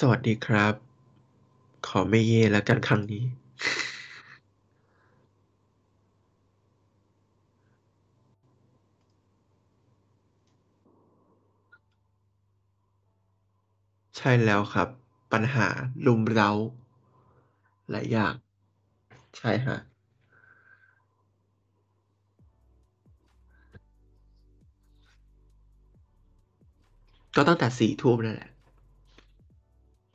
[0.00, 0.74] สวัสดีครับ
[1.86, 3.24] ขอไม่เย่แล้วกันครั้งนี้
[14.16, 14.88] ใช่แล้วครับ
[15.32, 15.68] ปัญหา
[16.06, 16.50] รุมเร้า
[17.90, 18.34] หลายอย่าง
[19.38, 19.76] ใช่ฮะ
[27.36, 28.50] ก็ตั้งแต่สี่ทุ่มนั่นแหละ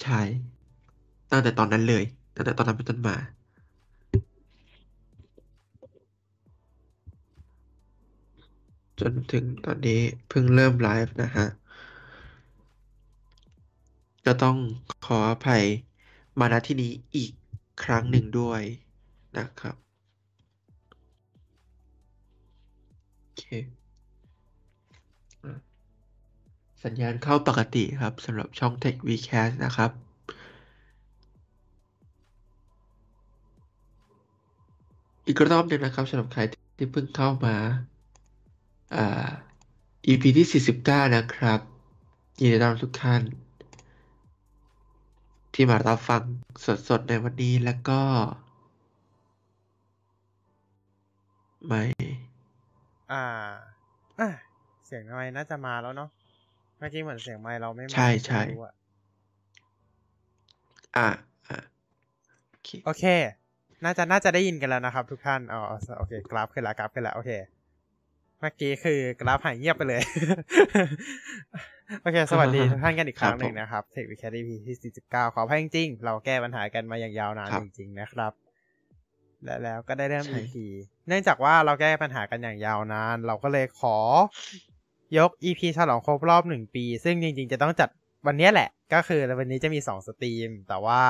[0.02, 0.22] ใช่
[1.32, 2.04] ตั้งแต่ตอนนั้นเลย
[2.36, 3.16] ตั้งแต่ตอนนั้นเป็นต้นมา
[9.00, 11.48] จนถึงตอนนี้เพิ่งเริ่มไลฟ์นะฮะ
[14.26, 14.58] ก็ต้อง
[15.06, 15.64] ขออภัย
[16.40, 17.32] มาณที่นี้อีก
[17.84, 18.62] ครั้งหนึ่งด้วย
[19.38, 19.76] นะครับ
[23.20, 23.81] โอเค
[26.84, 29.92] สัญญาณเข้าปกติครับสำหรับช่อง Tech Vcast นะครับ
[35.26, 36.42] อีกรอบหนึ่งนะครับสำหรับใคร
[36.78, 37.56] ที่เพิ่งเข้ามา
[38.96, 39.30] อ่า
[40.08, 41.60] EP ที่ 49 นะครับ
[42.40, 43.22] ยินดีต้อนรับทุกท่าน
[45.54, 46.22] ที่มารับฟัง
[46.90, 48.02] สดๆ ในวันนี้แล้วก็
[51.68, 51.82] ไม่
[53.12, 53.24] อ่า
[54.20, 54.30] อะ
[54.86, 56.10] เสียงไมน่าจะมาแล้วเนาะ
[56.82, 58.74] มื่อกี้เหมือนเสียงไมค์เราไม่มาใช่ใช่ไม่รู้อะ
[60.98, 61.10] อะ
[61.50, 61.60] อะ
[62.52, 63.04] โอเคโอเค
[63.84, 65.62] น่าจะน่าจะได้ยินกันแล้วนะครับ ทุกท่านอ๋อ
[65.98, 67.32] โอเค กราฟขึ้นแล้วกราฟขึ้นแล้วโอเค
[68.40, 70.02] เมื่อกี้คือกราฟหายเงียบไปเลย
[72.02, 78.34] โอเค สวัสดีทุกท่านกันอีกครั้งหนึ่งนะครับเทควิคแคดีพีที่ 49 ขออภัยจริงๆ เราแก้ปัญหากันมาอย่างยาวนานจริง ๆ นะครับ
[79.44, 80.56] และแล้วก็ได้เริ่ม EP
[81.08, 83.98] เนื่องจากว่าเราแก้ปัญหากันอย่างยาวนาน เราก็เลยขอ
[85.18, 87.90] ยก EP ฉลองครบรอบหนึ่งปี ซึ่งจริงๆ จะต้องจัด
[88.28, 91.02] วันนี้แหละ ก็คือวันนี้จะมีสอง stream แต่ว่า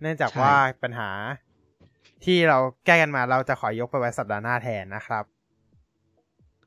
[0.00, 0.52] เนื่องจากว่า
[0.82, 1.10] ปัญหา
[2.24, 5.24] ที่เราแก้กันมาเราจะขอยกไปไว้สัปดาห์หน้าแทนนะครับ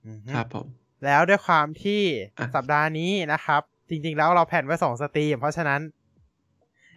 [0.06, 0.68] อือฮึครับผม
[1.06, 2.02] แล้วด้วยความที่
[2.40, 5.82] อะสัปดาห์นี้นะครับ จริง ๆ แล้วเราแผนไว้สอง stream เพราะฉะนั้น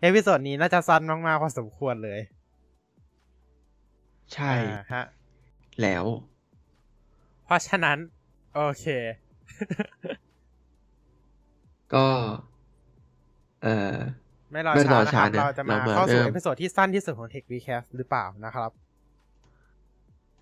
[0.02, 2.20] episode นี้น่าจะสั้นมากๆพอสมควรเลย
[4.34, 5.04] ใช่อ่าฮะ
[5.82, 6.04] แล้ว
[7.44, 7.98] เพราะฉะนั้น
[8.54, 8.86] โอเค
[11.94, 12.06] ก็
[13.62, 13.96] เอ่อ
[14.52, 18.70] ไม่รอไม่รช้าอนะคช้ารับนะเราจะมาเรามาเข้าสู่เริ่ม episodeที่สั้นที่สุดของ TechWeCast หรือเปล่านะครับ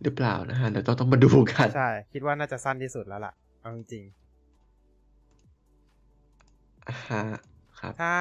[0.03, 4.05] หรือเปล่านะฮะเดี๋ยวต้องต้องมาดูกัน ใช่ คิดว่าน่าจะสั้นที่สุดแล้วล่ะเอาจริง
[6.88, 7.22] อ่าฮะ
[7.81, 8.17] ครับๆถ้า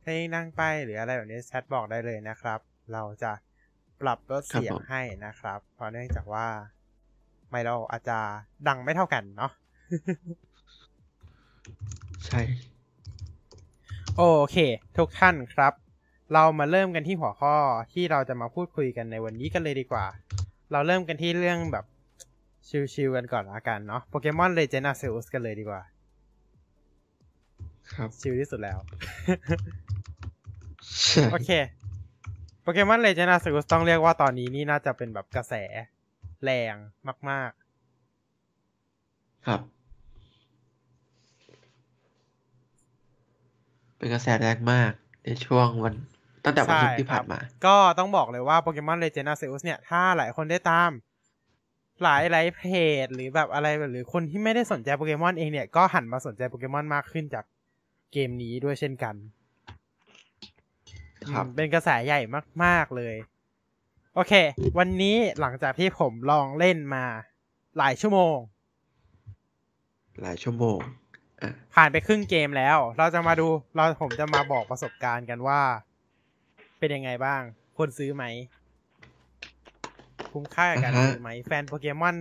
[0.00, 2.60] เพลงดังไปหรืออะไรแบบนี้แชทบอกได้เลยนะครับ
[2.92, 3.32] เราจะ
[4.00, 6.46] ปรับลดเสียงให้นะครับ เพราะเนื่องจากว่า
[7.50, 8.18] ไม่เราอาจจะ
[8.68, 9.52] ดังไม่เท่ากันเนาะ
[12.26, 12.40] ใช่
[14.16, 14.56] โอเค
[14.98, 15.72] ทุกท่านครับ
[16.32, 17.54] เรามาเริ่มกันที่หัวข้อ
[17.92, 20.06] ที่เราจะมาพูดคุยกันในวันนี้กันเลยดีกว่า
[20.72, 21.84] เราเริ่มกันที่เรื่องแบบ
[22.94, 25.82] chill ๆกันก่อนละกันเนาะ Pokemon Legends Arceus กันเลยดีกว่า
[27.94, 28.78] ครับ chill ที่สุดแล้ว
[31.06, 31.50] ใช่โอเค
[32.62, 35.54] Pokemon Legends Arceus ต้องเรียกว่าตอนนี้นี่น่าจะเป็นแบบกระแส
[36.44, 36.74] แรง
[37.30, 37.52] มาก
[39.46, 39.60] ครับ
[44.02, 44.92] เป็นกระแสแรงมาก
[45.24, 45.94] ในช่วงวัน
[46.44, 50.90] ตั้งแต่วันศุกร์ที่ผ่านมาๆก็ต้องบอกเลยว่า Pokemon Legends Arceus เนี่ย ถ้าหลายคนได้ตาม
[52.02, 52.62] หลายหลายเพ
[53.04, 57.44] จ หรือแบบอะไรแบบหรือคนที่ไม่ได้สนใจโปเกมอนเองเนี่ย ก็หันมาสนใจโปเกมอนมากขึ้นจาก
[58.12, 59.14] เกมนี้ด้วยเช่นกัน
[61.32, 62.20] ครับอืมเป็นกระแสใหญ่
[62.64, 63.14] มาก ๆ เลย
[64.14, 64.32] โอเค
[64.78, 67.04] วันนี้หลังจากที่ผมลองเล่นมา
[67.78, 68.36] หลายชั่วโมง
[70.22, 71.01] หลายชั่วโมงอะ
[71.74, 75.60] ผ่านไปครึ่งเกมแล้ว เราจะมาดูเราผมจะมาบอกประสบการณ์กันว่า
[76.78, 77.42] เป็นยังไงบ้าง
[77.76, 78.24] ควรซื้อไหม
[80.32, 82.16] คุ้มค่ากับการอ่าฮะซื้อไหม แฟนโปเกมอน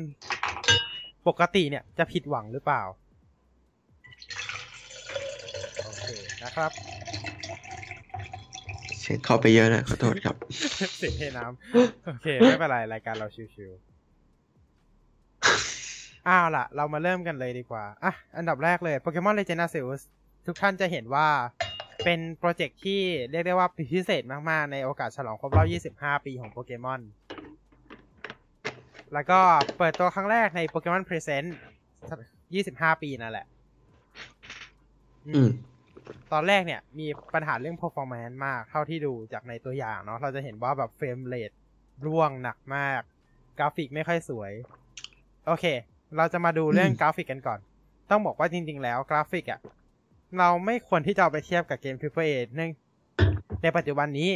[1.27, 2.83] ปกติเนี่ยจะผิดหวังหรือเปล่า
[5.83, 6.07] โอเค
[6.43, 6.71] นะครับ
[8.99, 10.35] เสียงเข้าไปเยอะนะขอโทษครับ
[10.97, 13.90] เสียงเทน้ำโอเค ไม่เป็นไร รายการเราชิวๆ
[16.27, 20.01] อ้าวล่ะ เรามาเริ่มกันเลยดีกว่า อะ อันดับแรกเลย Pokemon Legend Arceus
[20.45, 21.27] ทุกท่านจะเห็นว่า
[22.03, 23.01] เป็นโปรเจกต์ที่
[23.31, 25.67] เรียกได้ว่าพิเศษมากๆ ในโอกาสฉลองครบรอบ
[26.01, 27.01] 25 ปีของโปเกมอน
[29.13, 29.39] แล้วก็
[29.77, 31.47] เปิดตัวครั้งแรกใน Pokemon Present
[32.43, 33.45] 25 ปีนั่นแหละ
[35.27, 35.49] อืม
[36.31, 41.51] ตอนแรกเนี่ยมีปัญหาเรื่อง performance มากเท่าที่ดูจากในตัวอย่างเนาะ เราจะเห็นว่าแบบ frame rate
[42.05, 43.01] ร่วงหนักมาก
[43.59, 44.51] กราฟิกไม่ค่อยสวย
[45.47, 45.65] โอเค
[46.17, 47.59] เราจะมาดูเรื่องอืมกราฟิกกันก่อน
[48.09, 49.59] ต้องบอกว่าจริง ๆ แล้วกราฟิกอะ
[50.39, 52.71] เราไม่ควรที่จะเอาไปเทียบกับเกม Triple A เนื่อง
[53.63, 54.29] ในปัจจุบันนี้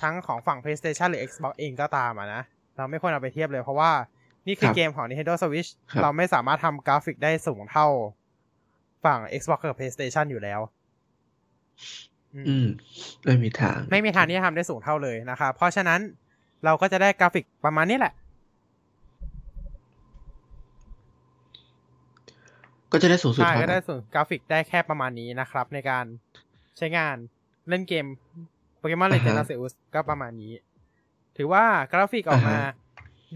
[0.00, 2.42] ทั้งของฝั่ง PlayStation หรือ Xbox เองก็ตามอะนะ
[2.76, 3.90] เราไม่ควรเอาไปเทียบเลยเพราะว่า
[4.46, 7.86] นี่คือครับเกมของ Nintendo Switch ครับเราไม่สามารถทำกราฟิกได้สูงเท่า
[9.04, 10.60] ฝั่ง Xbox กับ PlayStation อยู่แล้ว
[12.34, 12.66] อืมอืม
[13.24, 16.00] ไม่มีทาง ไม่มีทางที่จะทำได้สูงเท่าเลยนะครับ เพราะฉะนั้น
[16.64, 18.14] เราก็จะได้กราฟิกประมาณนี้แหละ
[22.92, 26.04] ก็จะได้สูงสุดใช่เท่าก็ได้นั้นส่วนกราฟิกได้แค่ประมาณนี้นะครับ ในการ
[26.76, 27.16] ใช้งาน
[27.68, 28.06] เล่นเกม
[28.78, 30.52] Pokemon Legends อ่าฮะเซอุสก็ประมาณนี้
[31.36, 32.72] ถือว่ากราฟิกออกมาอ่าฮะ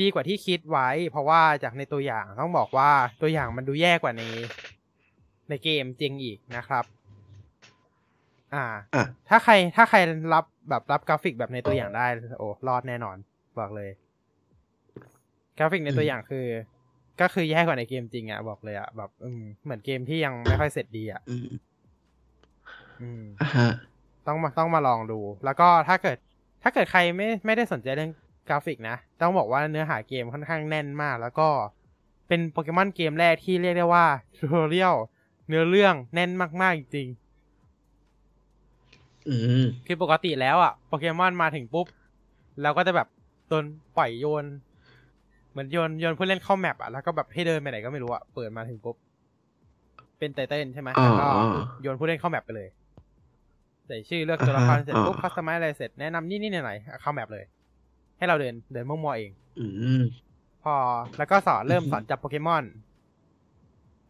[0.00, 2.90] ดีกว่าที่คิดไว้ เพราะว่าจากในตัวอย่างต้องบอกว่า
[3.20, 4.22] ตัวอย่างมันดูแย่กว่าใน
[5.48, 6.84] ในเกมจริงอีกนะครับ
[8.54, 8.64] อ่า
[8.94, 9.98] อะถ้าใครถ้าใคร
[10.34, 12.06] รับแบบรับกราฟิกแบบในตัวอย่างได้
[12.38, 13.16] โอ้รอดแน่นอน
[13.58, 13.90] บอกเลย
[15.58, 16.46] กราฟิกในตัวอย่างคือ
[17.22, 21.46] ก็คือแย่กว่าในเกมจริงอะบอกเลยอะแบบอืมเหมือนเกมที่ยังไม่ค่อยเสร็จดีอะอืม
[23.00, 23.70] อืมอะฮะ
[24.26, 26.16] ต้องมาต้องมาลองดู แล้วก็ถ้าเกิด
[26.62, 28.12] ถ้าเกิดใครไม่ไม่ได้สนใจเรื่อง
[28.48, 31.48] กราฟิกนะ ต้องบอกว่าเนื้อหาเกมค่อนข้างแน่นมาก แล้วก็
[32.28, 34.06] เป็นโปเกมอนเกมแรกที่เรียกได้ว่า
[34.38, 34.94] tutorial
[35.48, 36.30] เนื้อเรื่องแน่น
[36.62, 37.08] มากๆจริง
[39.28, 39.34] อื
[39.64, 41.86] มๆคือปกติแล้วอะโปเกมอนมาถึงปุ๊บ
[42.62, 43.08] เราก็จะแบบ
[43.48, 43.64] โดน
[43.96, 44.44] ปล่อยโยน
[45.52, 48.96] เหมือนโยนโยนผู้เล่นเข้า map อะแล้วก็แบบให้เดินไปไหนก็ไม่รู้อะเปิดมาถึงปุ๊บ
[50.18, 51.26] เป็น title ใช่ไหมอ๋อแล้วก็
[51.82, 52.68] โยนผู้เล่นเข้า map ไปเลย
[53.86, 57.44] ใส่ชื่อเลือกตัวละครอ่าฮะเสร็จปุ๊บอ่า customize อะไรเสร็จแนะนำนี่นี่หน่อยๆเข้า map เลย
[58.18, 59.66] ให้เราเดินเดินมั่วๆเอง อื
[60.00, 60.02] ม
[60.62, 60.74] พอ
[61.18, 62.64] แล้วก็สอนเริ่มอือฮึสอนจับโปเกมอน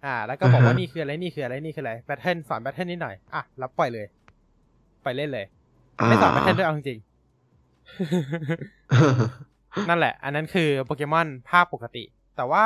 [0.04, 4.06] อ่า แล้วก็บอกว่าอ่าฮะนี่คืออะไรนี่คืออะไรนี่คืออะไร battle สอน battle นิดหน่อยอะแล้วปล่อยเลย
[5.04, 5.46] ปล่อยเล่นเลย
[6.08, 7.06] ไม่สอน battle ด้วยเอาจริงๆ
[9.88, 12.04] นั่นแหละ อันนั้นคือโปเกมอนภาคปกติ
[12.36, 12.64] แต่ว่า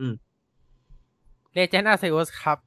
[0.00, 0.14] อืม
[1.56, 2.58] Legends Arceus ครับ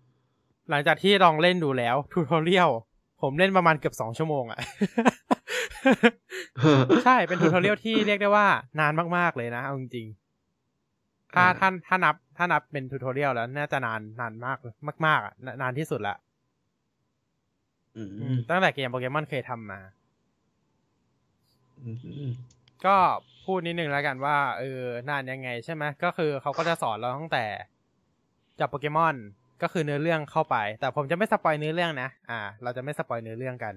[0.69, 2.69] หลังจากที่ลองเล่นดูแล้ว tutorial
[3.21, 4.59] ผมเล่นประมาณเกือบสองชั่วโมงอะ
[7.03, 8.47] ใช่เป็น tutorial ที่เรียกได้ว่า
[8.79, 14.57] นานมาก ๆ เลยนะเอาจริงๆถ้าอ่าท่านถ้านับ ถ้านับเป็น tutorial แล้ว น่าจะนานนานมาก
[15.05, 16.15] มากๆอะนานานที่สุดละ
[17.97, 19.79] อือืมมตั้งแต่เกมโปเกมอนเคยทำมา
[21.81, 21.91] อื
[22.29, 22.31] ม
[22.85, 22.95] ก็
[23.45, 27.45] พูดนิดนึงแล้วกันว่าเออนานยังไงใช่ไหมก็คือเขาก็จะสอนเราตั้งแต่
[28.59, 29.15] จับโปเกมอน
[29.61, 33.73] ก็คือเนื้อเรื่องเข้าไป แต่ผมจะไม่ spoil เนื้อเรื่องนะอ่า เราจะไม่ spoil เนื้อเรื่องกัน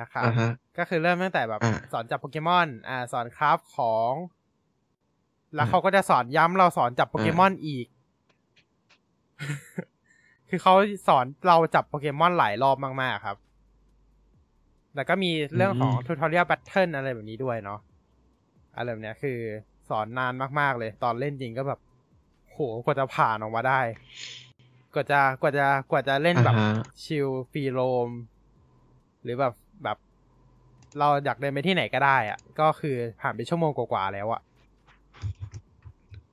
[0.00, 4.14] นะครับอ่าฮะก็คือเริ่มตั้งแต่แบบอ่าสอนจับโปเกมอนอ่าสอน craft ของ
[5.54, 7.86] แล้วอ่าเขาก็จะสอนย้ำเราสอนจับโปเกมอนอีก
[10.48, 10.74] คือเขา
[11.08, 13.36] สอนเราจับโปเกมอนหลายรอบมาก ๆ ครับ
[14.94, 17.80] แล้วก็มีเรื่องของอืมทูทอเรียลแ a ทเทิลอะไรแบบนี้ด้วยเนาะ
[18.76, 19.38] อะไรแบบเนี้ยคือ
[19.88, 21.80] สอนนานมากๆเลย ตอนเล่นจริงก็แบบ
[22.52, 23.80] โหกว่าจะผ่านออกมาได้
[24.94, 28.08] กว่าจะกว่าจะกว่าจะเล่นแบบ อ่าฮะ chill free roam
[29.22, 29.54] หรือแบบ
[29.84, 29.96] แบบ
[30.98, 34.40] เราอยากเดินไปที่ไหนก็ได้อะก็คือผ่านไปชั่วโมงกว่าๆแล้วอะ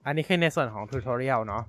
[0.05, 1.63] อันนี้คือในส่วนของ tutorial เนาะ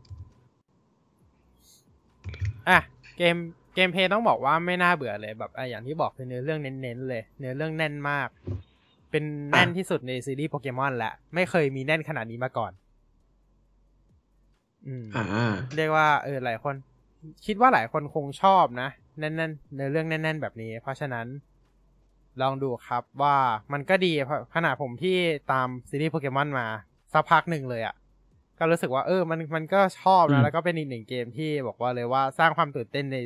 [2.69, 2.79] อะ
[3.19, 3.37] เกม
[3.75, 8.29] gameplay ต้องบอกว่าไม่น่าเบื่อเลยแบบอะอย่างที่บอกคือเนื้อเรื่องเน้นๆเลย เนื้อเรื่องแน่นมาก
[9.11, 12.73] เป็นแน่นที่สุดในซีรีส์โปเกมอนแหละ ไม่เคยมีแน่นขนาดนี้มาก่อน
[14.87, 15.27] อืมอ่า
[15.77, 16.75] เรียกว่าเออหลายคน
[17.47, 18.89] คิดว่าหลายคนคงชอบนะ
[19.19, 21.27] แน่นๆในเรื่องแน่น ๆ แบบนี้ เพราะฉะนั้น
[22.43, 23.37] ลองดูครับว่า
[23.73, 25.17] มันก็ดีเพราะขนาดผมที่
[25.53, 26.67] ตามซีรีส์โปเกมอนมา
[27.13, 27.95] สักพักหนึ่งเลยอะ่ะ
[28.59, 33.19] ก็รู้สึกว่า เออ มันมันก็ชอบอืนะมแล้วก็เป็นอีกหนึ่งเกมที่บอกว่าเลยว่าสร้างความตื่นเต้นใน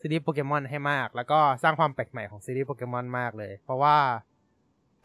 [0.00, 3.96] ซีรีส์โปเกมอนให้มาก แล้วก็สร้างความแปลกใหม่ของซีรีส์โปเกมอนมากเลย เพราะว่า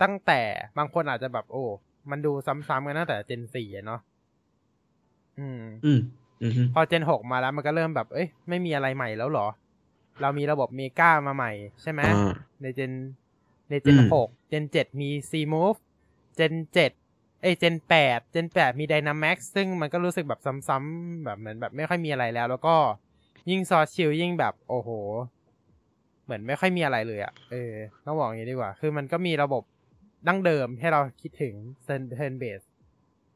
[0.01, 0.41] ตั้งแต่
[0.77, 1.63] บางคนอาจจะแบบโอ้
[2.11, 4.01] มันดูซ้ำๆกันตั้งแต่เจนสี่อะเนาะ
[5.39, 5.99] อืมอืม
[6.41, 9.47] อืมพอเจนหกมาแล้วมันก็เริ่มแบบ เอ้ย ไม่มีอะไรใหม่แล้วเหรอ
[10.21, 12.91] เรามีระบบเมกามาใหม่ใช่ไหมอ่าในเจน
[13.69, 15.79] ในเจนอืมหกเจนเจ็ดมี C Move
[16.35, 16.91] เจนเจ็ด
[17.41, 22.75] เอ้ยเจนแปดเจนแปดมี Dynamax ซึ่งมันก็รู้สึกแบบซ้ำๆแบบเหมือนแบบไม่ค่อยมีอะไรแล้ว แล้วก็
[23.49, 24.89] ยิ่งซอสชิลยิ่งแบบ โอ้โห
[26.25, 27.73] เหมือนไม่ค่อยมีอะไรเลยอะ่ะ เออ
[28.05, 29.63] ต้องบอกอย่างนี้ดีกว่า คือมันก็มีระบบ
[30.27, 31.53] ดั้งเดิมให้เราคิดถึง
[32.19, 32.65] turn base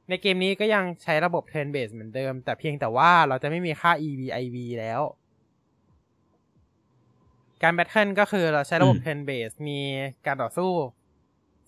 [0.09, 5.01] ในเกมนี้ก็ยังใช้ระบบ turn base เหมือนเดิม แต่เพียงแต่ว่าเราจะไม่มีค่า EV IV แล้ว
[7.63, 9.79] การ battle ก็คือเราใช้ระบบอืม turn base มี
[10.25, 10.71] การต่อสู้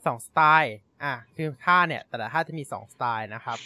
[0.05, 3.57] สองสไตล์อะคือท่าเนี่ยแต่ละท่าจะมีสองสไตล์นะครับ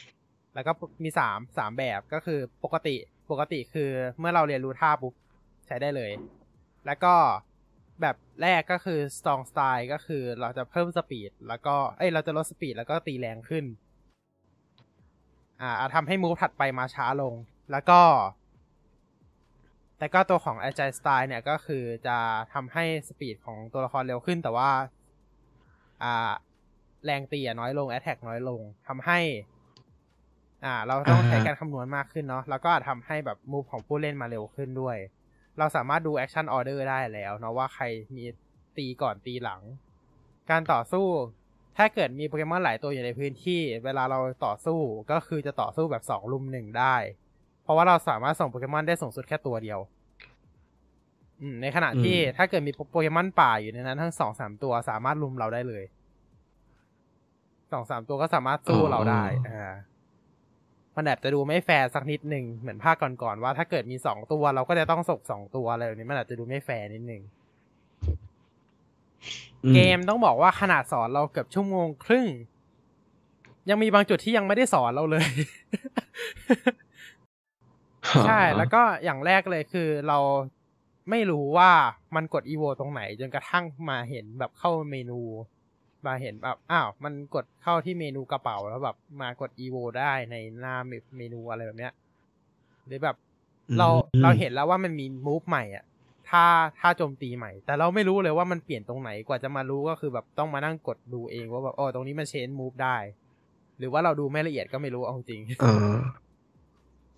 [0.53, 0.71] แล้วก็
[1.03, 2.95] มีสามสามแบบก็คือปกติ
[3.31, 5.13] ปกติคือเมื่อเราเรียนรู้ท่าปุ๊บ
[5.65, 6.11] ใช้ได้เลย
[6.85, 7.13] แล้วก็
[8.01, 13.65] แบบแรกก็คือ strong style ก็คือเราจะเพิ่ม speed แล้วก็เอ้ยเราจะลดสปีดแล้วก็ตีแรงขึ้น
[15.61, 17.33] อ่าทำให้มูฟถัดไปมาช้าลง
[17.71, 18.01] แล้วก็
[19.97, 22.17] แต่ก็ตัวของ Agile Style เนี่ยก็คือจะ
[22.53, 24.69] ทำให้สปีดของตัวละครเร็วขึ้น แต่ว่า
[26.03, 26.31] อ่า
[27.05, 29.19] แรงตีน้อยลง Attack น้อยลงทำให้
[30.65, 34.97] อ่า เราต้องใช้การคำนวณมากขึ้นเนาะแล้วก็ทำให้แบบมูฟของผู้เล่นมาเร็วขึ้นด้วย
[35.59, 37.85] เราสามารถดู Action Order ได้แล้วเนาะว่าใคร
[38.15, 38.25] มี
[38.77, 39.61] ตีก่อนตีหลัง
[40.49, 41.07] การต่อสู้
[41.77, 44.79] ถ้าเกิดมีโปเกมอนหลายตัวอยู่ในพื้นที่ เวลาเราต่อสู้
[45.11, 46.95] ก็คือจะต่อสู้แบบสองรุมหนึ่งได้
[47.63, 49.79] เพราะว่าเราสามารถส่งโปเกมอนได้สูงสุดแค่ตัวเดียว
[51.41, 55.83] อืมในขณะที่อืมถ้าเกิดมีโปเกมอนป่าอยู่ในนั้น ทั้งสองสามตัวสามารถรุมเราได้เลย
[57.71, 59.73] สองสามตัวก็สามารถสู้เราได้อ่า
[60.95, 67.23] มันแอบจะดูไม่แฟร์สักนิดหนึ่งเหมือนภาคก่อนๆว่าถ้าเกิดมีสองตัวเราก็จะต้องส่งสองตัวอะไรแบบนี้มันอาจจะดูไม่แฟร์นิดหนึ่ง
[69.65, 72.27] อืเกมต้องบอกว่าขนาดสอนเราเกือบชั่วโมงครึ่ง
[73.69, 75.29] ยังมีบางจุดที่ยังไม่ได้สอนเราเลย
[78.25, 80.19] ใช่ แล้วก็อย่างแรกเลยคือเรา
[81.09, 81.71] ไม่รู้ว่า
[82.15, 85.21] มันกดอีโวตรงไหน จนกระทั่งมาเห็นแบบเข้าเมนู
[86.07, 90.75] มาเห็นแบบอ้าวมันกดเข้าที่เมนูกระเป๋าแล้วแบบมากดอีโวได้ในหน้า
[91.17, 91.93] เมนูอะไรแบบเนี้ย
[92.87, 93.15] หรือแบบ
[93.77, 95.85] เราอืมเราเห็นแล้วว่ามันมีมูฟใหม่อะ
[96.29, 96.45] ถ้า
[96.79, 102.97] ถ้าโจมตีใหม่ แต่เราไม่รู้เลยว่ามันเปลี่ยนตรงไหนกว่าจะมารู้ก็คือแบบต้องมานั่งกดดูเองว่าแบบอ๋อตรงนี้มันเชนมูฟได้
[103.79, 105.97] หรือว่าเราดูไม่ละเอียดก็ไม่รู้เอาจริงอ่า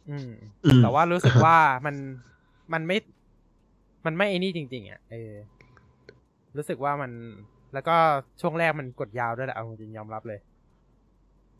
[0.10, 0.32] อืม
[0.66, 1.96] อืมแต่ว่ารู้สึกว่ามัน
[2.74, 2.98] มันไม่
[4.06, 5.34] มันไม่ไอ้นี่จริง ๆอะเออ
[6.58, 7.12] รู้สึกว่ามัน
[7.74, 7.96] แล้วก็
[8.42, 10.40] ช่วงแรกมันกดยาวด้วยแหละเอาจริงๆยอมรับเลย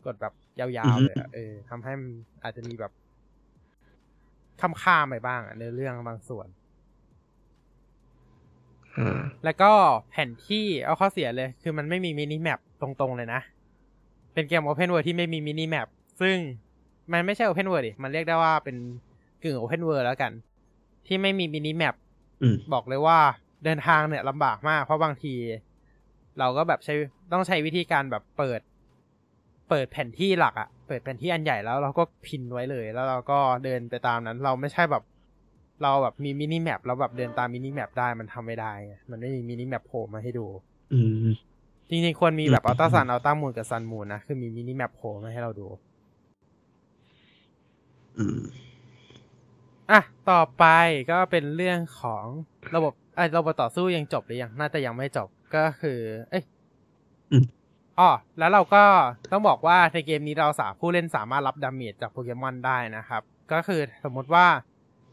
[0.06, 2.10] กดแบบยาวๆเลยอะเออทำให้มัน
[2.42, 2.92] อาจจะมีแบบ
[4.60, 6.48] ค้างคาไปบ้างอะในเรื่องบางส่วน
[8.98, 9.72] อ่าแล้วก็
[10.10, 13.40] แผนที่เอาข้อเสียเลย คือมันไม่มี mini map ตรงๆเลยนะ
[14.34, 15.86] เป็นเกม Open World ที่ไม่มี mini map
[16.20, 16.36] ซึ่ง
[17.12, 18.76] มันไม่ใช่ Open World ดิมันเรียกได้ว่าเป็น
[19.42, 20.32] กึ่ง Open World แล้วกัน
[21.06, 21.94] ที่ไม่มี mini map
[22.42, 23.18] อืมบอกเลยว่า
[23.64, 25.34] เดินทางเนี่ยลำบากมาก เพราะบางที
[26.38, 26.94] เราก็แบบใช้
[27.32, 28.60] ต้องใช้วิธีการแบบเปิด
[29.68, 35.02] เปิดแผนที่หลักอะเปิดแผนที่อันใหญ่แล้วเราก็ pin ไว้เลย แล้วเราก็เดินไปตามนั้น เราไม่ใช่แบบ
[35.82, 40.46] เราแบบมี mini map แล้วแบบเดินตาม mini map ได้มันทำไม่ได้ไงมันไม่มี mini map โผล่มาให้ดู
[40.92, 41.28] อืม
[41.88, 45.66] จริงๆควรมีแบบอืม Ultra Sun Ultra Moon กับ Sun Moon นะคือมี mini map โผล่มาให้เราดู
[48.18, 48.40] อืม
[49.90, 50.64] อะ ต่อไป
[51.10, 52.24] ก็เป็นเรื่องของ
[52.74, 56.00] ระบบไอ้ยระบบต่อสู้ยังจบหรือยัง น่าจะยังไม่จบ ก็คือ
[56.30, 56.44] เอ้ย
[57.32, 57.44] อืม
[57.98, 58.82] อ๋อแล้วเราก็
[59.32, 64.46] ต้องบอกว่าในเกมนี้เราสามผู้เล่นสามารถรับดาเมจจากโปเกมอนได้นะครับ ก็คือสมมติว่า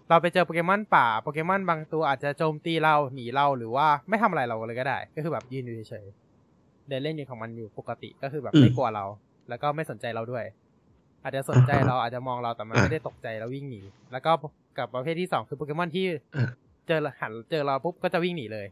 [0.10, 9.06] เราไปเจอโปเกมอนป่าโปเกมอนบางตัวอาจจะโจมตีเราหนีเราหรือว่าไม่ทำอะไรเราเลยก็ได้ ก็คือแบบยืนอยู่เฉยๆเดินเล่นอยู่ของมันอยู่ปกติก็คือแบบอืมไม่กลัวเรา
[9.50, 10.46] แล้วก็ไม่สนใจเราด้วย
[11.24, 14.32] อาจจะสนใจเราอาจจะมองเราแต่มันไม่ได้ตกใจแล้ววิ่งหนี แล้วก็
[14.78, 16.50] กับประเภทที่สองคือโปเกมอนที่อะ
[16.88, 18.68] เจอหันเจอเราปุ๊บก็จะวิ่งหนีเลย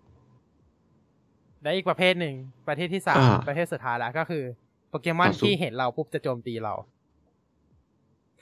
[1.64, 2.36] และอีกประเภทหนึ่ง
[2.68, 4.44] ประเภทที่สามอ่าประเภทสุดท้ายแล้วก็คือ
[4.90, 6.74] โปเกมอนต่อสู้ที่เห็นเราปุ๊บจะโจมตีเรา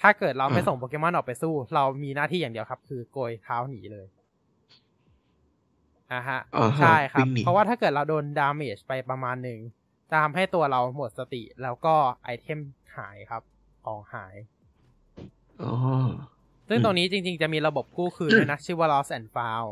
[0.02, 4.06] ถ้าเกิดเราไม่อ่าส่งโปเกมอนออกไปสู้ เรามีหน้าที่อย่างเดียวครับ คือโกยเท้าหนีเลย
[6.12, 9.60] อ่าฮะอ่าฮะใช่ครับวิ่งหนีเพราะว่าถ้าเกิดเราโดน damage ไปประมาณหนึ่ง
[10.10, 12.60] จะทำให้ตัวเราหมดสติแล้วก็ item
[12.98, 13.42] หายครับ
[13.86, 14.36] ของหาย
[15.62, 15.74] อ๋อ
[16.70, 19.70] ซึ่งอืมตรงนี้จริง ๆ จะมีระบบกู้คืนด้วยนะ ชื่อว่า lost and found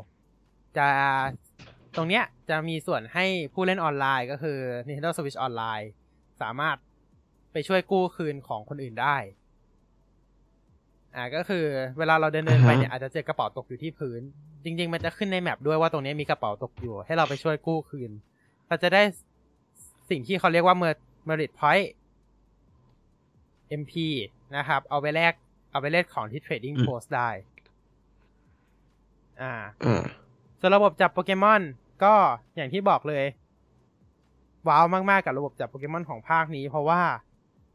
[0.78, 0.88] จะ
[1.48, 1.49] ต
[2.00, 5.90] รงเนี้ยจะมีส่วนให้ผู้เล่นออนไลน์ก็คือ Nintendo Switch ออนไลน์
[6.42, 6.78] สามารถ
[7.52, 9.18] ไปช่วยกู้คืนของคนอื่นได้
[11.16, 11.66] อ่าก็คือ
[11.98, 14.22] เวลาเราเดินเดินๆไปเนี่ยอาจจะเจอกระเป๋าตกอยู่ที่พื้น
[14.64, 18.12] จริง ๆ มันจะขึ้นในแมปด้วยว่าตรงนี้มีกระเป๋าตกอยู่ ให้เราไปช่วยกู้คืน
[18.68, 19.02] เราจะได้
[20.10, 21.88] สิ่งที่เขาเรียกว่า Mer- merit point
[23.82, 23.94] MP
[24.58, 25.34] นะครับ เอาไปแลก
[25.72, 27.30] เอาไปเล่นของที่ Trading อืม Post ได้
[29.42, 29.54] อ่า
[29.86, 30.04] อ่า
[30.60, 31.62] ส่วนระบบจับโปเกมอน
[32.04, 32.14] ก็
[32.56, 33.26] อย่างที่บอกเลย
[34.68, 37.02] ว้าวมาก ๆ กับระบบจับโปเกมอนของภาคนี้ เพราะว่า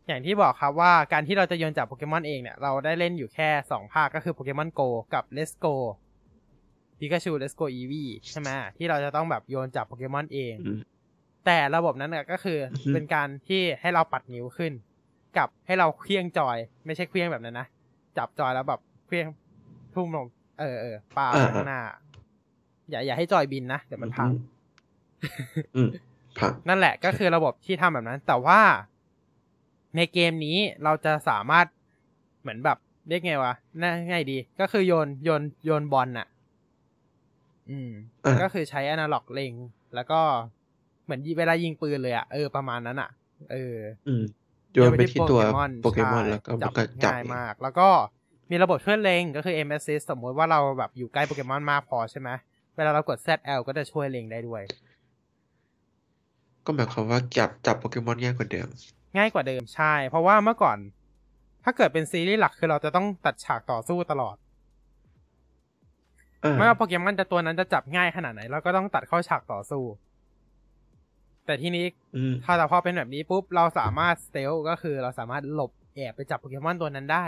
[0.07, 4.81] อย่างที่บอกครับว่าการที่เราจะโยนจับโปเกมอนเองเนี่ย เราได้เล่นอยู่แค่สองภาคก็คือโปเกมอนโก
[5.15, 5.75] กับ Let's Go
[6.99, 10.81] พิกาชู Let's Go Eevee ใช่ไหมที่เราจะต้องแบบโยนจับโปเกมอนเองอืม
[11.47, 14.73] แต่ระบบนั้นน่ะก็คือออฮึเป็นการที่ให้เราปัดนิ้วขึ้น
[15.39, 17.67] กับให้เราเคลี้ยงจอย ไม่ใช่เคลี้ยงแบบนั้นนะ
[18.19, 19.27] จับจอยแล้วแบบเคลี้ยง
[19.95, 20.27] ทุ่มลง
[20.61, 21.81] เออเออปาไปข้างหน้า
[22.91, 24.31] อย่าอย่าให้จอยบินนะเดี๋ยวมันพัง
[25.77, 25.91] อืม
[26.39, 28.61] พังนั่นแหละก็คือระบบที่ทำแบบนั้น แต่ว่า
[29.97, 31.67] ในเกมนี้เราจะสามารถ
[32.41, 36.27] เหมือนแบบเรียกไงวะน่าง่ายดี ก็คือโยนโยนโยนบอลน่ะ
[37.71, 37.91] อืม
[38.25, 39.53] อะก็คือใช้อนาล็อกเล็ง
[39.95, 40.21] แล้วก็
[41.05, 43.11] เหมือนเวลายิงปืนเลยอะเออประมาณนั้นอะ
[43.53, 43.77] เออ
[44.09, 44.23] อืม
[44.73, 47.89] โยนไปที่ตัวโยนโปเกมอนใช่แล้วก็มันจับก็จับง่ายเองมาก แล้วก็
[48.51, 52.31] มีระบบช่วยเล็งก็คือ M Assist สมมติว่าเราแบบอยู่ใกล้โปเกมอนมากพอใช่ไหม
[52.77, 54.63] เวลาเรากด ZL ก็จะช่วยเล็งได้ด้วย
[56.65, 58.69] ก็หมายความว่าจับจับโปเกมอนง่ายกว่าเดิม
[59.17, 60.79] ง่ายกว่าเดิมใช่ เพราะว่าเมื่อก่อน
[61.65, 64.37] ถ้าเกิดเป็นซีรีส์หลักคือเราจะต้องตัดฉากต่อสู้ตลอด
[66.45, 69.83] อ่าไม่ว่าโปเกมอนจะตัวนั้นจะจับง่ายขนาดไหนเราก็ต้องตัดเข้าฉากต่อสู้
[71.47, 77.27] แต่ทีนี้อืมถ้าแต่พอเป็นแบบนี้ปุ๊บเราสามารถสเตลก็คือเราสามารถหลบแอบไปจับโปเกมอนตัวนั้นได้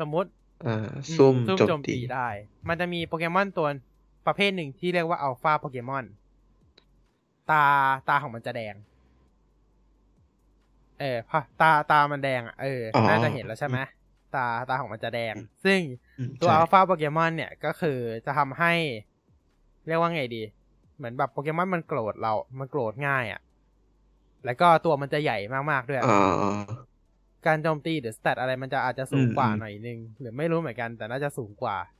[0.00, 0.30] สมมุติ
[0.66, 2.28] อ่าอืซุ่มซุ่มโจโจมมตีตีได้
[2.68, 3.68] มันจะมีโปเกมอนตัว
[4.26, 6.04] ประเภทหนึ่งที่เรียกว่าอัลฟาโปเกมอน
[7.50, 7.64] ตา
[8.08, 8.74] ตาของมันจะแดง
[11.00, 13.78] เออพอตาตามันแดงอะเอออ๋อน่าจะเห็นแล้วใช่ไหม
[14.34, 15.34] ตาตาของมันจะแดง
[15.64, 15.80] ซึ่ง
[16.18, 18.72] อืมตัวใช่อัลฟาโปเกมอนเนี่ยก็คือจะทำให้
[19.86, 20.42] เรียกว่าไงดี
[20.96, 23.40] เหมือนแบบโปเกมอนมันโกรธเรา มันโกรธง่ายอะ
[24.44, 25.38] แล้วก็ตัวมันจะใหญ่
[25.70, 26.62] มากๆด้วยอ่า
[27.46, 31.76] การโจมตีหรือ stat อะไรมันจะอาจจะสูงกว่าอืมหน่อยนึง หรือไม่รู้เหมือนกันแต่น่าจะสูงกว่า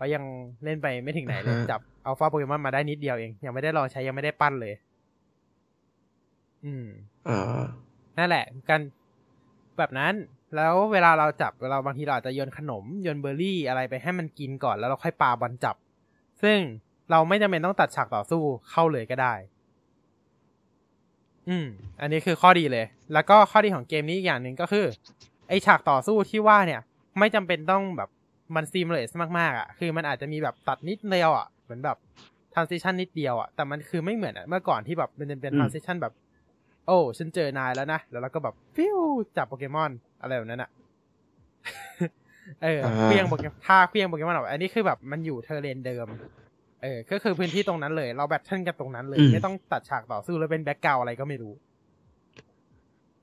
[0.00, 0.24] ราะยัง
[0.64, 4.74] เล่นไปไม่ถึงไหนเลยอ่าฮะจับอัลฟาโปเกมอนมาได้นิดเดียวเอง ยังไม่ได้ลองใช้ยังไม่ได้ปั้นเลย
[6.64, 6.86] อืม
[7.28, 7.62] อ่า
[8.18, 8.80] นั่นแหละ กัน
[9.78, 10.14] แบบนั้น
[10.56, 15.76] แล้วเวลาเราจับเราบางทีเราอาจจะโยนขนมโยนเบอร์รี่อะไรไปให้มันกินก่อนแล้วเราค่อยปาบอลจับ
[16.42, 16.58] ซึ่ง
[17.10, 19.34] เราไม่จำเป็นต้องตัดฉากต่อสู้เข้าเลยก็ได้
[21.48, 21.66] อืม
[22.00, 24.84] อันนี้คือข้อดีเลย แล้วก็ข้อดีของเกมนี้อีกอย่างหนึ่งก็คือ
[25.48, 26.80] ไอฉากต่อสู้ที่ว่าเนี่ย
[27.18, 28.08] ไม่จำเป็นต้องแบบ
[28.54, 31.96] มันซีมเลสมากๆอะคือมันอาจจะมีแบบตัดนิดเดียวอะเหมือนแบบ
[32.54, 36.12] transition นิดเดียวอะแต่มันคือไม่เหมือนอะเมื่อก่อนที่แบบมันจะเป็นอืม transition แบบ
[36.86, 38.98] โอ้ ฉันเจอนายแล้วนะ แล้วเราก็แบบฟิว
[39.36, 39.90] จับโปเกมอน
[40.22, 40.70] อะไรแบบนั้นอะ
[42.62, 46.06] เอออ่าเขวี้ยงโปเกมท่าเขวี้ยงโปเกมอนออกอันนี้คือแบบมันอยู่ terrain เดิม
[46.82, 51.52] เออ ก็คือพื้นที่ตรงนั้นเลย เรา battle กันตรงนั้นเลยอืมไม่ต้องตัดฉากต่อสู้แล้วเป็น background อะไรก็ไม่รู้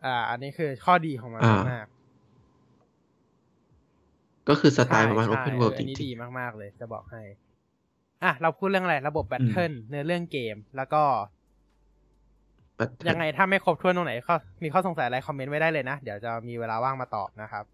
[0.05, 1.85] อ่า อันนี้คือข้อดีของมันอ่ามมาก
[4.49, 7.21] ก็คือสๆไตล์ประมาณใช่ Open ใช่ World เออจอันนี้ริงดีมาก ๆ เลยจะบอกให้
[8.23, 17.65] อะ เราพูดเรื่องอะไร ระบบ battle เนื้อเรื่องเกมแล้วก็ๆ Pattern ยังไงถ้าไม่ครบถ้วนตรงไหนข้อมีข้อสงสัยอะไรคอมเมนต์ไว้ได้เลยนะ เดี๋ยวจะมีเวลาว่างมาตอบนะครับ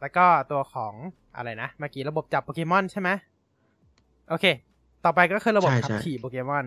[0.00, 0.94] แล้วก็ตัวของ
[1.36, 3.10] อะไรนะ เมื่อกี้ระบบจับโปเกมอนใช่ไหม
[4.28, 4.44] โอเค
[5.04, 6.64] ต่อไปก็คือระบบใช่ขับใช่ขี่โปเกมอน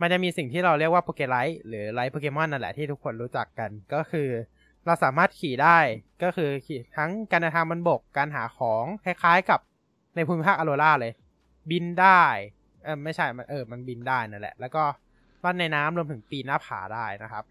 [0.00, 4.28] มันจะมีสิ่งที่เราเรียกว่า Poké Ride หรือ ride โปเกมอนนั่นแหละที่ทุกคนรู้จักกันก็คือ
[4.86, 5.78] เราสามารถขี่ได้
[6.22, 9.60] ก็คือขี่ทั้งการเดินทางบนบกการหาของคล้ายๆกับ
[10.16, 11.12] ในภูมิภาคอโรราเลย
[11.70, 12.22] บินได้
[12.84, 14.82] เออไม่ใช่มันเออมันบินได้นั่นแหละ แล้วก็
[15.42, 17.44] ล่อนในน้ำรวมถึงปีนหน้าผาได้นะครับ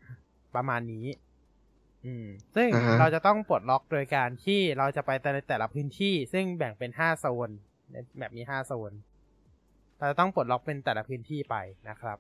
[0.56, 1.06] ประมาณนี้
[2.06, 7.50] อืม ซึ่งอ่าฮะเราจะต้องปลดล็อกโดยการที่เราจะไปในแต่ละพื้นที่ ซึ่งแบ่งเป็นห้าโซน
[7.92, 8.92] ในแบบมีห้าโซน
[9.98, 11.56] เราจะต้องปลดล็อกเป็นแต่ละพื้นที่ไป
[11.90, 12.18] นะครับ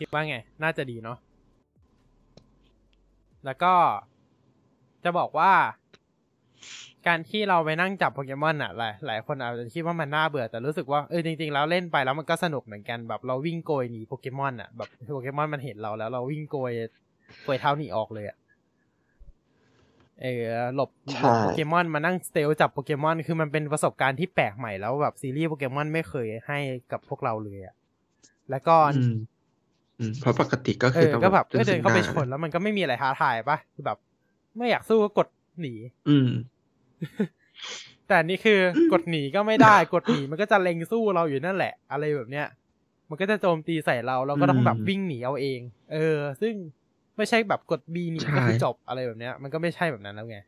[0.00, 1.18] คิดว่าไง น่าจะดีเนาะ
[3.44, 3.72] แล้วก็
[5.04, 5.52] จะบอกว่า
[7.06, 16.72] การที่เราไปนั่งจับโปเกมอนอะหลายหลายคนอาจจะคิดว่ามันน่าเบื่อแต่รู้สึกว่าเออจริงๆแล้วเล่นไปแล้วมันก็สนุกเหมือนกันแบบเราวิ่งโกยหนีโปเกมอนอะแบบโปเกมอนมันเห็นเราแล้วเราวิ่งโกย
[17.44, 18.36] โกยเท้าหนีออกเลยอะ
[20.22, 26.58] เออหลบหใช่ลบโปเกมอนมานั่งสเตลจับโปเกมอนคือมันเป็นประสบการณ์ที่แปลกใหม่แล้วแบบซีรีส์โปเกมอนไม่เคยให้
[26.92, 27.74] กับพวกเราเลยอะ
[28.50, 28.76] แล้วก็
[30.00, 33.98] อืมอืมเพราะปกติก็เอคืออต้องก็แบบซึ่งก็เดินเข้าไปหชนแล้วมันก็ไม่มีอะไรท้าทายปะคือแบบ
[34.56, 35.28] ไม่อยากสู้ก็กด
[35.60, 35.74] หนี
[36.08, 36.28] อืม
[38.06, 38.60] แต่อันนี่คือ
[38.92, 42.46] กดหนีก็ไม่ได้ กดหนีมันก็จะเล็งสู้เราอยู่นั่นแหละ อะไรแบบเนี้ย
[43.10, 45.60] มันก็จะโจมตีใส่เราเราก็ต้องแบบอืมวิ่งหนีเอาเอง
[45.92, 46.54] เออ ซึ่ง
[47.16, 50.38] ไม่ใช่แบบกดบีหนีใช่ก็คือจบอะไรแบบเนี้ย มันก็ไม่ใช่แบบนั้นแล้วไง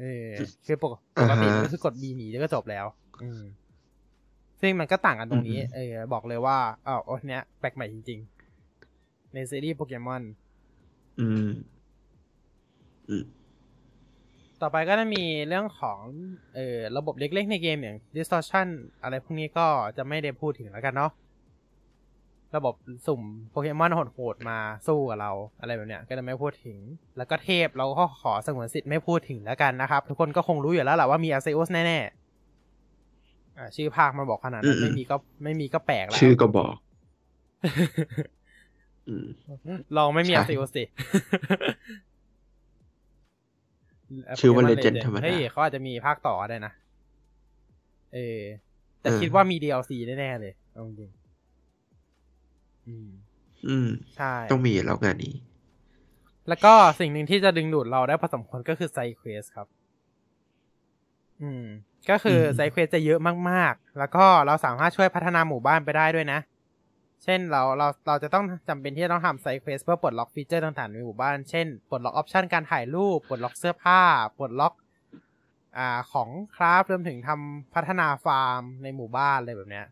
[0.00, 0.28] เออ
[0.66, 2.86] คือปกปอ่ากติฮะมันก็คือกดบีหนีแล้วก็จบแล้ว
[3.22, 3.42] อืม
[4.60, 8.41] ซึ่งมันก็ต่างกันตรงนี้อืมเออ บอกเลยว่าอ้าวโอ้เนี้ยแปลกใหม่จริงๆ
[9.34, 10.22] ในซีรีส์โปเกมอน
[11.20, 11.50] อืม
[13.08, 13.24] อืม
[14.60, 15.98] ต่อไปก็จะมีเรื่องของ
[16.54, 18.68] เอ่อ ระบบเล็กๆในเกมอย่าง distortion
[19.02, 19.66] อะไรพวกนี้ก็
[19.96, 21.12] จะไม่ได้พูดถึงแล้วกันเนาะ
[22.56, 22.74] ระบบ
[23.06, 26.78] สุ่มโปเกมอนโหดๆมาสู้กับเราอะไรแบบเนี้ย ก็จะไม่พูดถึง
[27.16, 36.74] แล้วก็เทพเราก็ขอสงวนสิทธิ์ไม่พูดถึงแล้วกันนะครับ ทุกคนก็คงรู้อยู่แล้วแหละว่ามีอาเซอุสแน่ๆอ่าชื่อภาคมาบอกขนาดนั้นอืมไม่มีก็ไม่มีก็แปลกแล้ว ชื่อก็บอก
[37.64, 37.70] อื
[38.28, 38.41] ม
[39.96, 40.84] ลองไม่มีใช่อาเซอุสสิ
[44.40, 46.72] ชื่อว่า Pokemon Legend Legend ธรรมดาเฮ้ยเขาอาจจะมีภาคต่อได้นะ
[48.14, 48.42] เออ
[49.00, 53.08] แต่เออคิดว่ามี DLC แน่ๆเลยเอาจริงๆอืม
[53.68, 55.34] อืม ใช่ ต้องมีแล้วงานนี้
[56.48, 59.66] แล้วก็สิ่งหนึ่งที่จะดึงดูดเราได้พอสมควรก็คือ side quest ครับ
[61.42, 61.64] อืม
[62.10, 66.38] ก็คือ side quest จะเยอะมากๆ แล้วก็เราสามารถช่วยพัฒนาหมู่บ้านไปได้ด้วยนะ
[67.24, 74.00] เช่นเราเราเราจะต้องจำเป็นที่จะต้องทำ side quest เพื่อปลดล็อก feature ต่างๆในหมู่บ้าน เช่น ปลดล็อก option การถ่ายรูป ปลดล็อกเสื้อผ้า
[74.38, 74.74] ปลดล็อก
[75.78, 79.86] อ่าของ craft รวมถึงทำพัฒนาฟาร์มในหมู่บ้านอะไรแบบเนี้ย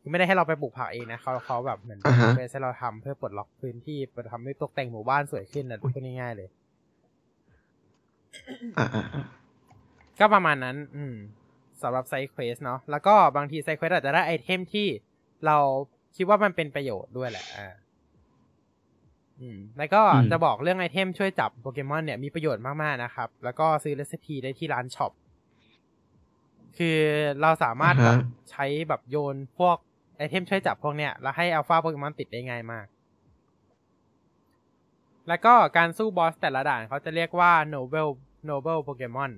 [0.00, 6.48] คือไม่ได้ให้เราไปปลูกผักเองนะเขาเขาแบบเหมือนอ่าฮะเพื่อให้เราทำเพื่อปลดล็อกพื้นที่เพื่อทำให้ตกแต่งหมู่บ้านสวยขึ้นนะพูดง่ายๆเลย
[8.78, 9.24] อ่าอ่าอ่า
[10.20, 11.14] ก็ประมาณนั้น อืม
[11.82, 14.88] สำหรับ side quest เนาะแล้วก็บางที side quest อาจจะได้ item ที่
[15.46, 15.58] เรา
[16.16, 17.68] คิดว่ามันเป็นประโยชน์ด้วยแหละอ่า
[19.40, 25.12] อืมแล้วก็จะบอกเรื่อง item ช่วยจับโปเกมอนเนี่ยมีประโยชน์มาก ๆ นะครับ แล้วก็ซื้อ recipe ได้ที่ร้าน shop
[26.78, 26.98] คือ
[27.40, 28.18] เราสามารถแบบ
[28.50, 29.76] ใช้แบบโยนพวก
[30.16, 32.86] ไอเทมช่วยจับพวกเนี้ย แล้วให้อัลฟาโปเกมอนติดได้ง่ายมาก
[35.28, 38.10] แล้วก็การสู้บอสแต่ละด่านเขาจะเรียกว่า noble
[38.48, 39.32] noble โปเกมอน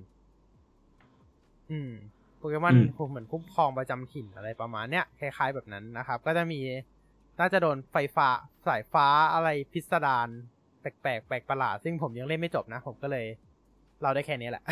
[1.71, 1.91] อืม
[2.39, 2.75] โปเกมอน
[3.11, 6.61] เหมือนคุ้มครองประจำถิ่นอะไรประมาณเนี้ยคล้ายๆแบบนั้นนะครับ ก็จะมี
[7.41, 8.29] น่าจะโดนไฟฟ้า
[8.67, 10.29] สายฟ้าอะไรพิสดาร
[10.81, 13.27] แปลกๆแปลกประหลาดซึ่งผมยังเล่นไม่จบนะ ผมก็เลย
[14.01, 14.65] เล่าได้แค่นี้แหละ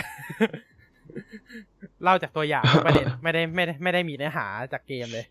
[2.02, 5.26] เล่าจากตัวอย่างไม่ได้ไม่ได้ไม่ได้ไม่ได้มีเนื้อหาจากเกมเลย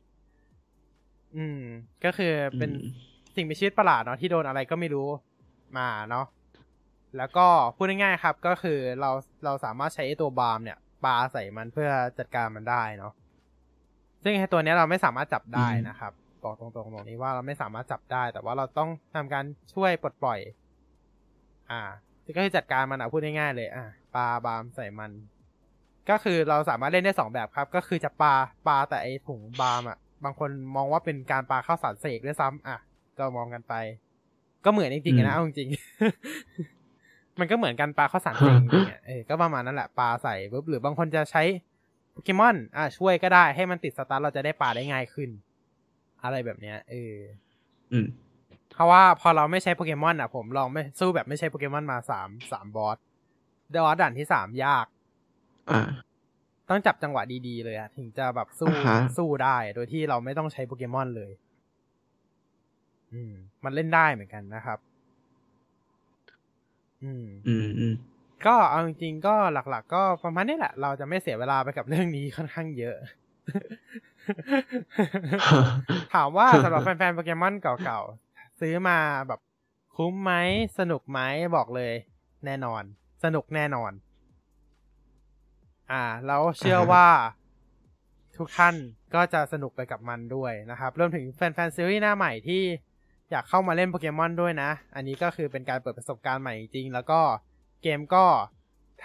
[1.35, 1.61] อืม
[2.05, 5.07] ก็คือเป็นอืมสิ่งมีชีวิตประหลาดเนาะที่โดนอะไรก็ไม่รู้
[5.77, 6.25] มาเนาะ
[7.17, 9.09] แล้วก็พูดง่ายๆครับ ก็คือเรา
[9.45, 13.13] เราสามารถใช้ไอ้ตัวบาร์มเนี่ย ปาใส่มันเพื่อจัดการมันได้เนาะ
[14.23, 20.39] ซึ่งไอ้ตัวเนี้ยเราไม่สามารถจับได้นะครับบอกตรงๆตรงนี้ว่าเราไม่สามารถจับได้ แต่ว่าเราต้องทำการช่วยปลดปล่อย
[21.71, 21.81] อ่า
[22.35, 25.11] ก็คือจัดการมันอะพูดง่ายๆเลย อะปาบาร์มใส่มัน
[26.09, 28.33] ก็คือเราสามารถเล่นได้สองแบบครับ ก็คือจะปา
[28.67, 32.77] ปาแต่ไอถุงบาร์มอะ บางคนมองว่าเป็นการปาข้าวสารเสกด้วยซ้ำอะ
[33.17, 33.73] ก็มองกันไป
[34.65, 36.84] ก็เหมือนจริงๆอะนะเอาจริงๆ
[37.39, 41.43] มันก็เหมือนกันปลาข้าวสารเสกจริงๆอะเออก็ประมาณนั้นแหละปลาใส่ปุ๊บหรือบางคนจะใช้
[42.11, 45.29] โปเกมอน อะช่วยก็ได้ให้มันติดสตาร์ทเราจะได้ปลาได้ง่ายขึ้น
[46.23, 47.15] อะไรแบบเนี้ยเออ
[47.91, 48.07] อืม
[48.73, 52.97] เพราะว่าพอเราไม่ใช้โปเกมอนอะ ผมลองไม่สู้แบบไม่ใช้โปเกมอนมาสามสามบอส
[53.73, 54.85] บอสด่านที่สามยาก
[55.71, 55.81] อ่า
[56.69, 61.31] ต้องจับจังหวะดีๆเลยอะถึงจะแบบสู้อ่าฮะสู้ได้โดยที่เราไม่ต้องใช้โปเกมอนเลย
[63.13, 64.79] อืม มันเล่นได้เหมือนกันนะครับ
[67.03, 67.93] อืม อืมอืม
[68.45, 72.95] ก็เอาจริงๆก็หลัก ๆ ก็ประมาณนี้แหละ เราจะไม่เสียเวลาไปกับเรื่องนี้ค่อนข้างเยอะ
[76.13, 79.39] ถามว่าสำหรับแฟนๆโปเกมอนเก่าๆ ซื้อมาแบบ
[79.95, 80.31] คุ้มไหม
[80.79, 81.19] สนุกไหม
[81.55, 81.93] บอกเลย
[82.45, 82.83] แน่นอน
[83.23, 83.91] สนุกแน่นอน
[85.91, 87.07] อ่า แล้วเชื่อว่า
[88.37, 88.75] ทุกท่าน
[89.15, 92.63] ก็จะสนุกไปกับมันด้วยนะครับรวมถึงแฟนๆซีรีส์หน้าใหม่ที่
[93.31, 97.21] อยากเข้ามาเล่นโปเกมอนด้วยนะ อันนี้ก็คือเป็นการเปิดประสบการณ์ใหม่จริงๆแล้วก็
[97.83, 98.25] เกมก็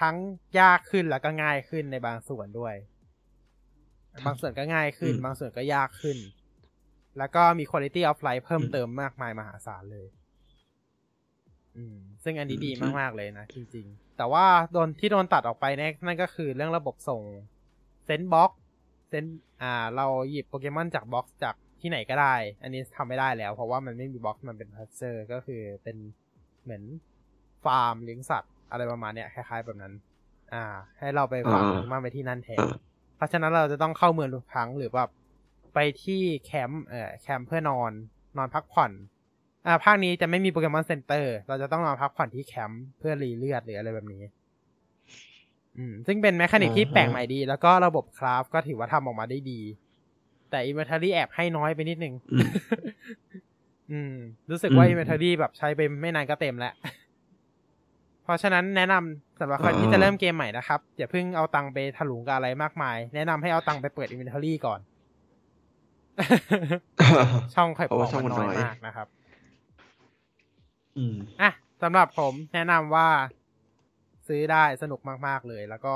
[0.00, 0.16] ทั้ง
[0.60, 2.74] ยากขึ้นแล้วก็ง่ายขึ้นในบางส่วนด้วย
[4.26, 6.18] บางส่วนก็ง่ายขึ้นอืมบางส่วนก็ยากขึ้น
[7.18, 10.06] แล้วก็มี quality of life เพิ่มเติมมากมายมหาศาลเลย
[11.76, 17.22] อืม ซึ่งอันนี้ดีมากๆเลยนะ จริง ๆ แต่ว่าโดนที่โดนตัดออกไปเนี่ยนั่นก็คือเรื่องระบบส่ง
[18.04, 18.50] send box
[19.08, 19.24] send
[19.62, 25.96] อ่า เราหยิบโปเกมอนจาก box จาก ที่ไหนก็ได้ อันนี้ทำไม่ได้แล้ว เพราะว่ามันไม่มี box มันเป็น pasture ก็คือเป็น
[26.64, 26.82] เหมือน
[27.64, 29.92] ฟาร์มเลี้ยงสัตว์อะไรประมาณเนี้ยคล้ายๆแบบนั้น
[30.54, 30.64] อ่า
[30.98, 32.58] ให้เราไปฝากอ่ามาไปที่นั่นแทน
[33.16, 35.10] เพราะฉะนั้นเราจะต้องเข้าเมืองทุกครั้งหรือแบบ
[35.74, 37.92] ไปที่แคมป์เอ่อแคมป์เพื่อนอน
[38.36, 38.92] นอนพักผ่อน
[39.66, 44.22] อ่าภาคนี้จะไม่มี Pokémon Center เราจะต้องนอนพักผ่อนที่แคมป์เพื่อรีเลือดหรืออะไรแบบนี้
[45.76, 49.60] อืม ซึ่งเป็น mechanic ที่แปลกใหม่ดี แล้วก็ระบบ craft ก็ถือว่าทำออกมาได้ดี
[50.50, 52.48] แต่ inventory แอบให้น้อยไปนิดนึง อืม
[53.92, 54.14] อืม
[54.50, 56.74] รู้สึกว่าอืม inventory แบบใช้ไปไม่นานก็เต็มแล้ว
[58.24, 64.80] เพราะฉะนั้นแนะนำสำหรับคนที่อ่าจะเริ่มเกมใหม่นะครับ อย่าเพิ่งเอาตังค์ไปถลุงกับอะไรมากมาย แนะนำให้เอาตังค์ไปเปิดอินเวนทอรี่ก่อน
[67.54, 69.06] ช่องไข่เพราะปอว่ากช่องมันมันน้อยน้อยมากนะครับ
[70.98, 71.50] อืมอะ
[71.82, 73.08] สำหรับผมแนะนำว่า
[74.28, 75.92] ซื้อได้สนุกมาก ๆ เลย แล้วก็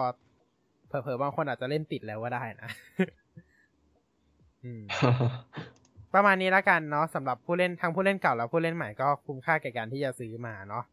[0.89, 3.24] เผลอๆบางคนอาจจะเล่นติดแล้วก็ได้นะอืม
[6.15, 10.85] ประมาณนี้แล้วกันเนาะสำหรับผู้เล่นทั้งผู้เล่นเก่าและผู้เล่นใหม่ก็คุ้มค่าแก่การที่จะซื้อมาเนาะ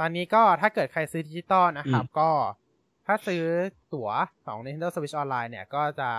[0.00, 2.30] ตอนนี้ก็ถ้าเกิดใครซื้อดิจิตอลนะครับอืมก็
[3.06, 3.42] ถ้าซื้อ
[3.94, 4.10] ตั๋ว
[4.46, 6.10] ของ Nintendo Switch Online เนี่ยก็จะ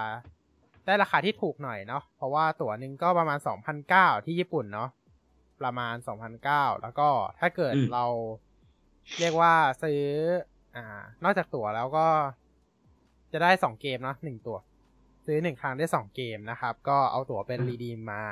[0.85, 3.39] ได้ราคาที่ถูกหน่อยเนาะเพราะว่าตั๋วหนึ่งก็ประมาณ
[3.81, 4.89] 2,009 ที่ญี่ปุ่นเนาะ
[5.61, 5.95] ประมาณ
[6.39, 8.05] 2,009 แล้วก็ถ้าเกิดอืมเรา
[9.19, 10.03] เรียกว่าซื้อ
[10.75, 10.85] อ่า
[11.23, 12.07] นอกจากตั๋วแล้วก็
[13.31, 14.57] จะได้สองเกมเนาะหนึ่งตั๋ว
[15.29, 18.23] ซื้อหนึ่งครั้งได้สองเกมนะครับ ก็เอาตั๋วเป็นอืมรีดีมมา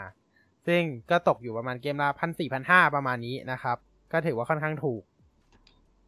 [0.68, 0.82] ซึ่ง
[1.12, 3.78] ก็ตกอยู่ประมาณเกมละพันสี่พันห้าประมาณนี้นะครับ
[4.12, 5.04] ก็ถือว่าค่อนข้างถูก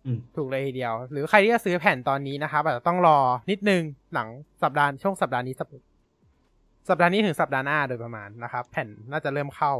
[0.05, 3.17] อืมถูกเลยทีเดียว หรือใครที่จะซื้อแผ่นตอนนี้นะครับอาจจะต้องรอ
[3.49, 4.27] นิดนึงหลัง
[4.63, 5.67] สัปดาห์ช่วงสัปดาห์นี้สัป
[6.89, 9.73] สัปดาห์นี้ถึงสัปดาห์หน้าโดยประมาณนะครับ แผ่นน่าจะเริ่มเข้า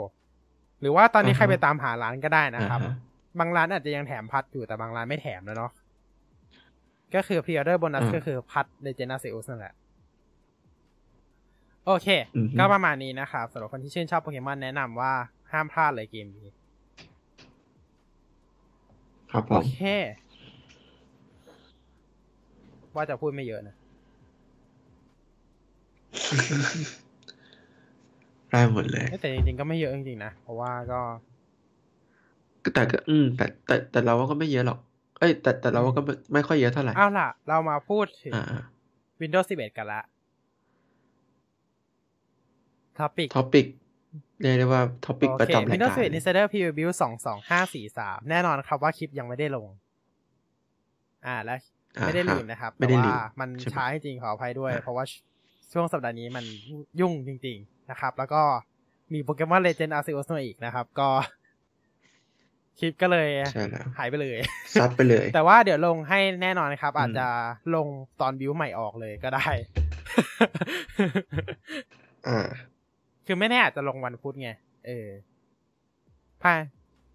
[0.82, 2.96] หรือว่าตอนนี้อ่าฮะใครไปตามหาร้านก็ได้นะครับอ่าฮะ
[3.40, 5.72] บางร้านอาจจะยังแถมพัดอยู่แต่บางร้านไม่แถมแล้วเนาะ
[7.16, 9.74] ก็คือ pre-order bonus อ่าก็คือพัดเลเจน d าเซอุสนั่นแหละ
[11.90, 15.14] โอเคอือฮึก็ประมาณนี้นะครับสำหรับคนที่ชื่นชอบโปเกมอนแนะนำว่า
[15.52, 16.48] ห้ามพลาดเลยเกมนี้
[19.32, 19.80] ครับผโอมเค
[22.96, 23.76] ว่าจะพูดไม่เยอะนะ
[28.50, 31.02] ได้หมดเลยเอ้ยแต่จริงๆก็ไม่เยอะจริงๆนะ เพราะว่าก็
[32.64, 34.80] ก็แต่ก็อืมแต่แต่แต่เราว่าก็ไม่เยอะหรอก
[35.20, 38.62] เอ้ย แต่แต่เราว่าก็ไม่ไม่ค่อยเยอะเท่าไหร่ เอาล่ะ เรามาพูดถึงอ่า
[39.22, 40.02] Windows 11 กันละ
[43.00, 43.66] ท็อปิก topic
[44.42, 46.90] เรียกได้ว่า topic โอเคประจำรายการ Windows 11 Insider Preview
[47.60, 49.68] 22543แน่นอนครับว่าคลิปยังไม่ได้ลง
[51.28, 51.56] อ่าและ
[51.98, 55.06] อ่าไม่ได้ครับลืมนะครับไม่แต่ได้ว่าลืมมันใช่ไหมช้าจริงๆขออภัยด้วยอ่าเพราะว่า
[55.74, 56.46] ช่วงสัปดาห์นี้มัน
[57.00, 58.42] ยุ่งจริง ๆนะครับ แล้วก็
[59.14, 61.08] มี Pokémon Legends Arceus มาอีกนะครับ ก็
[62.80, 64.38] คลิปก็เลยใช่แล้วหายไปเลย
[64.80, 67.28] ซัดไปเลย แต่ว่าเดี๋ยวลงให้แน่นอนครับอืมอาจจะ
[67.76, 67.88] ลง
[68.22, 69.46] ตอนบิวใหม่ออกเลยก็ได้
[72.28, 72.40] อ่า
[73.32, 74.50] คือไม่แน่อาจจะลงวันพุธไง
[74.88, 75.08] เออ
[76.44, 76.54] พ่า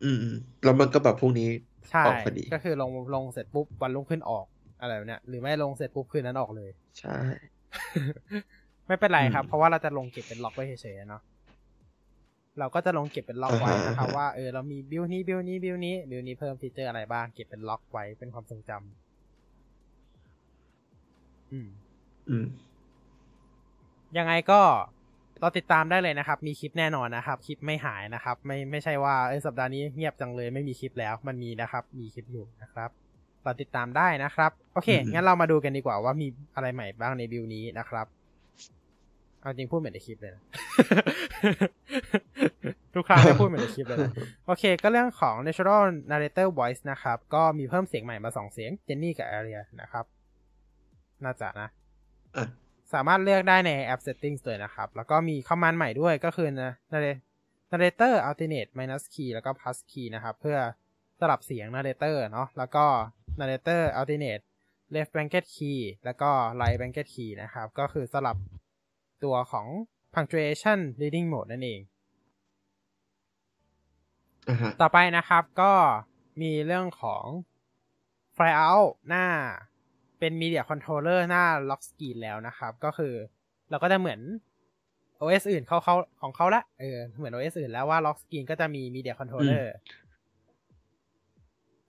[0.05, 1.49] อืมอืมแล้วมันก็แบบพรุ่งนี้
[1.91, 4.47] ใช่ออกพอดีก็คือลงลงเสร็จปุ๊บวันรุ่งขึ้นออก
[4.81, 7.17] อะไรแบบเนี้ยหรือไม่ลงเสร็จปุ๊บคืนนั้นออกเลย ใช่
[8.87, 11.23] ไม่เป็นไรครับอืมเพราะว่าเราจะลงเก็บเป็นล็อกไว้เฉยๆเนาะ
[12.59, 21.69] เราก็จะลงเก็บเป็นล็อกไว้อ่าฮะนะครับอ่าฮะว่าเออเรามีบิวนี้บิวนี้บิวนี้บิวนี้เพิ่มฟีเจอร์อะไรบ้างเก็บเป็นล็อกไว้เป็นความทรงจำอืม
[22.29, 22.47] อืม
[24.19, 24.61] ยังไงก็
[25.41, 32.91] เราติดตามได้เลยนะครับ มีคลิปแน่นอนนะครับ คลิปไม่หายนะครับ ไม่ไม่ใช่ว่าเอยสัปดาห์นี้เงียบจังเลยไม่มีคลิปแล้ว มันมีนะครับ มีคลิปอยู่นะครับ
[33.45, 38.07] เราติดตามได้นะครับ โอเคอืมงั้นเรามาดูกันดีกว่าว่ามีอะไรใหม่บ้างในบิวนี้นะครับ
[39.41, 40.43] เอาจริงพูดเหมือนในคลิปเลยนะ
[42.95, 44.13] ทุกครั้งจะพูดเหมือนในคลิปเลยนะ
[44.47, 50.05] โอเค ก็เรื่องของ natural narrator voice นะครับ ก็มีเพิ่มเสียงใหม่มาสองเสียงเจนนี่กับ a อ i a นะครับ
[51.25, 51.69] น่าจะนะ
[52.37, 52.45] อะ
[52.95, 56.73] สามารถเลือกได้ในแอป settings เลยนะครับ แล้วก็มีคอมมานด์ใหม่ด้วยก็คือนะ
[57.71, 60.59] narrator alternate minus key แล้วก็ plus key นะครับ เพื่อ
[61.21, 62.85] สลับเสียง narrator เนาะแล้วก็
[63.39, 64.45] narrator alternate
[64.95, 66.31] left blanket key แล้วก็
[66.61, 68.37] right blanket key นะครับ ก็คือสลับ
[69.25, 69.67] ตัวของ
[70.15, 71.81] punctuation reading mode นั่นเอง
[74.49, 75.73] อ่าฮะต่อไปนะครับก็
[76.43, 77.25] มีเรื่องของ
[78.37, 79.27] Fly Out หน้า
[80.25, 83.15] เป็น Media Controller หน้า Lock Screen แล้วนะครับ ก็คือ
[83.71, 84.21] เราก็จะเหมือน
[85.21, 89.67] OS อื่นเขาเขาของเขาละเออเหมือน OS อื่นแล้วว่า Lock Screen ก็จะมี Media Controller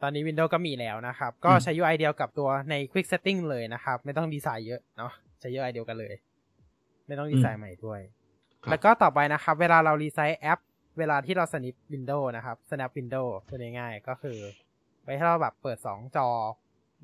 [0.01, 6.13] ตอนนี้ Windows ก็มีแล้วนะครับ ก็ใช้ UI เดียวกับตัวใน Quick Setting เลยนะครับ ไม่ต้องดีไซน์เยอะเนาะใช้ UI เดียวกันเลย
[7.07, 7.99] ไม่ต้องดีไซน์ใหม่ด้วย
[8.63, 10.59] ครับแล้วก็ต่อไปนะครับ เวลาเรา resize แอป
[10.99, 14.37] เวลาที่เรา snap window นะครับ snap window พูดง่ายๆก็คือ
[15.03, 16.29] ไว้ให้เราแบบเปิดสองจอ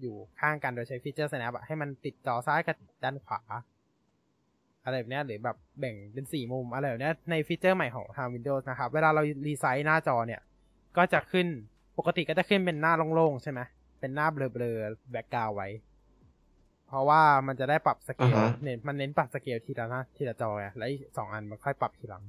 [0.01, 3.41] อยู่ข้างกันโดยใช้ฟีเจอร์ snap อะให้มันติดจอซ้ายกับด้านขวา
[4.85, 10.41] อะไรแบบเนี้ยหรือแบบแบ่งเป็นสี่มุม อะไรแบบเนี้ยในฟีเจอร์ใหม่ของทาง Windows นะครับ เวลาเราresize หน้าจอเนี่ย
[10.97, 11.47] ก็จะขึ้น
[11.97, 13.59] ปกติก็จะขึ้นเป็นหน้าโล่งๆ ใช่ไหม
[13.99, 15.67] เป็นหน้าเบลอๆ background ไว้
[16.87, 22.23] เพราะว่ามันจะได้ปรับสเกลอ่าฮะเน้นมันเน้นปรับสเกลทีละหน้าทีละจอไงแล้วอีกสองอันมันค่อยปรับทีหลัง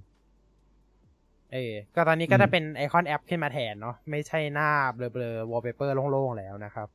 [1.53, 6.89] เออ ก็ตอนนี้ก็จะเป็นไอคอนแอปขึ้นมาแทนเนาะ ไม่ใช่หน้าเบลอๆ wallpaper โล่งๆ แล้วนะครับ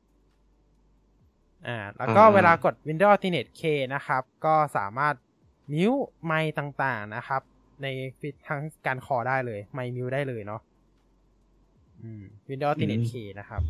[1.68, 3.62] อ่าแล้วก็อ่าเวลากด Windows Alternate K
[3.94, 5.16] นะครับ ก็สามารถ
[5.74, 5.94] มิว
[6.26, 7.42] ไมค์ต่างๆนะครับ
[7.84, 7.88] ใน
[8.20, 10.62] ฟิตทั้งการคอได้เลย ไมค์มิวได้เลยเนาะ
[12.02, 13.62] อืม Windows Alternate K นะครับ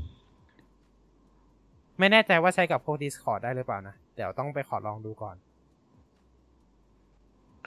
[1.99, 5.35] ไม่แน่ใจว่าใช้กับพวก Discord ได้หรือเปล่านะ เดี๋ยวต้องไปขอลองดูก่อน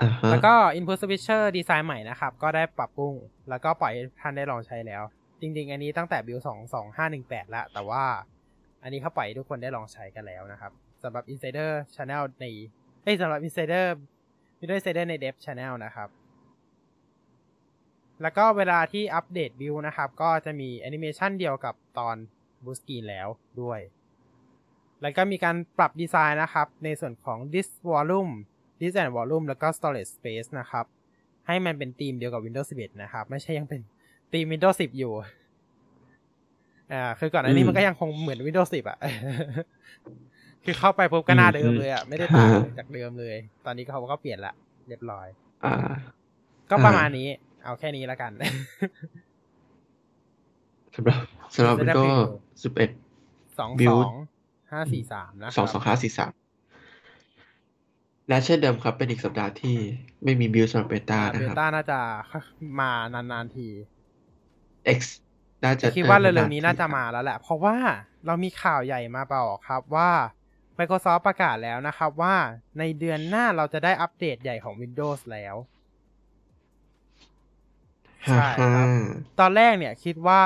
[0.01, 3.15] อ่าฮะแล้วก็ Input Switcher ดีไซน์ใหม่นะครับ ก็ได้ปรับปรุง
[3.49, 5.03] แล้วก็ปล่อยให้ท่านได้ลองใช้แล้ว
[5.41, 8.05] จริง ๆ อันนี้ตั้งแต่ build 2 2 5 1 8แล้วแต่ว่า
[8.83, 12.45] อันนี้เขาปล่อยทุกคนได้ลองใช้กันแล้วนะครับสำหรับ Insider Channel ใน
[13.03, 13.87] เอ้สำหรับ Insider
[14.61, 16.09] Windows Insider ใน Dev Channel นะครับ
[18.23, 22.17] แล้วก็เวลาที่อัปเดต build นะครับ ก็จะมีแอนิเมชันเดียวกับตอน
[22.65, 23.29] Boost Key แล้ว
[23.63, 23.81] ด้วย
[25.03, 28.33] แล้วก็มีการปรับดีไซน์นะครับ ในส่วนของ disk volume
[28.81, 30.87] disk and volume แล้วก็ storage space นะครับ
[31.47, 33.81] ให้มันเป็นธีมเดียวกับ Windows 11 นะครับ ไม่ใช่ยังเป็น
[34.33, 35.13] ธีม Windows 10 อยู่
[36.93, 38.99] อ่าคือก่อนอันนี้อืมมันก็ยังคงเหมือน Windows 10 อะ
[40.65, 44.55] คือเข้าไปปุ๊บก็หน้าเดิมเลยอะ ไม่ได้ต่างอ่าจากเดิมเลย ตอนนี้เขาก็เปลี่ยนละ
[44.89, 45.27] เรียบร้อย
[45.65, 45.75] อ่า
[46.71, 47.29] ก็ประมาณนี้
[47.65, 48.33] เอาแค่นี้แล้วกัน
[50.95, 51.21] สำหรับ
[51.55, 52.21] สำหรับจะได้ Windows preview
[52.63, 52.91] สิบเอ็ด
[53.59, 54.15] สอง Build สอง
[54.73, 56.33] ห้าสี่สามนะคสองสรัอบงห้าสี่สาม
[58.29, 59.77] และเช่นเดิมครับ เป็นอีกสัปดาห์ที่
[60.25, 61.99] ไม่มีบิลสำหรับเบต้าอ่านะเบครับต้าน่าจะ
[62.81, 63.69] มานานๆที
[64.99, 65.01] X
[65.65, 67.77] น่าจะคิดว่าออเร็วๆนี้น่าจะครับมาแล้วแหละ เพราะว่า
[68.27, 70.11] เรามีข่าวใหญ่มาบอกครับว่า
[70.79, 72.35] Microsoft ประกาศแล้วนะครับว่า
[72.79, 75.57] ในเดือนหน้าเราจะได้อัปเดตใหญ่ของ Windows แล้ว
[78.27, 78.87] ใช่ครับฮ่า
[79.41, 80.43] ตอนแรกเนี่ยคิดว่า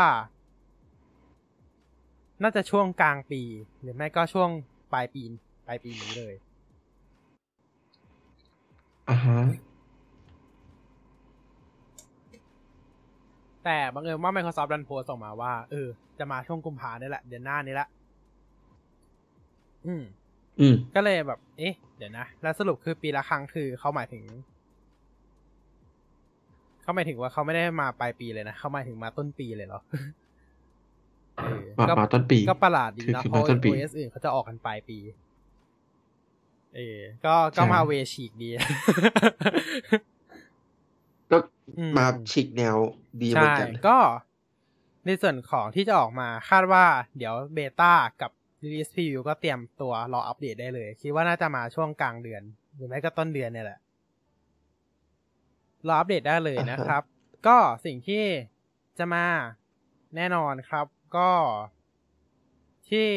[2.43, 3.43] น่าจะช่วงกลางปี
[3.81, 4.51] หรือไม่ก็ช่วง
[4.93, 5.23] ปลายปี
[5.67, 6.35] ปลายปีนี้เลย
[9.09, 9.39] อ่าฮะ
[13.65, 17.89] แต่บังเอิญว่า Microsoft ดันโพสต์ออกมาว่า เออ จะมาช่วงกุมภาเนี่ยแหละ เดือนหน้านี้แหละ
[19.87, 20.03] อืม
[20.61, 24.25] อืม ก็เลยแบบ เอ๊ะ เดี๋ยวนะ แล้วสรุปคือปีละครั้งคือเขาหมายถึง
[26.83, 29.81] เขาหมายถึงว่าเขาไม่ได้มาปลายปีเลยนะ เขาหมายถึงมาต้นปีเลยเหรอ
[31.45, 34.99] เออมาก็มาต้นปี ก็ประหลาดดีคือนะคือเพราะมาต้นปี OS อื่นเขาจะออกกันปลายปี
[36.77, 38.51] เออ ก็ก็ใช่มาเวฉีกดี
[41.35, 41.39] ก็
[41.79, 42.77] อืมมาฉีกแนว
[43.23, 43.99] ดีเหมือใช่นกันก็
[45.07, 46.85] ในส่วนของที่จะออกมาคาดว่า
[47.17, 47.93] เดี๋ยวเบต้า
[48.23, 48.31] กับ
[48.63, 52.43] Release Preview ก็เตรียมตัวรออัปเดตได้เลย คิดว่าน่าจะมาช่วงกลางเดือน
[52.75, 53.79] หรือไม่ก็ต้นเดือนเนี่ยแหละ
[55.87, 57.03] รออัปเดตได้เลยนะครับ
[57.47, 58.25] ก็สิ่งที่
[58.99, 59.27] จะมา
[60.17, 61.31] แน่นอนครับก็
[62.89, 63.09] ที่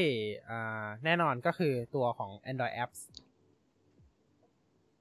[0.49, 2.99] อ่าแน่นอนก็คือตัวของ Android Apps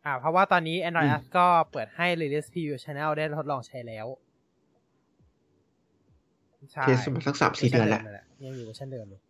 [0.06, 4.06] อ่า เพราะว่าตอนนี้ Android อืม Apps ก็เปิดให้ Release Preview Channel ได้ทดลองใช้แล้ว
[6.72, 8.02] ใช่ test มาสักสามสี่เดือนแล้ว
[8.44, 9.20] ยังอยู่เวอร์ชันเดิมเลย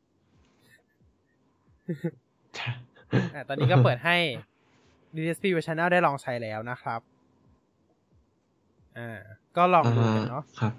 [3.35, 4.17] อ่าตอนนี้ก็เปิดให้
[5.17, 7.01] Release Preview Channel ได้ลองใช้แล้วนะครับ
[8.99, 9.21] อ่า
[9.57, 10.73] ก็ลองดูกันเนาะอ่ครับ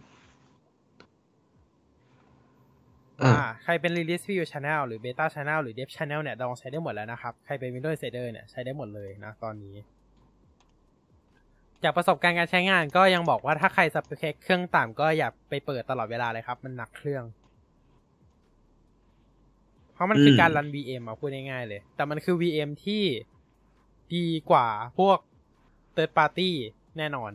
[3.24, 9.76] อ่าอ่าใครเป็น Release Preview Channel หรือ Beta Channel หรือ Dev Channel เนี่ยลองใช้ได้หมดแล้วนะครับ ใครเป็น Windows Insider เนี่ยใช้ได้หมดเลยนะตอนนี้
[11.84, 17.24] จากประสบการณ์การใช้งานก็ยังบอกว่าถ้าใครสเปคเครื่องต่ำก็อย่าไปเปิดตลอดเวลาเลยครับ มันหนักเครื่อง
[19.94, 23.04] เพราะมันคือการรัน VM อะพูดง่ายๆเลย แต่มันคือ VM ที่
[24.16, 24.68] ดีกว่า
[25.00, 25.18] พวก
[25.96, 26.52] Third Party
[26.98, 27.32] แน่นอน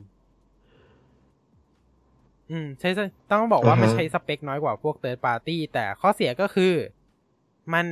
[2.53, 2.89] อืมใช้
[3.31, 6.73] ต้องบอกว่าอ่าฮะมันใช้สเปคน้อยกว่าพวก Third Party แต่ข้อเสียก็คือ
[7.75, 7.87] มัน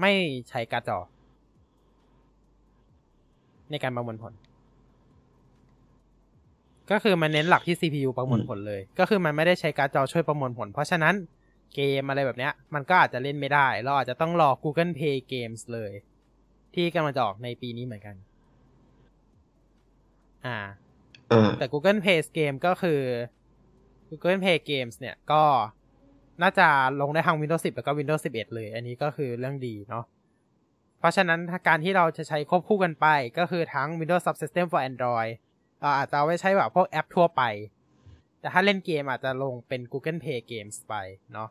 [0.00, 0.12] ไม่
[0.48, 0.98] ใช้การ์ดจอ
[3.70, 4.32] ในการประมวลผล
[6.90, 11.14] ก็คือมันเน้นหลักที่ CPU ประมวลผลเลย ก็คือมันไม่ได้ใช้การ์ดจอช่วยประมวลผล เพราะฉะนั้น
[11.74, 15.92] เกมอะไรแบบเนี้ย มันก็อาจจะเล่นไม่ได้ เราอาจจะต้องรอ Google Play Games เลย
[16.74, 18.16] ที่กำลังจะออกในปีนี้เหมือนกัน
[20.46, 20.58] อ่า
[21.30, 23.00] อ่าแต่ Google Play Game ก็คือ
[24.08, 25.42] Google Play Games เนี่ยก็
[26.42, 26.68] น่าจะ
[27.00, 30.04] ลงได้ทั้ง Windows 10 แล้วก็ Windows 11 เลย อันนี้ก็คือเรื่องดีเนาะ
[30.98, 33.06] เพราะฉะนั้นาการที่เราจะใช้ควบคู่กันไป
[33.38, 35.32] ก็คือทั้ง Windows Subsystem for Android
[35.80, 37.42] เราอาจจะเอาไว้ใช้แบบพวกแอปทั่วไป
[38.40, 40.94] แต่ถ้าเล่นเกมอาจจะลงเป็น Google Play Games ไป
[41.32, 41.48] เนาะ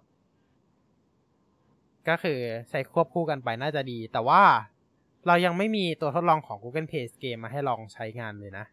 [2.08, 2.40] ก็คือ
[2.70, 4.42] ใช้ควบคู่กันไปน่าจะดี แต่ว่า
[5.28, 8.66] เรายังไม่มีตัวทดลองของ Google Play Game มาให้ลองใช้งานเลยนะ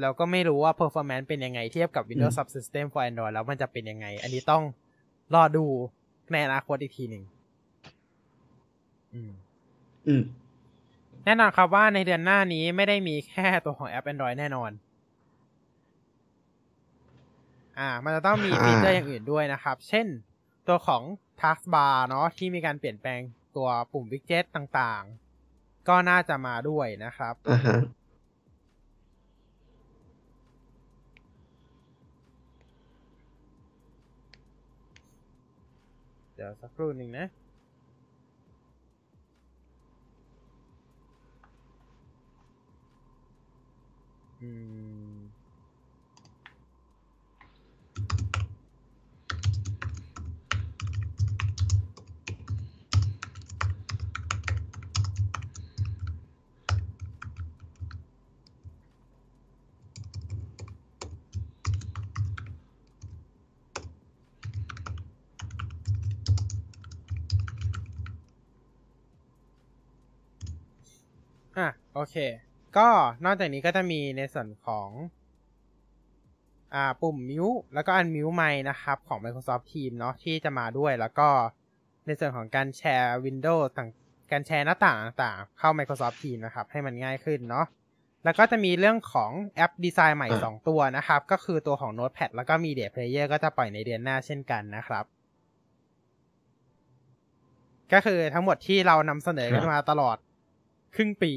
[0.00, 4.62] แล้วก็ไม่รู้ว่า performance เป็นยังไงเทียบกับ Windows อืม Subsystem for Android แล้วมันจะเป็นยังไง อันนี้ต้อง
[5.34, 5.64] รอดู
[6.32, 7.24] ในอนาคตอีกทีหนึ่ง
[9.14, 9.32] อืม
[10.06, 10.22] อืม
[11.24, 14.70] แน่นอนครับว่าในเดือนหน้านี้ไม่ได้มีแค่ตัวของแอป Android แน่นอน
[17.78, 20.06] อ่า มันจะต้องมีอ่าฟีเจอร์อย่างอื่นด้วยนะครับ เช่น
[20.68, 21.02] ตัวของ
[21.40, 23.20] Taskbar เนาะที่มีการเปลี่ยนแปลง
[23.56, 27.78] ตัวปุ่ม Widget ต่างๆ ก็น่าจะมาด้วยนะครับ อ่าฮะ
[36.44, 37.26] ดี๋ยวสักครู่หนึ่งนะ
[44.40, 44.48] อื
[45.10, 45.11] ม
[71.58, 72.16] อะโอเค
[72.76, 72.88] ก็
[73.24, 74.88] นอกจากนี้ก็จะมีในส่วนของ
[76.74, 81.28] อ่าปุ่มมิวแล้วก็อันมิวไมนะครับ ของ Microsoft Teams เนาะที่จะมาด้วยแล้วก็
[82.06, 83.90] ในส่วนของการแชร์ Windows ต่าง
[84.32, 87.66] การแชร์หน้าต่างต่างๆเข้า Microsoft Teams นะครับ ให้มันง่ายขึ้นเนาะ
[88.24, 95.04] แล้วก็จะมีเรื่องของแอปดีไซน์ใหม่อ่า2ตัวนะครับ ก็คือตัวของ Notepad แล้วก็ Media Player ก็จะปล่อยในเดือนหน้าเช่นกันนะครับ
[97.92, 100.16] ก็คือทั้งหมดที่เรานำเสนอกันมาตลอด
[100.96, 101.32] ครึ่งปี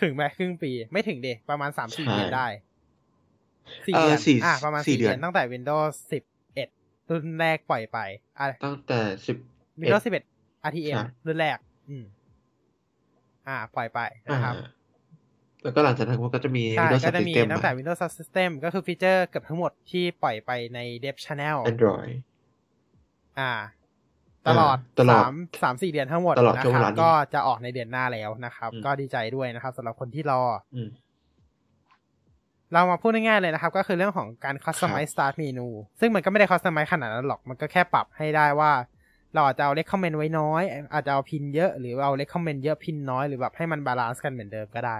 [0.00, 2.46] ถึงไหมครึ่งปี ไม่ถึงเดประมาณสามสี่ใช่เดือนได้
[3.86, 5.94] สี่เอ่อเดือนสี่อะประมาณสี่สี่เดืเดืออนนตั้งแต่ Windows
[6.52, 7.98] 11รุ่นแรกปล่อยไป
[8.38, 9.36] อะตั้งแต่สิบ
[9.80, 12.04] Windows 11 RTM ครับรุ่นแรก อืม
[13.48, 14.54] อ่า ปล่อยไปอ่านะครับ
[15.62, 22.12] แล้วก็หลังจากนั้นมันก็จะมีใช่ Windows ก็จะมี System ตั้งแต่ Windows Subsystem ก็คือฟีเจอร์เกือบทั้งหมดที่ปล่อยไปใน Dev Channel Android
[23.38, 23.52] อ่า
[24.48, 30.42] ตลอดตลอดสามสามสี่เดือนทั้งหมดตลอดนะช่วงเวลานี้ครับก็จะออกในเดือนหน้าแล้วนะครับอืมก็ดีใจด้วยนะครับสำหรับคนที่รอ
[30.74, 30.88] อืม
[32.72, 35.68] เรามาพูดง่ายๆเลยนะครับ ก็คือเรื่องของการ customize start menu
[36.00, 38.72] ซึ่งมันก็ไม่ได้ customize ขนาดนั้นหรอกมันก็แค่ปรับให้ได้ว่า
[39.34, 40.62] เราอาจจะเอา recommend ไว้น้อย
[40.92, 44.98] อาจจะเอา pin เยอะหรือเอา recommend เยอะ pin น้อยหรือแบบให้มัน balance กันเหมือนเดิมก็ได้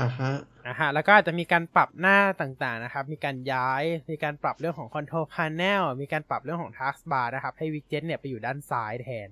[0.00, 0.32] อ่าฮะ
[0.66, 9.28] นะฮะแล้วก็อาจจะมีการปรับหน้าต่างๆนะครับ มีการย้าย มีการปรับเรื่องของ control panel มีการปรับเรื่องของ taskbar นะครับ ให้ widget เนี่ยไปอยู่ด้านซ้ายแทน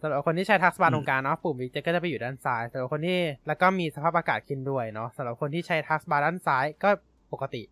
[0.00, 6.90] สำหรับคนที่ใช้ taskbar อืมตรงกลางเนาะปุ่ม widget ก็จะไปอยู่ด้านซ้ายสำหรับคนที่แล้วก็มีสภาพอากาศขึ้นด้วยเนาะสำหรับคนที่ใช้ taskbar ด้านซ้ายก็
[7.32, 7.62] ปกติ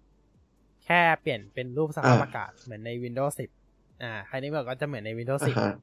[0.85, 3.33] แค่เปลี่ยนเป็นรูปสภาพอากาศเหมือนใน Windows
[3.67, 5.75] 10 อ่าใครนี้บอกก็จะเหมือนใน Windows อ่าฮะ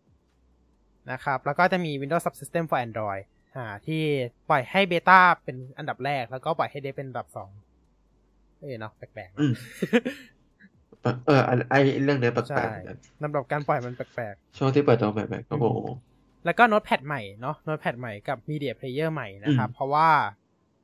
[0.72, 3.24] 10นะครับแล้วก็จะมี Windows Subsystem for Android
[3.58, 4.02] อ่า ที่
[4.50, 7.50] ปล่อยให้เบต้าเป็นอันดับแรก แล้วก็ปล่อยให้เดฟเป็นอันดับสอง
[8.60, 9.54] เอ้ยเนาะแปลกๆอืเนม
[11.06, 20.10] อะเอออันไอเรื่องเนี้ยแปลใช่กๆเหมือนกันลำดับการปล่อยมันแปลกช่วงที่เปิดตัวใหม่ๆก็โอ้โหๆแล้วก็โน้ตแพดใหม่เนาะโน้ตแพดใหม่กับ Media Player ใหม่นะครับอืมเพราะว่า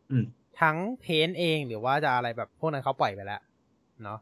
[0.10, 0.26] อืม
[0.62, 3.42] ทั้งเพนเองหรือว่าจะอะไรแบบพวกนั้นเขาปล่อยไปแล้ว
[4.04, 4.20] เนาะ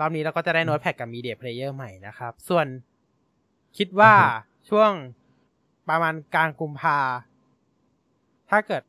[0.00, 2.66] รอบนี้เราก็จะได้ Notepad กับ Media Player ใหม่นะครับ ส่วน
[3.78, 4.24] คิดว่าอือฮึ
[4.68, 4.90] ช่วง
[5.88, 6.98] ประมาณกลางกุมภา
[8.50, 8.82] ถ้าเกิด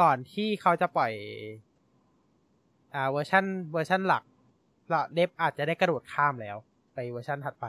[0.00, 1.12] ก่อนที่เขาจะปล่อย
[2.94, 4.22] อ่าเวอร์ชันเวอร์ชันหลัก
[4.92, 6.56] ละ Dev อาจจะได้กระโดดข้ามแล้ว
[6.94, 7.66] ไปเวอร์ชันถัดไป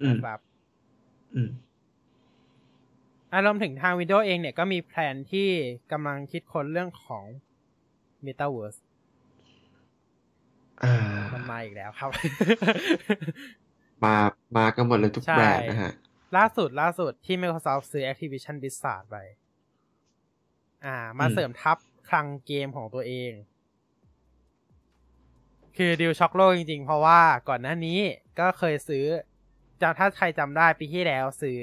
[0.00, 0.40] อืมนะครับ
[1.34, 1.50] อืม
[3.32, 5.48] อารวมถึงทาง Windows เองเนี่ยก็มีแผนที่
[5.92, 7.24] กำลังคิดค้นเรื่องของ
[8.26, 8.78] Metaverse
[10.82, 10.94] อ่า
[11.34, 12.10] มันมาอีกแล้วครับ
[14.04, 14.14] มา
[14.56, 15.92] มากันหมดเลยทุกใช่แบรนด์นะฮะ
[16.36, 19.16] ล่าสุดล่าสุดที่ Microsoft ซื้อ Activision Blizzard ไป
[20.84, 21.78] อ่า มาอืมเสริมทับ
[22.08, 23.32] คลังเกมของตัวเอง
[25.76, 28.00] คือดิวช็อกโลกจริง ๆ เพราะว่าก่อนหน้านี้
[28.38, 29.04] ก็เคยซื้อ
[29.80, 31.60] จำถ้าใครจำได้ปีที่แล้วซื้อ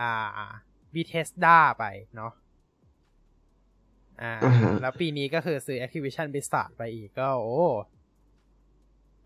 [0.00, 0.52] อ่า
[0.94, 1.84] Bethesda ไป
[2.16, 2.32] เนาะ
[4.22, 7.60] อ่าอ่าฮะแล้วปีนี้ก็คือซื้อ Activision Blizzard ไปอีกก็ โอ้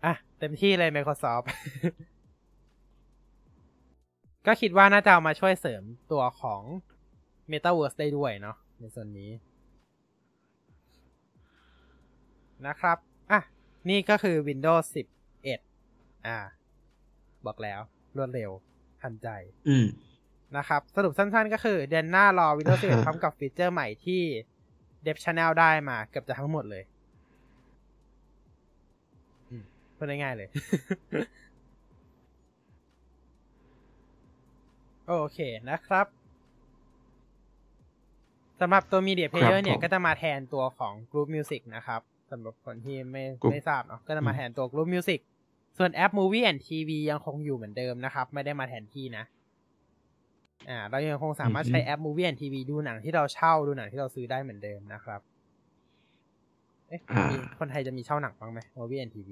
[0.05, 1.45] อะ เต็มที่เลย Microsoft
[4.47, 6.61] ก็คิดว่าน่าจะเอามาช่วยเสริมตัวของ
[7.51, 9.31] Metaverse ได้ด้วยเนาะในส่วนนี้
[12.67, 12.97] นะครับ
[13.31, 13.41] อะ
[13.89, 14.85] นี่ก็คือ Windows
[15.55, 16.37] 11 อ่า
[17.45, 17.79] บอกแล้ว
[18.17, 18.51] รวดเร็ว
[19.01, 19.27] ทันใจ
[19.69, 19.87] อืม
[20.57, 24.21] นะครับ สรุปสั้นๆ ก็คือ เดือนหน้ารอ Windows อ่าฮะ11พร้อมกับฟีเจอร์ใหม่ที่
[25.05, 26.83] Dev Channel ได้มาเกือบจะทั้งหมดเลย
[29.49, 29.63] อืม
[29.95, 30.49] พูดง่ายๆเลย
[35.07, 35.39] โอเค
[35.69, 36.05] นะครับ
[38.61, 42.01] สำหรับตัว Media ครั Player บเนี่ยผมก็จะมาแทนตัวของ Group Music นะครับ
[42.31, 45.19] สำหรับคนที่ไม่ Group ไม่ทราบเนาะก็จะมาอืมแทนตัว Group Music
[45.77, 49.23] ส่วนแอป Movie and TV ยังคงอยู่เหมือนเดิมนะครับ ไม่ได้มาแทนที่นะ
[50.69, 55.21] อ่า เรายังคงสามารถใช้แอป Movie and TV ดูหนังที่เราเช่าดูหนังที่เราซื้อได้เหมือนเดิมนะครับ
[56.87, 59.29] เอ๊ะอ่ามีมีคนไทยจะมีเช่าหนังบ้างไหม Movie and TV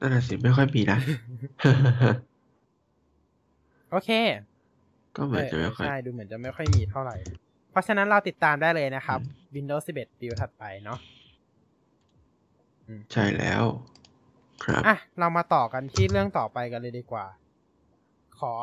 [0.00, 0.98] นั่นน่ะสิไม่ค่อยมีนะ
[3.90, 4.10] โอเค
[5.16, 7.16] ก็เหมือนจะไม่ค่อยใช่ดูเหมือนจะไม่ค่อยมีเท่าไหร่
[7.70, 10.98] เพราะฉะนั้นเราติดตามได้เลยนะครับอืม Windows 11 ปีถัดไปเนาะ
[13.12, 13.62] ใช่แล้ว
[14.64, 17.26] ครับอะเรามาต่อกันที่เรื่องต่อไปกันเลยดีกว่า
[18.38, 18.54] ขอ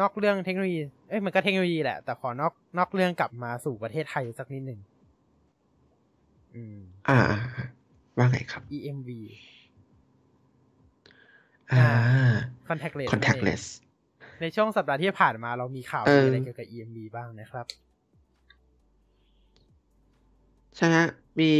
[0.00, 4.80] นอกเรื่องเทคโนโลยี เอ้ยมันก็เทคโนโลยีแหละ แต่ขอนอกนอกเรื่องกลับมาสู่ประเทศไทยสักนิดหนึ่ง
[6.54, 7.66] อืม อ่าอ่าอ่า
[8.18, 9.10] ว่าไงครับ EMV
[11.72, 11.86] อ่า
[12.68, 13.62] Contactless นั่นเอง contactless
[14.40, 17.66] ในช่วงสัปดาห์ที่ผ่านมาเรามีข่าวเอออะไรเกี่ยวกับ EMV บ้างนะครับ
[20.76, 21.06] ใช่ฮะ
[21.40, 21.52] มี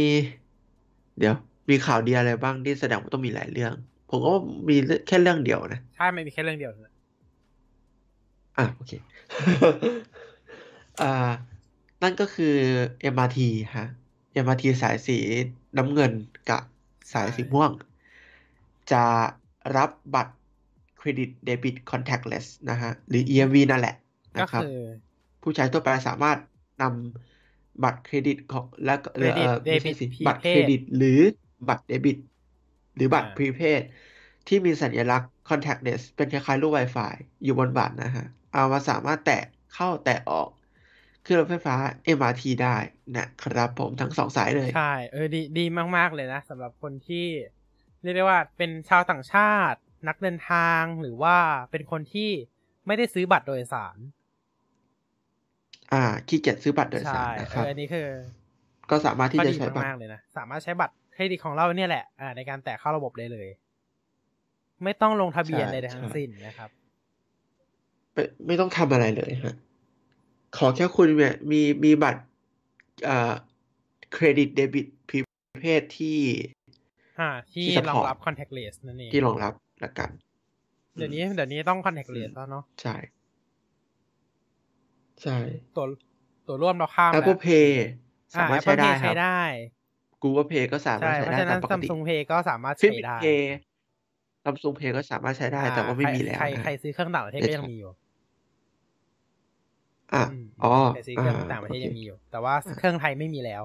[1.19, 1.35] เดี๋ยว
[1.69, 3.73] มีข่าวดีอะไรบ้างที่แสดงว่าต้องมีหลายเรื่อง
[4.09, 4.75] ผมก็ว่ามี
[5.07, 6.93] แค่เรื่องเดียวนะใช่ไม่มีแค่เรื่องเดียวนะ
[8.57, 8.91] อะโอเค
[11.01, 11.31] อ่า
[12.03, 12.55] นั่นก็คือ
[13.13, 13.39] MRT
[13.77, 13.87] ฮะ
[14.43, 15.17] MRT สายสี
[15.77, 16.11] น้ำเงิน
[16.49, 16.61] กับ
[17.13, 17.71] สายสีม่วง
[18.91, 19.03] จะ
[19.77, 20.35] รับบัตร
[21.05, 23.95] เครดิตเดบิต contactless นะฮะหรือ EMV นั่นแหละ
[24.35, 24.79] ก็นะครับคือ
[25.41, 26.37] ผู้ใช้ทั่วไปสามารถ
[26.81, 31.19] นำบัตรเครดิตของและก็เอ่อ Credit ไม่ใช่ Debit สิ Prepaid บัตรเครดิต หรือ
[31.69, 32.17] บัตรเดบิต
[32.95, 33.81] หรือบัตรอ่าพรีเพด
[34.47, 39.43] ที่มีสัญลักษณ์ contactless เป็นคล้ายๆรูป Wi-Fi อยู่บนบัตรนะฮะ เอามาสามารถแตะ
[39.73, 40.49] เข้าแตะออก
[41.25, 41.75] ขึ้นรถไฟฟ้า
[42.17, 42.75] MRT ได้
[43.17, 45.65] นะครับผมทั้งสองสายเลย ใช่ เออดีดี
[45.97, 47.25] มาก ๆ เลยนะสำหรับคนที่
[48.01, 51.35] เรียกได้ว่าเป็นชาวต่างชาติ นักเดินทางหรือว่า
[51.71, 52.29] เป็นคนที่
[52.87, 53.97] ไม่ได้ซื้อบัตรโดยสาร
[55.93, 58.07] อ่าขี้เกียจซื้อบัตรโดยสาใช่รนะคเอรับออันนี้คือ
[58.89, 63.47] ก็สามารถที่ข้อจะดีใช้บัตรมากๆเลยนะสามารถใช้บัตรเครดิตของเราเนี่ยแหละอ่าในการแตะเข้าระบบได้เลย
[64.83, 66.69] ไม่ต้องลงทะเบียนใช่เลยทั้งใช่สิ้นนะครับ
[68.13, 69.55] ไม่ไม่ต้องทำอะไรเลยฮะ
[70.57, 72.21] ขอแค่คุณเนี่ยมีมีบัตร
[73.07, 73.33] อ่า
[74.13, 75.17] เครดิตเดบิตพรี
[75.63, 76.19] เพศที่
[77.19, 79.53] อ่าที่ที่รอง support รับ contactless นั่นเองที่รองรับ
[79.85, 80.09] ละกัน
[80.95, 82.95] เดี๋ยวนี้เดี๋ยวนี้ต้อง contactless แล้วเนาะใช่
[85.21, 85.37] ใช่
[85.75, 85.85] ตัว
[86.47, 87.69] ตัวร่วมเราข้ามแล้ว Apple Pay
[88.35, 89.39] อ่าสามารถ Apple ใช้ได้ Pay คใช้รับได้
[90.23, 93.55] Google Pay ก็สามารใช่ถใช้เพราะได้ฉะนั้ตามนปกติ Samsung Pay ก็สามารถฟิใช้บิได้เพย์
[94.43, 97.91] ซัมซุงเพย์ก็สามารถใช้ได้ แต่ว่าไม่มีแล้วใครนะใครซื้อเครื่องต่างประเทศก็ยังมีอยู่
[100.13, 103.63] อะมอ๋อใครซื้อเครื่องอ่าต่างประเทศโอเคยังมีอยู่ แต่ว่าเครื่องไทยไม่มีแล้ว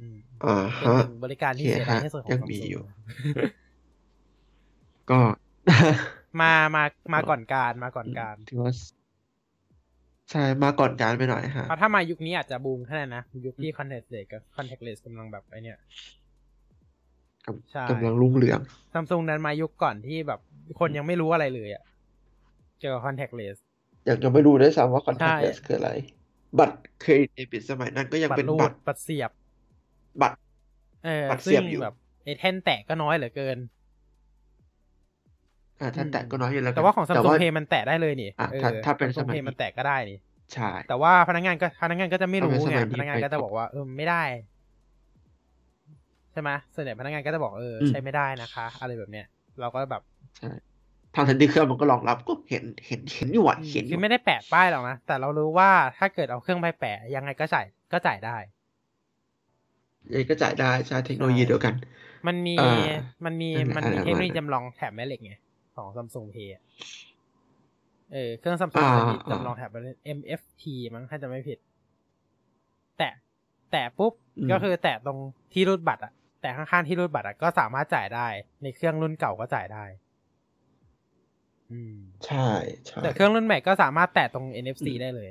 [0.00, 2.82] อืมอ่าเป็นฮะหนึ่งบริการที่โอเคเสียดายฮะที่สุดของยัง Samsung มีอยู่
[5.10, 5.20] ก็
[6.40, 6.84] มามา
[7.14, 8.72] มาก่อนการมาก่อนการถือว่า
[10.30, 15.78] ใช่มาก่อนการไปหน่อยฮะเพราะถ้ามายุคนี้อาจจะบูมขนาดนะ ยุคที่ contactless กับ contactless กำลังแบบไอเนี่ย
[17.72, 18.60] ใช่กำลังรุ่งเรือง
[18.92, 20.40] ซัมซุงนั้นมายุคก่อนที่แบบ
[20.80, 21.84] คนยังไม่รู้อะไรเลยอะ
[22.78, 23.56] เกี่ยวกับ contactless
[24.08, 25.90] ยังยังไม่รู้ด้วยซ้ำว่าใช่ contactless คืออะไร
[26.58, 29.30] บัตรเครดิตเดบิตสมัยนั้นก็ยังบัตเป็นรรูบัดตรบัตรเสียบ
[30.22, 30.36] บัตร
[31.04, 31.94] เออบัตรเสีซึ่ยงบอยู่แบบ
[32.24, 33.73] ไอแท่นแตะก็น้อยเหลือเกินอ่า
[35.96, 40.18] ถ้าอืมแตะก็น้อยอยู่แล้วแต่ว่าของแต่ Samsung Pay มันแตะได้เลยนี่อะออถ้าถ้าเป็น Samsung สมัย Pay มันแตะก็ได้นี่
[40.52, 44.22] ใช่แต่ว่าพนักงานก็พนักงานก็จะไม่รู้ถ้าเป็นสไงมัยนี้พนักงานก็จะบอกว่าเออไม่ได้
[46.32, 49.26] ใช่ไหมส่วนใหญ่พนักงานก็จะบอกเอออมใช้ไม่ได้นะคะ อะไรแบบเนี้ย
[49.60, 50.02] เราก็แบบ
[50.38, 50.50] ใช่
[51.14, 58.36] ทางทันที่เครื่องมันก็รองรับก็เห็นเห็นเห็นอยู่อะเห็นอคือยู่ไม่ได้แปะป้ายหรอกนะแต่เรารู้ว่าถ้าเกิดเอาเครื่องไปแปะยังไงก็จ่ายก็จ่ายได้
[60.06, 61.74] ยังไงก็จ่ายได้ใช้เทคโนโลยีเดียวกัน
[62.26, 62.90] มันมีอ่า
[63.24, 65.32] มันมีนั่นแหละมันมีอะไรเทคโนโลยีประมาณนั้นจำลองแถบแม่เหล็กไง
[65.76, 66.62] ของ Samsung Pay อะ
[68.12, 70.64] เออ เครื่อง Samsung อ่ามันมีอ่าจำลองแถบแม่เหล็ก MFT
[70.94, 71.58] มั้งถ้าจะไม่ผิด
[72.98, 73.12] แตะ
[73.72, 75.18] แตะปุ๊บอืมก็คือแตะตรง
[75.52, 78.26] ที่รูดบัตรอะแต่ข้างๆที่รูดบัตรอะก็สามารถจ่ายได้
[78.62, 79.84] ในเครื่องรุ่นเก่าก็จ่ายได้
[81.72, 81.96] อืม
[82.26, 82.46] ใช่
[82.86, 85.30] ใช่แต่เครื่องรุ่นใหม่ก็สามารถแตะตรง NFC อืมได้เลย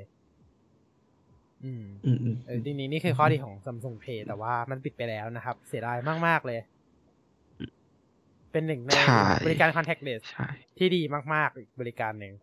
[1.64, 6.60] อืมอืม อืมเออทีนี้นี่คือข้อดีของ Samsung Pay แต่ว่ามันปิดไปแล้วนะครับ เสียดายมากๆเลย
[8.54, 10.48] เป็นหนึ่งในใช่บริการ contactless ใช่
[10.78, 11.02] ที่ดี
[11.34, 12.34] มาก ๆ อีกบริการหนึ่ง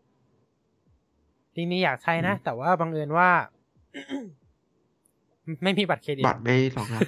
[1.56, 3.30] จริงๆอยากใช้นะ แต่ว่าบังเอิญว่า
[5.64, 7.02] ไม่มีบัตรเครดิต บัตรไม่รองรับ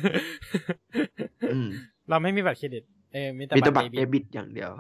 [1.54, 1.70] อืม
[2.10, 2.84] เราไม่มีบัตรเครดิต
[3.14, 4.72] เออมีแต่มีแต่บับัตตรรเดเดบิตบิตอย่างเดียว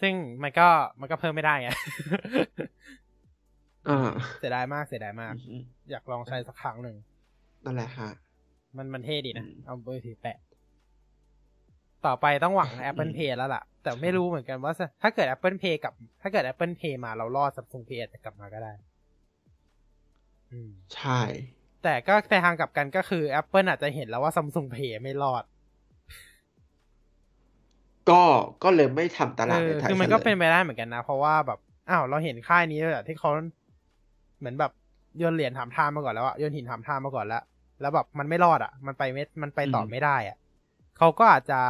[0.00, 0.12] ซึ่ง
[0.42, 0.68] มันก็
[1.00, 1.70] มันก็เพิ่มไม่ได้ไง
[3.88, 4.10] อ่า
[4.40, 6.96] เสียดายมากเสียดายมากอืมอยากลองใช้สักครั้งหนึ่ง
[7.64, 8.10] นั่นแหละฮะ
[8.76, 10.38] มันมันเท่ดีนะอืมเอามือถือแปะ
[12.06, 14.72] ต่อไปต้องหวัง Apple อืม Pay แล้วล่ะ แต่ไม่รู้เหมือนกันว่า
[15.02, 18.72] ถ้าเกิด Apple Pay กับ ถ้าเกิด Apple Pay มาเรารอด Samsung Pay อาจจะกลับมาก็ได้
[20.52, 21.20] อืมใช่
[21.82, 25.44] แต่ก็ในทางกลับกันก็คือ Apple อาจจะเห็นแล้วว่า Samsung Pay ไม่รอด
[28.10, 28.22] ก็
[28.64, 31.58] ก็เลยไม่ทำตเอลาดอในไทยคือมันซะก็เลยเป็นไปได้เหมือนกันนะ เพราะว่าแบบ
[31.90, 33.30] อ้าวเราเห็นค่ายนี้ด้วยอะที่เขา
[34.38, 34.72] เหมือนแบบ
[35.18, 37.42] โยนเหรียญถามทางมาก่อนแล้วอะโยนหินถามทางมาก่อนแล้ว
[37.80, 40.36] แล้วแบบมันไม่รอดอะมันไปไม่มันไปต่อไม่ได้อะ
[40.98, 41.60] เขาก็อาจจะ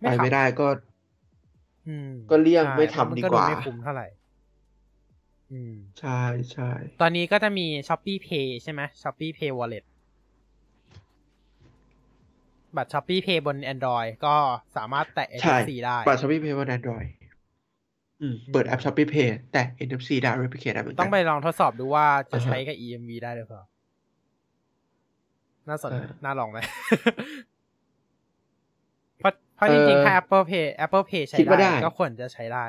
[0.00, 0.87] ไปทำไม่ได้ก็อืม
[2.30, 4.06] ก็เลี่ยงใช่ไม่ทำดีกว่านไม่คุ้มเท่าไหร่
[5.52, 6.22] อืมใช่
[6.52, 6.70] ใช่
[7.00, 9.84] ตอนนี้ก็จะมี Shopee Pay ใช่ไหม Shopee Pay Wallet
[12.76, 14.36] บัตร Shopee Pay บน Android ก็
[14.76, 17.08] สามารถแตะใช่ NFC ได้ บัตร Shopee Pay บน Android
[18.22, 23.62] อืมเปิดแอป Shopee Pay แต่ NFC ได้ replicate ได้เหมือนกัต้องไปลองทดสอบดูว่าจะอ่าฮะใช้กับ EMV ได้หรือเปล่า
[25.68, 26.58] น่าสนเออน่าลองไหม
[29.58, 32.66] เพราะเพราะจริงๆ ถ้า Apple Pay Apple Pay ใช้คิดว่าได้ได้ก็ควรจะใช้ได้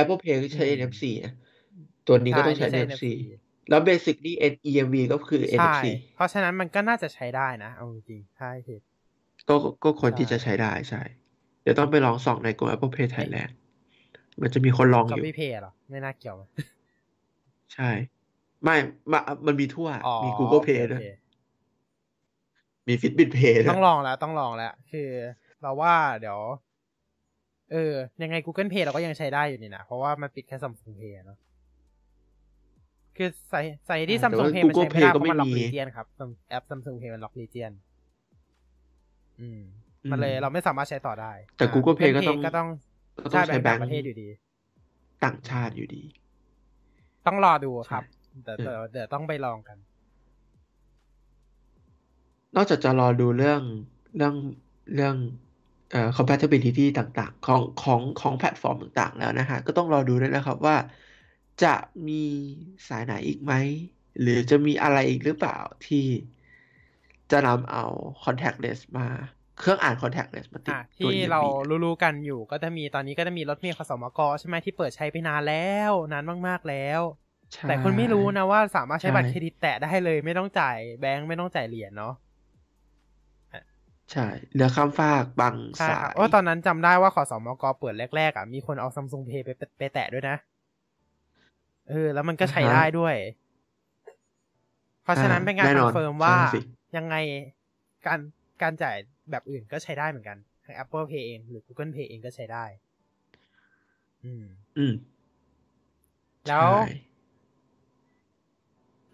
[0.00, 1.32] Apple Pay ก็ใช้อืม NFC นะ
[2.06, 3.04] ตัวนี้ก็ต้องใช้ใช่ NFC
[3.68, 4.34] แล้ว basic นี่
[4.70, 5.84] EMV ก็คือใช่ NFC
[6.14, 8.80] เพราะฉะนั้นมันก็น่าจะใช้ได้นะ เอาจริงๆใช่ผิด
[9.48, 11.02] ก็ก็ควรใช่ที่จะใช้ได้ใช่
[11.62, 13.52] เดี๋ยวต้องไปลองส่องในกลุ่ม Apple Pay Thailand
[14.40, 16.48] มันจะมีคนลองอยู่ Shopee Pay เหรอ ไม่น่าเกี่ยวมั้ย
[17.74, 17.90] ใช่
[18.64, 18.76] ไม่
[19.12, 21.06] มามันมีทั่วอ๋อมี Google โอเค Pay โอด้วยเค
[22.88, 25.08] มี Fitbit Pay ด้วต้อยงลองแล้ว ต้องลองแล้ว คือ
[25.64, 26.40] เราว่าเดี๋ยว
[27.72, 31.38] เออ ยังไง Google Pay เราก็ยังใช้ได้อยู่นี่นะ เพราะว่ามันปิดแค่ Samsung Pay อะเนาะ
[33.16, 36.06] คือใส่ใส่ที่อ่าแต่ Samsung ว่า Pay มันใช้ Google ไม่ได้ Pay เพราะมันล็อกก็ไม่มี region ครับ
[36.48, 37.72] แอป Samsung Pay มันล็อก region
[39.40, 39.62] อืม
[40.04, 42.68] อืมมันเลยเราไม่สามารถใช้ต่อได้ แต่อ่า Google Pay ก็ต้องก็ต้อง
[43.22, 44.28] ก็ต้ใช่องแบใช้งค์แบต่างงค์ประเทศอยู่ดี
[45.24, 46.02] ต่างชาติอยู่ดี
[47.26, 48.04] ต้องรอดูครับใช่
[48.44, 49.78] แต่แต่เดี๋ยวต้องไปลองกัน
[52.54, 53.60] นอกจากจะรอดูเรื่อง
[54.16, 54.34] เรื่อง
[54.94, 55.43] เรื่องเอ่อ
[56.16, 60.76] compatibility ต่างๆ ของของของแพลตฟอร์มต่างๆ แล้วนะฮะ ก็ต้องรอดูด้วยนะครับว่า
[61.60, 61.68] จะ
[62.08, 62.14] มี
[62.88, 63.54] สายไหนอีกไหม
[64.20, 65.98] หรือจะมีอะไรอีกหรือเปล่าที่
[67.30, 67.84] จะนำเอา
[68.22, 69.06] contactless มา
[69.58, 75.54] เครื่องอ่าน contactless มาติดอะตัวที่ EMV เรานะรู้ๆกันอยู่ก็จะมีตอนนี้ก็จะมีรถเมล์ขสมกใช่ไหมที่เปิดใช้ไปนานแล้
[75.90, 77.02] วนานมากๆแล้ว
[77.54, 82.08] ใช่แต่คนไม่รู้นะว่าสามารถใช้บัตรใช่เครดิตแตะได้เลย ไม่ต้องจ่ายแบงค์ไม่ต้องจ่ายเหรียญเนาะ
[84.12, 90.36] ใช่เหลือข้ามฟากบางใช่สาครับยโอ้ตอนนั้นจำได้ว่าขอสมกเปิดแรกๆอะมีคนเอาซัมซุงเพย์ไปไปไปแตะด้วยนะ
[91.88, 93.14] เออแล้วมันก็ใช้อ่าฮะได้ด้วย
[95.02, 96.60] เพราะฉะนั้นอ่าเป็นการแน่คนออนนเฟิร์มว่าใช่สิ
[96.96, 97.14] ยังไง
[98.06, 98.20] การ
[98.62, 98.96] การจ่าย
[99.30, 102.64] แบบอื่นก็ใช้ได้เหมือนกันทั้ง Apple Pay เองหรือ Google Pay เองก็ใช้ได้
[104.24, 104.44] อืม
[104.76, 104.92] อืม
[106.48, 106.80] แล้วใช่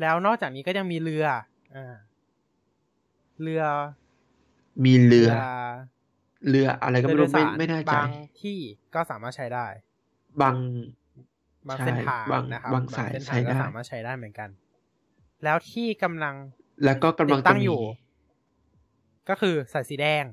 [0.01, 1.27] แล้วนอกจากนี้ก็ยังมีเรือ
[1.75, 1.95] อ่า
[3.43, 3.63] เรือ
[4.85, 5.31] มีเรือ
[6.49, 8.09] เรือ เรืออะไรก็ไม่เรือรู้โดยไม่สารไม่แน่ใจบาง
[8.41, 8.59] ที่
[8.95, 9.67] ก็สามารถใช้ได้
[10.43, 10.57] บาง
[11.69, 14.49] บางใช่เส้นทางบางนะครับบางสายเส้นใช้ทางก็ได้สามารถใช้ได้เหมือนกัน
[15.45, 16.35] แล้วที่กำลัง
[16.85, 17.83] แล้วก็กำลังติดตั้จะงมีอยู่
[19.29, 20.25] ก็คือสายสีแดง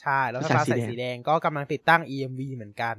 [0.00, 2.96] ใช่แล้วไฟฟ้าสายสีสายแดงสีแดงก็กำลังติดตั้ง EMV เหมือนกัน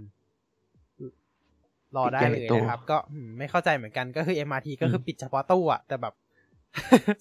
[1.95, 6.13] รอได้ใหญ่เลยโตนะครับ ก็อืมไม่เข้าใจเหมือนกันก็คือ MRT ก็คืออมปิดเฉพาะตู้อะแต่แบบ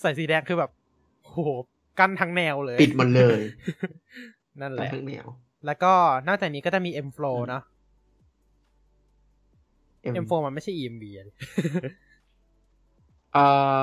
[0.03, 0.71] สายสีแดงคือแบบ
[1.23, 1.37] โห
[1.99, 3.41] กั้นทั้งแนวเลย ปิดหมดเลย
[4.61, 5.27] นั่นแหแต่ละทั้งแนว
[5.67, 5.93] แล้วก็
[6.29, 7.63] นอกจากนี้ก็จะมี M Flow อืมเนาะ
[10.13, 11.33] M M Flow มันไม่ใช่ EMV อะดิ
[13.33, 13.45] เอ่
[13.79, 13.81] อ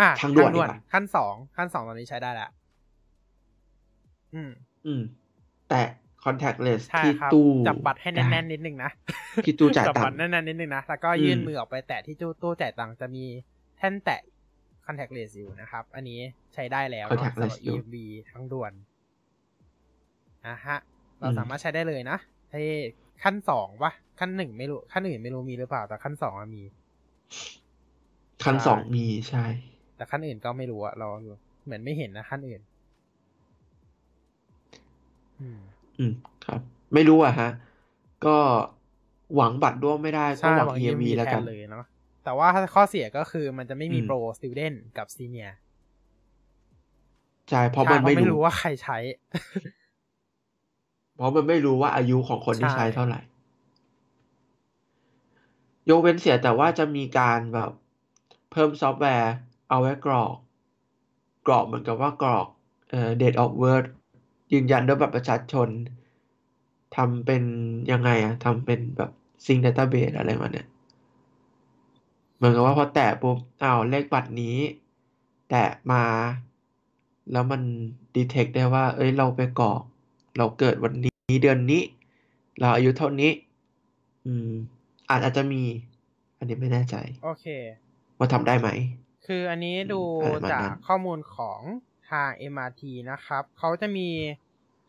[0.00, 2.50] อะทางด่วนดีกว่าขั้นสองขั้นสองตอนนี้ใช้ได้แล้ว
[4.34, 4.50] อืม
[4.86, 5.02] อืม
[5.68, 5.80] แต่
[6.24, 8.90] contactless ใช่ที่ครับตู้จับบัตรให้แน่นๆนิดนึงนะ
[9.44, 13.24] ที่ตู้จ่ายจับตับังตค์รแน่นๆนิดนึงนะแล้วก็ยื่นอืมมือออกไปแตะที่ตู้ตู้จ่ายตังค์จะมี
[13.78, 14.20] แท่นแตะ
[14.90, 16.18] contactless อยู่นะครับ อันนี้
[16.54, 17.96] ใช้ได้แล้วเนาะ contactless สำหรับอยู่ EMV
[18.30, 18.72] ทั้งด่วน
[20.46, 20.78] อะฮะ
[21.20, 22.18] เราอืมสามารถใช้ได้เลยนะ
[22.52, 22.62] ให้
[23.22, 26.62] ขั้นสองวะขั้นหนึ่งไม่รู้ ขั้นอื่นไม่รู้มีหรือเปล่า แต่ขั้นสองอะมี
[28.42, 29.44] คันใช่สองมีใช่
[29.96, 31.08] แต่ขั้นอื่นก็ไม่รู้อะเรา
[31.64, 32.60] เหมือนไม่เห็นนะขั้นอื่น
[35.40, 35.60] อืม
[35.98, 36.12] อืม
[36.44, 36.60] ครับ
[36.94, 37.50] ไม่รู้อะฮะ
[38.26, 38.36] ก็
[39.34, 41.84] หวังบัตรร่วมไม่ได้ก็ใช่หวังหวัง EMV EMV แล้วแทกันนเลยเนาะ
[42.24, 45.50] แต่ว่าข้อเสียก็คือมันจะไม่มีอืมโปรสติ d เดนกับซีเนีย
[47.50, 48.98] ใช่เพราะมันไม่ไม่รู้รู้ว่าใครใช้
[51.16, 53.20] เพราะมันไม่รู้ว่าอายุของคนที่ใช่ใช้เท่าไหร่
[55.90, 57.70] ยกเว้นเสียแต่ว่าจะมีการแบบ
[58.50, 59.32] เพิ่มซอฟต์แวร์
[59.68, 60.34] เอาไว้กรอก
[61.46, 62.46] กรอกเหมือนกับว่ากรอก
[62.90, 63.88] เอ่อ date of birth
[64.52, 65.68] ยืนยันด้วยบัตรประชาชน
[66.96, 67.42] ทำเป็น
[67.92, 69.10] ยังไงอะทำเป็นแบบ
[69.46, 70.66] ซิง k ์ database อะไรมาเนี่ย
[72.40, 74.56] เหมือนกับว่าพอแตะปุ๊บอ้าวเลขบัตรนี้
[75.50, 76.04] แตะมา
[77.32, 77.62] แล้วมัน
[78.14, 79.80] ดีเทคได้ว่า เอ้ยเราไปกรอก
[80.38, 81.82] เราเกิดวันนี้เดือนนี้
[82.60, 83.32] เราอายุเท่านี้
[84.26, 84.50] อืม
[85.08, 85.62] อาจอาจจะมี
[86.38, 87.46] อันนี้ไม่แน่ใจ โอเค
[88.18, 88.68] ว่าทำได้ไหม
[89.26, 91.60] คืออันนี้ดูอะไรประมาณจากนั้นข้อมูลของ
[92.10, 94.08] ทาง MRT นะครับ เขาจะมี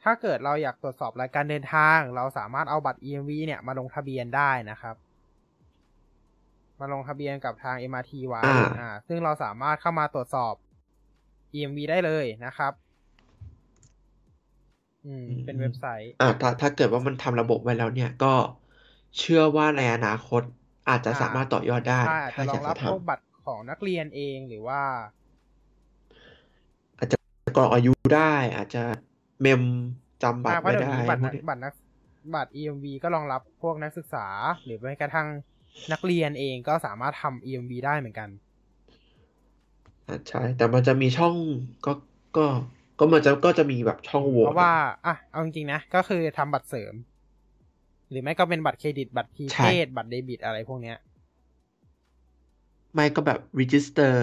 [0.04, 4.96] ถ้าเกิดเราอยากตรวจสอบรายการเดินทาง เราสามารถเอาบัตร EMV เนี่ยมาลงทะเบียนได้นะครับ
[6.82, 10.54] มาลงทะเบียนกับทาง MRT ไว้อ่าอ่า ซึ่งเราสามารถเข้ามาตรวจสอบ
[11.54, 12.74] EMV ได้เลยนะครับ
[15.06, 18.34] อืม เป็นเว็บไซต์ อ่าถ้าถ้าเกิดว่ามันทำระบบไว้แล้วเนี่ยก็
[19.18, 20.42] เชื่อว่าในอนาคต
[20.90, 28.84] อาจจะอ่าสามารถต่อยอดได้ใช่อาจถ้าจะรออยางกรัจะบทพวกบัตรของนักเรียนเองหรือว่าำกรอกอายุได้ อาจจะ
[29.42, 29.62] เมม
[30.24, 31.74] จำบัตอ่ารเพราะไว้เดี๋ยวได้นี้บัตรพวนักกนี้บัตรนัก
[32.36, 34.28] บัตร EMV ก็รองรับพวกนักศึกษา
[34.64, 35.28] หรือแม้กระทั่ง
[35.92, 38.30] นักเรียนเองก็สามารถทำ EMV ได้เหมือนกัน
[40.08, 41.36] อ่าใช่ แต่มันจะมีช่อง
[41.86, 41.92] ก็
[42.38, 42.46] ก็
[42.98, 44.72] ก็มันจะก็จะมีแบบช่องโหว่เพราะว่า
[45.06, 46.94] อะเอาจริงๆนะ ก็คือทำบัตรเสริม
[48.10, 50.98] หรือไม่ก็เป็นบัตรเครดิตบัตรพรีเพดบัตรเดบิตอะไรพวกเนี้ย
[52.94, 54.16] ไม่ก็แบบ register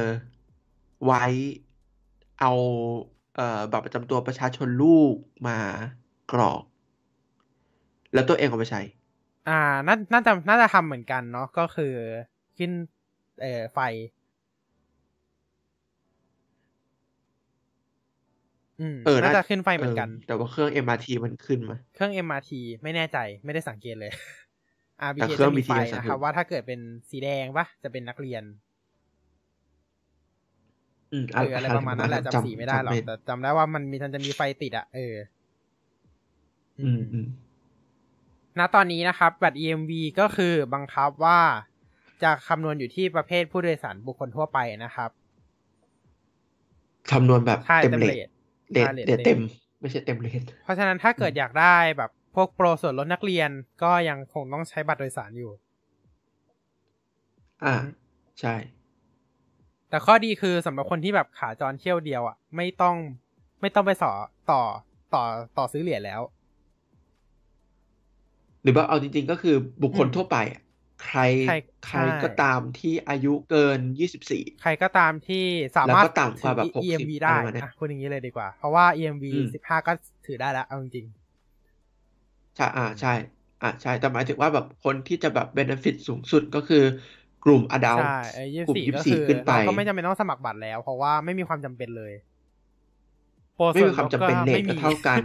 [1.04, 1.24] ไว้
[2.40, 2.52] เอา
[3.34, 5.14] เอ่อบัตรประจำตัวประชาชนลูก
[5.46, 5.58] มา
[6.32, 6.62] กรอก
[8.12, 8.80] แล้วตัวเองเอาไปใช้
[9.46, 9.52] อ่า
[9.86, 11.94] น่าน่าจะน่าจะทำเหมือนกันเนาะก็คือ
[12.56, 12.70] ขึ้น
[13.40, 13.78] เอ่อไฟ
[18.80, 22.50] อืมเออน่าน่าจะขึ้นไฟเหมือนกันเออแต่ว่าเครื่อง MRT มันขึ้นมา เครื่อง MRT
[22.82, 24.12] ไม่แน่ใจไม่ได้สังเกตเลย
[25.16, 26.80] แต่ RBK เครื่อจะงมีไฟ BTS นะครับ ว่าถ้าเกิดเป็น
[27.10, 28.42] สีแดงปะจะเป็นนักเรียน
[31.12, 35.14] อืมหรืออะไรประมาณนั้นแหละจำสีไม่ได้หรอกจำแต่จำได้ว่ามันมีมันจะมีไฟติดอะเออ
[36.80, 37.26] อืมอืม
[38.58, 41.40] ณตอนนี้นะครับ บัตร EMV ก็คือบังคับว่า
[42.22, 45.10] จะคำนวณอยู่ที่ประเภทผู้โดยสารบุคคลทั่วไปนะครับ
[47.10, 48.28] คำนวณแบบใช่เต็มเต็มเลเรทท
[48.72, 49.40] เรทอ่าเรทเรทเต็ม
[49.80, 53.50] ไม่ใช่เต็มเรทเพราะฉะนั้นถ้าเกิดอยากได้แบบพวกโปรส่วนลดนักเรียน
[53.82, 55.52] ก็ยังคงต้องใช้บัตรโดยสารอยู่
[57.64, 57.74] อ่า
[58.40, 58.54] ใช่
[59.90, 62.96] แต่ข้อดีคือสำหรับคนที่แบบขาจรเที่ยวเดียวอะ ไม่ต้อง
[63.60, 64.12] ไม่ต้องไปสอ
[64.50, 64.60] ต่อ
[65.14, 65.22] ต่อ
[65.58, 66.20] ต่อซื้อเหรียญแล้ว
[68.62, 70.60] หรือว่าเอาจริง ๆ ก็คือบุคคลอืมทั่วไปอะ
[70.98, 71.52] ใครใคร
[71.82, 75.44] ใครใช่ก็ตามที่อายุเกินยี่สิบสี่ใครก็ตามที่
[75.76, 79.92] สามารถแล้วก็ต่ำกว่าแบบถือ60 EMV ได้อะไรประมาณเนี้ยอะพูดอย่างนี้เลยดีกว่า เพราะว่า EMV อืมสิบห้าก็
[80.26, 81.06] ถือได้แล้วเอาจริง
[82.56, 83.08] ใช่อ่าใช่
[83.60, 86.78] อ่าใช่ แต่หมายถึงว่าแบบคนที่จะแบบเบนฟิตสูงสุดก็คือ
[87.42, 88.02] กลุ่มอดัลๆใช่
[88.34, 92.12] ไอ้ยี่กลุ่มสี่ยี่ก็สี่คือขึ้นไปเราก็ไม่จำเป็นต้องสมัครบัตรแล้ว เพราะว่าไม่มีความจำเป็นเลย
[93.54, 95.22] โปรไม่ส่วมีนความลดจำเป็นก็เลทไม่ก็มีเท่ากัน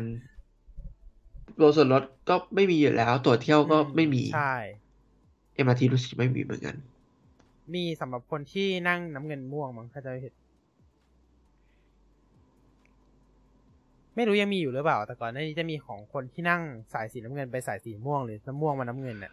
[1.53, 4.55] โปรส่วนลดก็ไม่มีอยู่แล้ว ตั๋วเที่ยวก็ไม่มี ใช่
[5.55, 6.75] เอ็มอาร์ทีรู้สึกไม่มีเหมือนกัน
[7.73, 10.33] มีสำหรับคนที่นั่งน้ำเงินม่วงมั้งถ้าจะไม่ผิด
[14.15, 16.61] ไม่รู้ยังมีอยู่หรือเปล่า แต่ก่อนหน้านี้จะมีของคนที่นั่ง
[16.93, 19.31] สายสีน้ำเงินไปสายสีม่วงหรือน้ำม่วงมาน้ำเงินน่ะ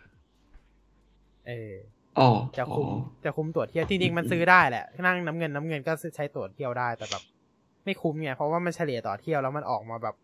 [1.46, 1.72] เออ
[2.18, 7.22] อ๋อจะคุมอ๋อจะคุมตั๋วเที่ยวจริงๆมันซื้อได้แหละนั่งน้ำเงินน้ำเงินก็ใช้ตั๋วเที่ยวได้แต่แบบ
[7.84, 10.14] ไม่คุ้มไงเพราะว่ามันเฉลี่ยต่อเที่ยวแล้วมันออกมาแบบ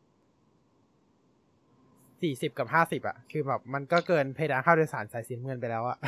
[2.23, 5.99] สี่สิบกับห้าสิบอะคือแบบมันก็เกินเพดานค่าโดยสารสายสีน้ำเงินไปแล้วอะ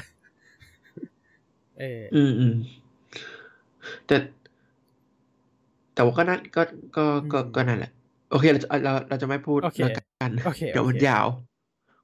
[1.78, 2.54] เอออืมอืม
[4.06, 4.16] แต่
[5.94, 6.62] แต่ว่าก็นั่นก็
[6.96, 7.92] ก็ก็อืมก็นั่นแหละ
[8.30, 9.92] โอเคเราจะเราเราจะไม่พูดโอเคเรื่อง
[10.22, 11.26] กันโอเคเดี๋ยวมันโอเคยาว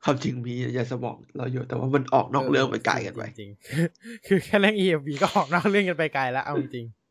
[0.05, 7.05] ความจริงมีอย่าสมองเราอยู่แต่ว่ามันออกนอกเรื่องไปไกลกันไปจริงๆคือแค่เรื่อง EFB ก็ออกนอกเรื่องกันไปไกลแล้วเอาจริงๆ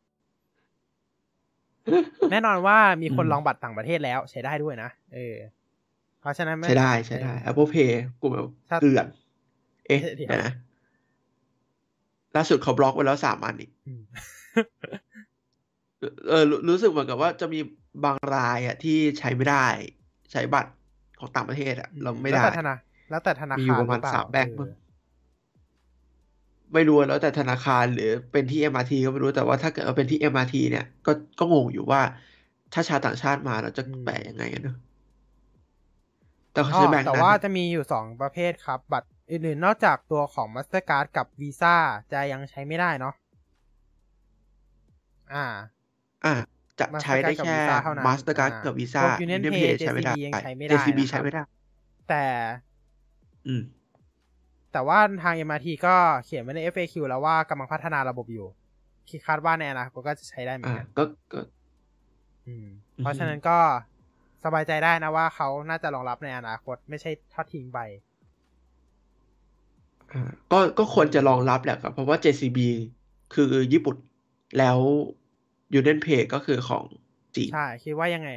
[2.31, 5.35] แน่นอนว่ามีคนอืมลองบัตรต่างประเทศแล้วใช้ได้ด้วยนะเออ
[6.23, 9.05] เพราะฉะนั้นม่ใช้ได้ใช้ได้ Apple Pay กูแบบถ้าเกลื่อน
[9.87, 10.53] เอ๊ะเดี๋ยวเดี๋ยวนะ
[12.35, 14.01] ล่าสุดเขาบล็อกไว้แล้วสามอันอีกอืม
[16.29, 17.59] เออรู้รู้สึกเหมือนกับว่าจะมี
[18.05, 19.67] บางรายอะที่ใช้ไม่ได้
[20.31, 20.71] ใช้บัตร
[21.19, 22.73] ของต่างประเทศอะเราไม่แล้วได้แต่ธนา
[23.09, 24.69] แล้วแต่ธนามีอยู่คารประมาณหอเปล่สามแบงค์เออมั้ง
[26.73, 32.01] ไม่รู้แล้วแต่ธนาคารหรือเป็นที่ MRT ก็ไม่รู้แต่ว่าถ้าเกิดว่าเป็นที่ MRT เนี่ยก็ก็งงอยู่ว่า
[32.73, 34.75] ถ้าชาวต่างชาติมาเราจะแปลยังไงอะเนอะ
[36.53, 41.75] แต่เขาอ๋อใช้แบงค์แต่นั้นว่าอะจะมีอยู่สองประเภทครับ บัตรอื่นๆนอกจากตัวของ Mastercard กับ Visa
[42.11, 43.13] จะยังใช้ไม่ได้เนาะ
[45.33, 45.45] อ่า
[46.25, 46.33] อะ
[46.79, 50.99] จะใช้ได้ Mastercard กับแค่ Visa เท่านั้น Mastercard อ่ากับ Visa พวก Union Pay Pay ใช้ไม่ได้ JCB ยังใช้ไม่ได้ JCB
[50.99, 51.43] นะครับใช้ไม่ได้
[52.09, 52.25] แต่
[53.47, 53.61] อืม
[54.71, 55.95] แต่ว่าทาง MRT ก็
[56.25, 58.47] เขียนไว้ใน FAQ แล้วว่ากำลังพัฒนาระบบอยู่
[59.09, 61.39] คิดคาดว่าในอนาคตก็จะใช้ได้เหมือนอ่ากันก็ก็
[62.47, 63.57] อืมอือฮึเพราะฉะนั้นก็
[64.43, 67.79] สบายใจได้นะว่าเขาน่าจะรองรับในอนาคต ไม่ใช่ทอดทิ้งไป
[70.11, 72.59] อ่าก็ก็ควรจะรองรับแหละครับเพราะว่า JCB
[73.33, 73.95] คือญี่ปุ่น
[74.57, 74.77] แล้ว
[75.79, 76.83] Union Pay ก็คือของ
[77.35, 78.29] จีนใช่ คิดว่ายังไง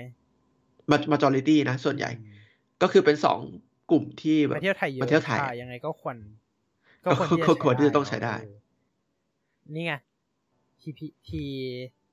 [0.91, 2.37] มา majority นะ ส่วนใหญ่อืม
[2.83, 3.39] ก็คือเป็นสอง
[3.91, 6.17] กลุ่มที่แบบมาเที่ยวไทยเยอะมาเที่ยวไทยใช่ยังไงก็ควร
[7.05, 7.11] ก็
[7.49, 8.57] ก็ควรที่จะต้องใช้ได้เออ
[9.75, 9.95] นี่ไง
[10.81, 11.31] TP T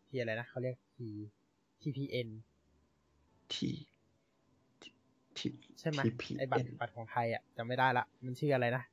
[0.08, 0.98] T อะไรนะเขาเรียก T
[1.82, 2.28] TPN
[3.54, 3.74] ที่
[5.38, 8.84] ที่ใช่ไหม TPN ไอ้บัตรบัตรของไทยอะจำไม่ได้ละมันชื่ออะไรนะ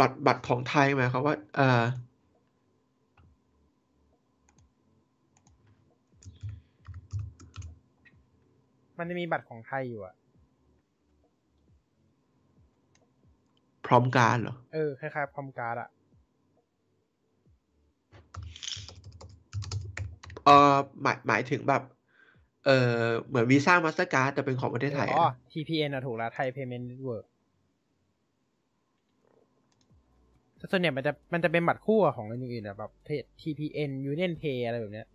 [0.00, 1.82] บัตรบัตรของไทยหมายความว่าเอ่อ
[8.98, 10.14] มันจะมีบัตรของไทยอยู่อะ
[13.86, 15.88] Prompt Card เหรอ เออ คล้ายๆ Prompt Card อะ
[20.50, 21.82] ออหมายหมายถึงแบบ
[22.64, 22.70] เออ
[23.28, 25.22] เหมือน Visa Mastercard แต่เป็นของประเทศไทยอ๋ออะ
[25.52, 27.24] TPN อะถูกแล้วไทย Payment Network
[30.56, 32.90] แต่ส่วนใหญ่มันจะมันจะเป็นบัตรคู่กับของอื่นๆอะแบบ
[33.42, 35.06] TPN Union Pay อะไรแบบเนี้ย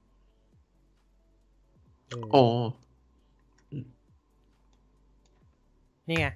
[2.10, 2.42] เออโอ้
[6.10, 6.28] นี่ไง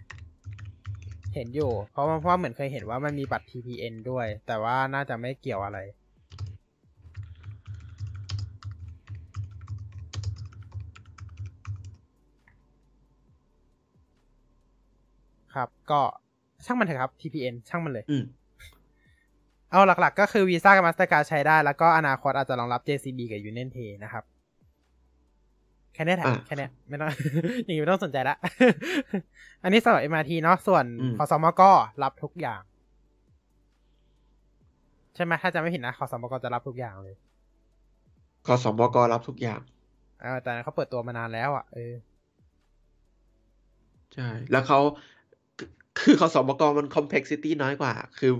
[1.34, 5.80] เห็นอยู่ เพราะว่าเพราะว่าเหมือนเคยเห็นว่ามันมีบัตร TPN ด้วย แต่ว่าน่าจะไม่เกี่ยวอะไร
[15.60, 16.02] ครับ ก็
[16.66, 18.24] ช่างมันเถอะครับ TPN ช่างมันเลยอืม
[19.72, 24.24] เอาหลักๆ ก็คือ Visa กับ Mastercard ใช้ได้ แล้วก็อนาคตอาจจะรองรับ JCB กับ Union Pay นะครับ
[25.94, 27.10] แค่นี้แหละอะแค่นี้ไม่ต้อง
[27.66, 28.36] อย่างนี้ไม่ต้องสนใจละ
[29.64, 31.72] อันนี้สำหรับ MRT เนาะส่วนอืมขอสมก็
[32.04, 32.62] รับทุกอย่าง
[35.16, 37.16] ใช่ไหมถ้าจะไม่ผิดนะขอสมกจะรับทุกอย่างเลย
[38.48, 39.62] กสมกรับทุกอย่าง
[40.22, 41.94] เออแต่เขาเปิดตัวมานานแล้วอะเออ
[44.14, 44.80] ใช่ แล้วเขา
[46.02, 48.32] คือคือขสมกมัน complexity น้อยกว่า คือ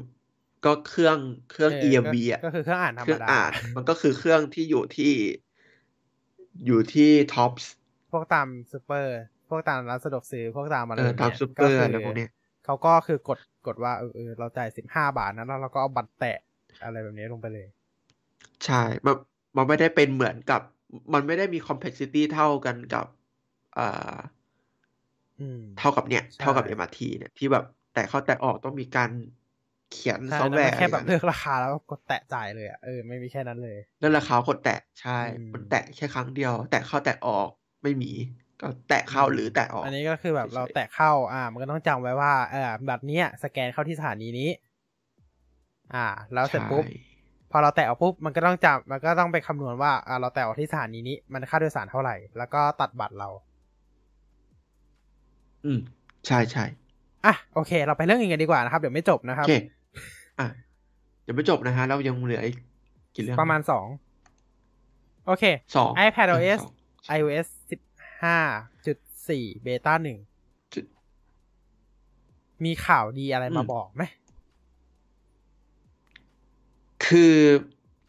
[0.66, 1.18] ก็เครื่อง
[1.52, 5.14] เครื่องเออ EMV อะก็คือเครื่องอ่านธรรมดา เครื่องอ่านมันก็คือเครื่องที่อยู่ที่
[6.66, 7.72] อยู่ที่ท็อปส์
[8.12, 9.18] พวกตามซูเปอร์
[9.50, 12.30] พวกตามร้านสะดวกซื้อ พวกตามอะไรเออแบบตามเนี้ยซูเปอร์คืออะไรพวกเนี้ย
[12.66, 16.38] เขาก็คือกดกดว่าเออเออเราจ่ายสิบห้าบาทนะแล้วเราก็เอาบัตรแตะ
[16.84, 17.68] อะไรแบบนี้ลงไปเลย
[18.66, 19.16] ใช่ มัน
[19.58, 20.62] มันไม่ได้เป็นเหมือนกับ
[21.14, 23.06] มันไม่ได้มี complexity เท่ากันกับ
[23.78, 23.86] อ่าอื
[24.16, 24.39] ม
[25.78, 29.10] เท่ากับเนี่ยใช่เท่ากับ MRT เนี่ยที่แบบแต่เข้าแต่ออกต้องมีการ
[29.92, 37.50] เขียนใช่ซอฟต์แวแล้วร์มันแค่แบบอะไรเลืกัอนกราคาแล้วก็กดแตะจ่ายเลยอะเออไม่มีแค่นั้นเลยแล้วราคากดแตะใช่อืมมันแตะแค่ครั้งเดียว แตะเข้าแตะออก
[37.84, 38.12] ไม่มี
[38.62, 44.50] ก็แตะเข้าหรือแตะออก อันนี้ก็คือแบบเฉยๆเราแตะเข้า อ่า มันก็ต้องจำไว้ว่าเออแบบเนี้ยสแกนเข้าที่สถานีนี้
[45.96, 46.92] อ่า แล้วเสร็จปุ๊บใช่
[47.52, 53.30] พอเราแตะออกปุ๊บมันก็ต้องจำมันก็ต้องไปคำนวณว่าอ่าเราแตะออกที่สถานีนี้ มันค่าโดยสารเท่าไหร่ แล้วก็ตัดบัตรเรา
[55.66, 55.80] อืม
[56.28, 56.66] ใช่ใช่
[57.26, 59.52] อะโอเค เราไปเรื่องอื่นกันดีกว่านะครับ เดี๋ยวไม่จบนะคโอรับเค
[60.40, 60.48] อะ
[61.28, 62.58] ยังไม่จบนะฮะ เรายังเหลืออีก
[63.16, 63.88] กี่เรื่อง ประมาณสอง
[65.26, 65.44] โอเค
[65.76, 66.72] สอง iPad เออ OS สอง
[67.18, 67.82] iOS สิบ
[68.22, 68.38] ห้า
[68.86, 68.98] จุด
[69.30, 70.18] สี่เบต้าหนึ่ง
[70.74, 70.86] จุด
[72.66, 74.04] มีข่าวดีอะไรมาอืมบอกไหม
[77.06, 77.36] คือ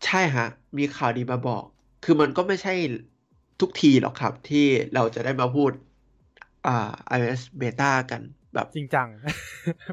[0.04, 0.46] ใช่ฮะ
[0.78, 1.64] มีข่าวดีมาบอก
[2.02, 2.74] คือมันก็ไม่ใช่
[3.60, 5.72] ทุกทีหรอกครับ ที่เราจะได้มาพูด
[6.66, 6.70] อ่า
[7.16, 8.22] iOS beta กัน
[8.54, 9.08] แบบจริงจัง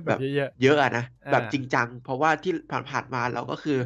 [0.06, 3.78] แบแบบบเยอะเยอะอะนะอ่าแบบจริงจัง เพราะว่าที่ผ่านๆมาเราก็คือ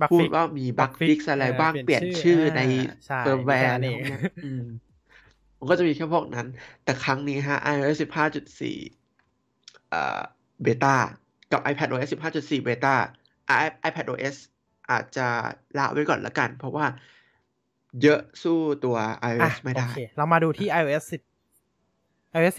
[0.00, 4.62] Bug พูด fix ว่ามีบั๊ก Bug fix ฟิกอะไรเออบ้างเปเปลี่ลี่ยยนนชื่ชื่ออในอ่าใช่เฟิร์มแวมีแค่ร์นั้อะไรนพวกเองเนี้ยอืม
[5.58, 6.46] มันก็จะมีแค่พวกนั้น
[6.84, 8.76] แต่ครั้งนี้ฮะ iOS 15.4
[9.92, 10.20] อ่า
[10.62, 10.94] เบต้า
[11.52, 12.94] กับ iPadOS 15.4เบต้า
[13.48, 13.56] อ่า
[13.88, 14.36] iPadOS
[14.90, 15.28] อาจจะ
[15.78, 16.86] ละไว้ก่อนละกัน เพราะว่า
[18.02, 18.96] เยอะสู้ตัว
[19.40, 21.22] อะ iOS ไม่ได้โอเคเรามาดูที่ iOS 10
[22.36, 22.54] iOS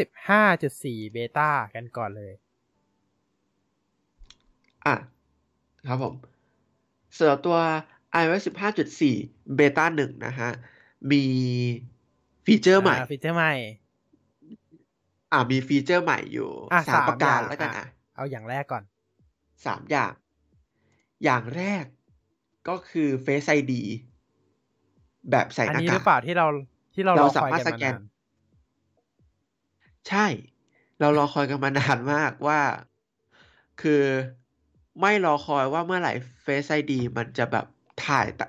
[0.55, 2.33] 15.4 beta กันก่อนเลย
[4.85, 4.95] อะ
[5.87, 6.13] ครับผม
[7.17, 7.57] สำหรับตัว
[8.21, 8.43] iOS
[8.99, 10.49] 15.4 beta 1นะฮะ
[11.11, 11.23] มี
[12.45, 13.53] ฟีเจอร์ใหม่อ่าฟีเจอร์ใหม่
[15.31, 18.83] อ่ามีฟีเจอร์ใหม่อยู่อะสามสามประการอย่างแล้วกันอะอะ เอาอย่างแรกก่อน
[19.65, 20.13] สามอย่าง
[21.23, 21.83] อย่างแรก
[22.69, 23.73] ก็คือ Face ID
[25.31, 26.47] แบบใส่อันหน้านี้หการือกเปล่าที่เรา
[26.93, 28.01] ที่เรารเราอคสาอยมารถกันสมาแกนนาน
[30.07, 30.19] ใช่
[30.99, 32.59] เรารอคอยกันมานานมากว่า
[33.77, 33.91] คือ
[34.99, 36.09] ไม่รอคอยว่าเมื่อไหร่
[36.45, 37.65] Face ID มันจะแบบ
[37.97, 38.45] ถ่ายตะ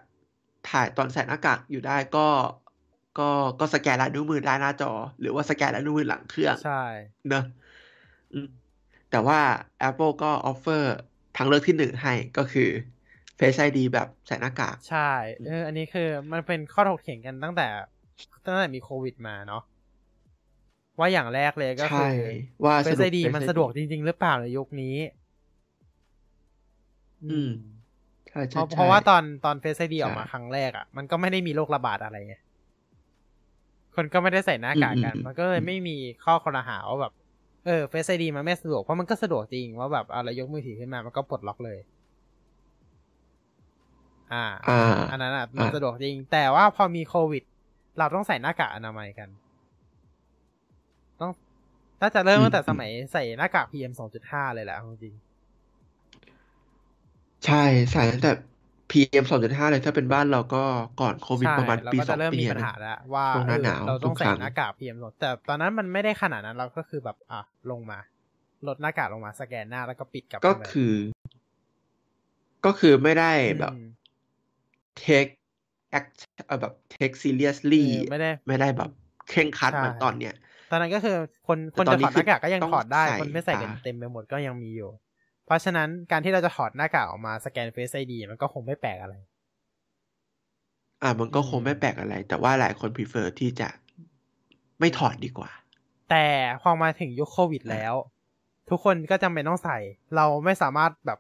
[0.64, 2.20] ถ่ายตอนใส่หน้ากากอยู่ได้ก็
[3.14, 3.22] ก็
[3.59, 4.88] ก็สแกนลายนิ้วมือได้หน้าจอ
[5.20, 6.72] หรือว่าสแกนลายนิ้วมือหลังเครื่อง ใช่
[7.28, 7.40] เนอะ
[8.32, 8.46] อืม
[9.09, 9.38] แต่ว่า
[9.88, 10.86] Apple ก็ offer
[11.34, 12.62] ทางเลือกที่หนึ่งให้ก็คือ
[13.40, 14.98] Face ID แบบใส่หน้ากาก ใช่
[15.44, 17.62] เออ อันนี้คือมันเป็นข้อถกเถียงกันตั้งแต่
[18.44, 19.59] ตั้งแต่มีโควิดมาเนาะ
[20.99, 22.05] ว่าอย่างแรกเลยก็คืใช่
[22.64, 24.97] ว่าสรุป Face ID มัน สะดวกจริง ๆ หรือเปล่าในยุคนี้
[27.22, 27.49] อืม
[28.28, 32.34] ใช่ใช่ราะใช่เพราะว่าตอนตอน Face ID ใช่ออกมาครั้งแรกอะ มันก็ไม่ได้มีโรคระบาดอะไรไง
[33.95, 37.12] คนก็ไม่ได้ใส่หน้ากากกันอืมอืมมันก็เลยไม่มีข้อคอรหาว่าแบบ
[37.66, 41.78] เออเฟซไอดีมันไม่สะดวก เพราะมันก็สะดวกจริงว่าแบบอะไรยกมือถือขึ้นมา มันก็ปลดล็อกเลย
[44.30, 44.36] อ่า
[44.66, 44.72] อ่า
[45.09, 47.43] อันนั้นอะ มันอ่าสะดวกจริง แต่ว่าพอมีโควิด
[47.99, 49.41] เราต้องใส่หน้ากากอนามัยกันต้อง
[52.05, 55.14] ถ้าจะเริ่มตั้งแต่สมัยใส่หน้ากาก PM สองจุดห้าเลยแหละเอาจริง
[57.46, 58.32] ใช่ใส่ตั้งแต่
[58.90, 60.64] PM สองจุดห้าเลยถ้าเป็นบ้านเราก็
[61.00, 67.40] ก่อนโควิดใช่ประมาณเราปีก็สอจะงเริ่มปีมีปัญนะหาแล้วว่าช่วงหน้าเออหนาวเราต้องทุกใส่ครั้งหน้ากาก PM ลดแต่ตอนนั้นมันไม่ได้ขนาดนั้นเราก็คือแบบอะ
[67.70, 67.98] ลงมา
[68.68, 70.94] ลดหน้ากากลงมาสแกนหน้าแล้วก็ปิดกลับก็ไปคือ
[72.66, 73.86] ก็คือไม่ได้แบบอืม
[75.05, 75.30] take
[75.98, 76.11] act
[76.46, 78.90] เอ่อแบบ take เอ seriously อไม่ได้ไม่ได้แบบ
[79.28, 80.34] เคร่งครัดใช่เหมือนตอนเนี้ย
[80.73, 81.16] ตอนนั้นก็คือ
[81.49, 84.91] คนแต่คนตอนจะนี้ถอดหน้ากากก็ยังคือถอดได้ต้องคนไม่ใส่ใส่กันตาเต็มไปหมดก็ยังมีอยู่
[85.47, 89.14] เพราะฉะนั้นการที่เราจะถอดหน้ากากออกมาสแกน Face ID มันก็คงไม่แปลกอะไร
[91.03, 93.68] อ่ามันก็คงอืมไม่แปลกอะไร แต่ว่าหลายคน prefer ที่จะ
[94.81, 95.51] ไม่ถอดดีกว่า
[96.11, 96.27] แต่
[96.62, 97.95] พอมาถึงยุคโควิดแล้ว
[98.70, 99.79] ทุกคนก็จำเป็นต้องใส่
[100.16, 101.18] เราไม่สามารถแบบ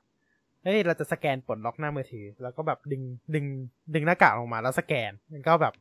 [0.62, 3.02] เฮ้ยเราจะสแกนปลดล็อกหน้ามือถือ แล้วก็แบบดึง
[3.34, 3.44] ดึง
[3.94, 5.74] ดึงหน้ากากลงมาแล้วสแกนมันก็แบบ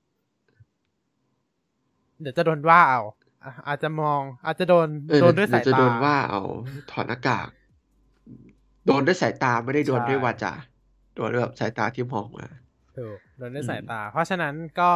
[2.22, 3.02] เดี๋ยวจะโดนว่าเอา
[3.44, 6.42] อะอาจจะมอง อาจจะโดนเออโดนด้วยเดี๋สายจะตาโดนว่าเอา
[6.92, 7.48] ถอดหน้ากาก
[8.86, 10.54] โดนด้วยสายตาไม่ได้โดนใช่ด้วยวาจา
[11.16, 12.48] โดนด้วยแบบสายตาที่มองมา
[12.98, 14.92] ถูกโดนด้วยอืมสายตา เพราะฉะนั้นก็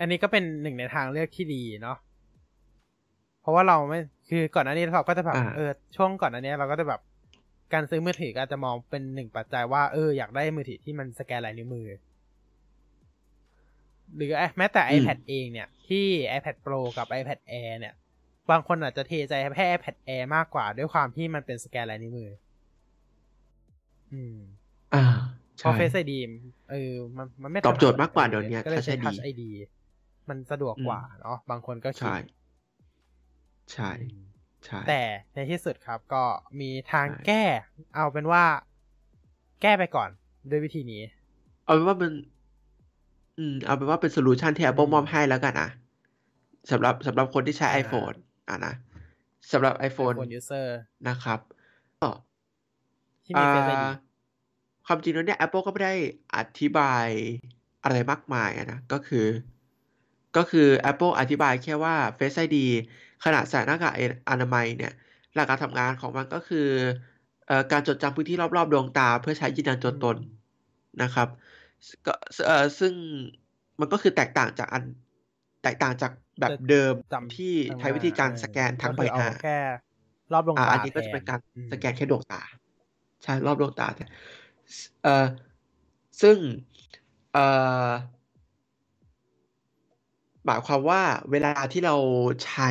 [0.00, 1.96] อันนี้ก็เป็นหนึ่งในทางเลือกที่ดีเนาะ
[3.40, 7.00] เพราะว่าเราไม่คือก่อนหน้านี้เราก็จะแบบอ่าเออช่วงก่อนหน้านี้เราก็จะแบบ
[7.72, 11.86] การซื้อมือถือก็อาจจะมองเป็นหนึ่งปัจจัยว่าเอออยากได้มือถือที่มันสแกนลายนิ้วมือ
[14.16, 16.06] หรือแม้แต่อืม iPad เองเนี่ย ที่
[16.36, 17.94] iPad Pro กับ iPad Air เนี่ย
[18.50, 22.30] บางคนอาจจะเทใจแค่ iPad Air มากกว่าด้วยความที่มันเป็นสแกนลายนิ้วมือ
[24.12, 24.36] อืม
[24.94, 25.04] อ่า
[25.56, 26.18] เพราะใช่ Face ID
[26.70, 29.50] เออมันมันไม่ตอบโจทย์มากกว่าเดี๋ยวนี้ก็เลยใช้ Touch ทัช ID ไอดี
[30.28, 32.16] มันสะดวกกว่าเนาะบางคนก็คิด ใช่
[33.72, 34.24] ใช่อืม
[34.64, 35.02] ใช่แต่
[35.34, 36.24] ในที่สุดครับก็
[36.60, 37.44] มีทางใช่แก้
[37.94, 38.44] เอาเป็นว่า
[39.62, 40.10] แก้ไปก่อน
[40.50, 41.02] ด้วยวิธีนี้
[41.64, 42.10] เอาเป็นว่ามัน
[43.38, 45.68] อืม เอาเป็นว่าเป็น solution ที่ Apple อืมมอบให้แล้วกันนะ
[46.70, 48.16] สำหรับสำหรับคนที่ใช้อ่า iPhone
[48.48, 48.74] อะนะ
[49.52, 50.66] สำหรับ iPhone iPhone user
[51.08, 51.40] นะครับ
[52.00, 52.10] ก็
[53.24, 53.94] ที่มีเฟซไอดีอ่า
[54.86, 55.94] ความจริงแล้วเนี่ย Apple ก็ไม่ได้
[56.36, 57.06] อธิบาย
[57.84, 59.26] อะไรมากมายอะนะ ก็คือ
[60.36, 62.56] ก็คือ Apple อธิบายแค่ว่า Face ID
[63.24, 63.94] ขณะใส่หน้ากาก
[64.30, 64.92] อนามัยเนี่ย
[65.34, 66.68] หลักการทำงานของมันก็คือ
[67.46, 70.16] เอ่อการจดจำพื้นที่รอบ ๆ ดวงตา เพื่อใช้ยืนยันตัวตน
[71.02, 71.28] นะครับ
[72.06, 72.12] ก็
[72.46, 72.94] เอ่อซึ่ง
[73.80, 74.84] มันก็คือแตกต่างจากอัน
[75.62, 79.56] แตกต่างจากแบบจะเดิมจำที่ทางใช้วิธีการสแกนทั้งใบก็คือหน้าเอาแค่
[80.32, 82.40] รอบดวงอ่าตาอันนี้ก็แทจะเป็นการอืมสแกนแค่ดวงตา
[83.22, 84.08] ใช่รอบดวงตาแทน
[85.02, 85.26] เอ่อ
[86.22, 86.38] ซึ่ง
[87.32, 87.40] เอ่อ
[90.46, 91.00] หมายความว่า
[91.30, 91.96] เวลาที่เรา
[92.44, 92.70] ใช้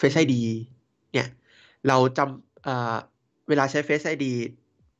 [0.00, 0.34] Face ID
[1.12, 1.26] เนี่ย
[1.86, 2.94] เราจำเอ่อ
[3.48, 4.24] เวลาใช้ Face ID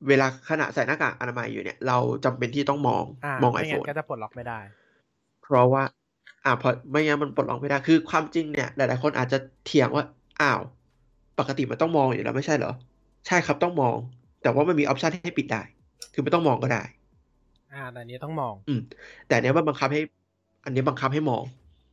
[0.09, 4.59] เวลาขณะใส่หน้ากากอนามัยอยู่เนี่ย เราจำเป็นที่ต้องมองอ่ามองไม่งั้ iPhone นก็จะปลดล็อกไม่ได้
[5.43, 5.83] เพราะว่า
[6.45, 10.05] อ่าเพราะไม่งั้นมันปลดล็อกไม่ได้คือความจริงเนี่ย หลาย ๆ คนอาจจะเถียงว่า
[10.41, 10.61] อ้าว
[11.39, 12.73] ปกติมันต้องมองอยู่แล้วไม่ใช่เหรอ
[13.27, 13.97] ใช่ครับต้องมอง
[14.43, 15.63] แต่ว่ามันมีออปชันให้ปิดได้
[16.15, 16.83] คือไม่ต้องมองก็ได้
[17.73, 18.81] อ่าแต่อันนี้ต้องมอง อืม
[19.27, 20.01] แต่อันเนี้ยมันบังคับให้
[20.65, 21.43] อันนี้บังคับให้มอง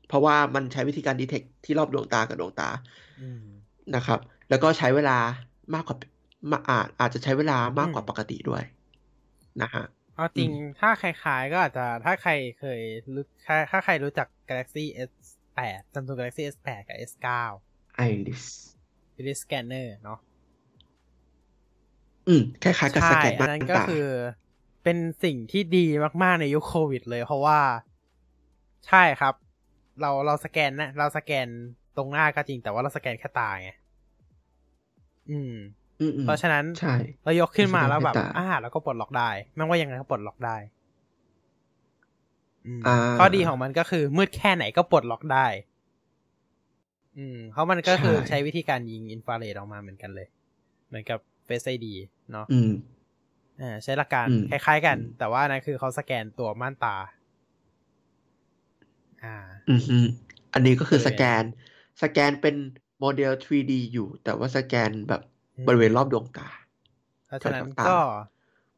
[0.07, 2.69] เพราะว่ามันใช้วิธีการดีเทคที่รอบดวงตากับดวงตา
[3.21, 3.43] อืม
[3.95, 5.17] นะครับ แล้วก็ใช้เวลา
[5.73, 5.97] มากกว่า
[6.51, 8.63] มาอาจอาจจะใช้เวลามากกว่าอืมปกติด้วย
[9.61, 9.83] นะฮะ
[10.15, 12.81] เอาจริงอืมถ้าคล้ายๆก็อาจจะถ้าใครเคย
[13.13, 17.27] รู้ถ้าถ้าใครรู้จัก Galaxy S8 Samsung Galaxy S8 กับ S9
[18.09, 18.45] Iris
[19.19, 20.19] Iris Scanner เนาะ
[22.27, 24.05] อืมคล้ายๆกับสใช่แกนอัม่านนนั้นก็ตาคือ
[24.83, 25.85] เป็นสิ่งที่ดี
[26.23, 27.59] มากๆในยุคโควิดเลย เพราะว่า
[28.87, 29.33] ใช่ครับ
[30.01, 31.47] เราเราสแกนนะเราสแกน
[31.95, 33.69] ตรงหน้าก็จริงแต่ว่าเราสแกนแค่ตาไง
[35.29, 35.55] อืมอืมอืม
[36.25, 40.57] เพราะฉะนั้นใช่เรายกขึ้นมาสแกนแล้วแบบแค่ตาอ่าแล้วก็ปลดล็อกได้ไม่ว่ายังไงก็ปลดล็อกได้
[42.65, 45.47] อืมอ่าข้อดีของมันก็คือมืดแค่ไหนก็ปลดล็อกได้
[47.17, 50.27] อืมเพราะมันก็คือใช่ใช้วิธีการยิงอินฟราเรดออกมาเหมือนกันเลย
[50.87, 51.87] เหมือนกับ Face ID
[52.31, 52.71] เนาะอืม
[53.61, 56.95] อ่าใช้หลักการอืมคล้ายๆกันอืมแต่ว่านั่นคือเขาสแกนตัวม่านตา
[59.23, 59.35] อ่า
[59.69, 59.97] อือฮึ
[60.53, 61.43] อันนี้ก็คือเออสแกน
[62.01, 62.55] สแกนเป็น
[62.99, 65.30] โมเดล 3D อยู่ แต่ว่าสแกนแบบอืม
[65.67, 66.47] บริเวณรอบดวงตา
[67.27, 67.97] เพราะฉะนั้นแถวตาก็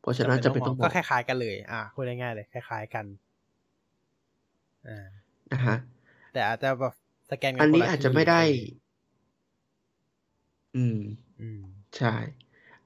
[0.02, 3.06] เพราะฉะนั้นจะเป็นต้องมก็องคล้ายๆกันเลย อ่าพูดง่ายๆเลยคล้าย ๆกัน
[4.88, 5.08] อ่า
[5.52, 5.78] นะฮะ
[6.34, 6.94] แต่อาจจะแบบ
[7.30, 8.54] สแกนกัอันคนี้ละอาจจะที่ไม่ได้เออ
[10.76, 11.00] อืม
[11.42, 11.62] อืม
[11.98, 12.16] ใช่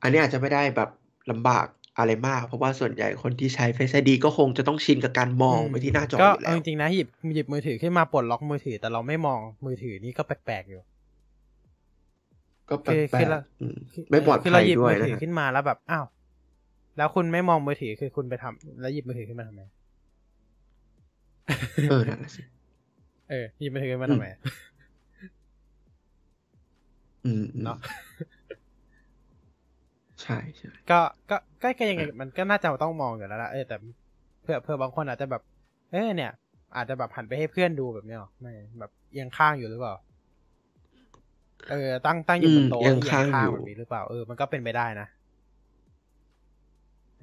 [0.02, 0.90] อันนี้อาจจะไม่ได้แบบ
[1.32, 1.68] ลำบาก
[1.98, 10.82] อะไรมาก เพราะว่าส่วนใหญ่คนที่ใช้ Face ID ก็คงจะต้องชินกับการมองไปที่หน้าจอก็อยู่แล้เอาวจริงๆนะหยิบหยิบมือถือขึ้นมาปลดล็อกมือถือ แต่เราไม่มองมือถือนี่ก็แปลกๆอยู่
[12.70, 13.78] ก็แปลคือคือกเราๆอืม
[14.10, 16.06] ไม่ปลอดคือภัเรายหยิบด้วยมือนะถือฮะขึ้นมาแล้วแบบอ้าว
[16.98, 19.62] แล้วคุณไม่มองมือถือคือคุณไปทำแล้วหยิบมือถือขึ้นมาทำไม
[21.88, 22.42] เออนั่นแหละสิ
[23.30, 24.26] เออหยิบมือถือขึ้นมาทำไม
[27.26, 27.78] อืมอืมเนาะ
[30.22, 31.00] ใช่ใช่ก็
[31.30, 33.76] ก็ก็ก็ยังไงมันก็น่าจะต้องมองอยู่แล้วละเออแต่
[34.44, 35.42] เพื่อเพื่อบางคนอาจจะแบบ
[35.92, 36.32] เออเนี่ย
[36.76, 39.96] อาจจะแบบหันไปให้เพื่อนดูแบบเนี้ยหรอไม่แบบเอียงข้างอยู่หรือเปล่า
[41.70, 45.08] เออตั้งตั้งอยู่บนโต๊ะอืมเอีเอียงข้างอยู่แบบนี้หรือเปล่าเออมันก็เป็นไปได้นะ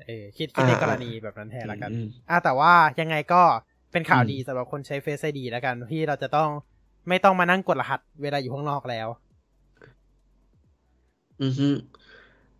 [0.06, 3.42] เออคิดคิดในอ่ากรณีแบบนั้นแทนละกันอืมอะแต่ว่ายังไงก็
[3.92, 6.48] เป็นข่าวอืมดีสำหรับคนใช้ Face ID แล้วกันที่เราจะต้อง
[7.08, 9.08] ไม่ต้องมานั่งกดรหัสเวลาอยู่ข้างนอกแล้ว
[11.42, 11.68] อือฮึ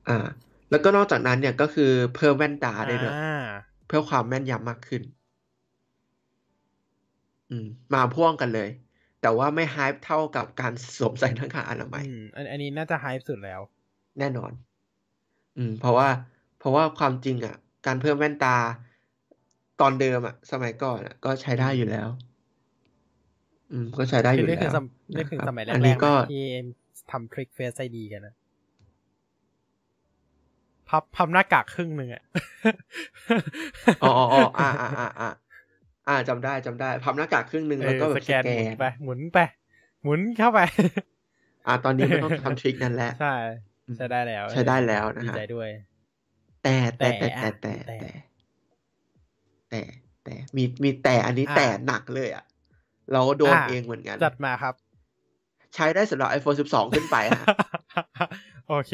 [0.07, 0.13] อ่า
[0.71, 5.03] แล้วก็นอกจากนั้นเนี่ยก็คือเพิ่มแว่นตาได้ด้วยอ่าเพื่อความแม่นยำมากขึ้น
[7.49, 8.69] อืม มาพ่วงกันเลย
[9.25, 13.61] แต่ว่าไม่ไฮป์เท่ากับการสวมใส่หน้ากากอนามัยอืมอันอันนี้น่าจะไฮสุดแล้ว
[14.19, 14.53] แน่นอน
[15.57, 16.09] อืม เพราะว่า
[16.59, 17.55] เพราะว่าความจริงอะ
[17.87, 18.57] การเพิ่มแว่นตา
[19.81, 22.09] ตอนเดิมอะ สมัยก่อนอะ ก็ใช้ได้อยู่แล้ว
[23.71, 24.85] อืม ก็ใช้ได้อคือยู่นึกแล้ถึงวสม
[25.17, 26.43] นึกถึงนะครับสมัยแรอันนี้กๆก็นะที่
[27.11, 28.35] ทำทริคเฟซไอดีกันนะ
[30.89, 32.23] พับพับหน้ากากครึ่งหนึ่งอะ
[34.03, 35.29] อ๋ออ๋ออ๋ออ่าอ่าอ่า
[36.09, 39.39] อ่าอ่าจำได้จำได้พับหน้ากากครึ่งหนึ่งเอแล้วอก็แบบสสแกนแกหมุนนไปหมุนไป
[40.03, 40.61] หมุนเข้าไป
[41.67, 43.35] อ่าตอนนี้ไม่ต้องทำทริคนั้นแล้วใช่
[43.97, 45.69] ใช้ได้แล้ว ใช้ได้แล้วนะดีฮะใจด้วย
[46.63, 48.11] แต่แต่แต่แต่แต่อะแต่แต่แต่
[49.71, 49.81] แต่
[50.25, 52.45] แต่มีมีแต่อันนี้อะแต่หนักเลยอะ
[53.13, 54.75] เราก็โดนอะเองเหมือนกัน จัดมาครับ
[55.75, 57.47] ใช้ได้สำหรับ iPhone 12 ขึ้นไปฮะ
[58.69, 58.93] โอเค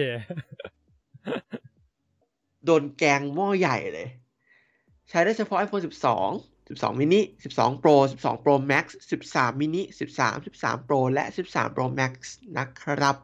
[2.65, 4.09] โดนแกงหม้อใหญ่เลย
[5.09, 7.21] ใช้ได้เฉพาะ iPhone 12 12 mini
[7.55, 12.13] 12 Pro 12 Pro Max 13 mini 13 13 Pro และ 13 Pro Max
[12.59, 13.17] นะครับ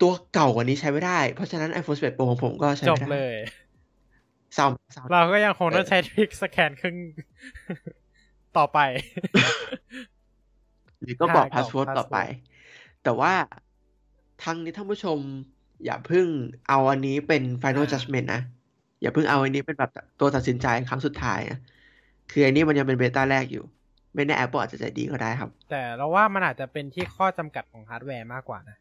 [0.00, 3.36] ตัวเก่ากว่านี้ใช้ไม่ได้ เพราะฉะนั้น iPhone 11 Pro ของผมก็ใช้จไม่บได้เลย
[4.54, 6.96] เศร้าเศร้าเราก็ยังคงต้องใช้ trick สแกนครึ่ง
[8.56, 8.78] ต่อไป
[11.00, 13.32] หรือก็บอกใช่ password กรอกต่อไป password แต่ว่า
[14.44, 15.18] ทั้งนี้ท่านผู้ชม
[15.84, 16.26] อย่าเพิ่ง
[16.68, 18.42] เอาอันนี้เป็น final อ่า judgment นะ
[19.02, 19.90] อย่าเพิ่งเอาอันนี้เป็นแบบ
[20.20, 21.60] ตัวตัดสินใจครั้งสุดท้ายนะ
[22.30, 23.64] คืออันนี้มันยังเป็น beta แรกอยู่
[24.14, 28.76] ไม่แน่ Apple อาจจะใจดีก็ได้ครับ แต่เราว่ามันอาจจะเป็นที่ข้อจำกัดของฮาร์ดแวร์มากกว่านะ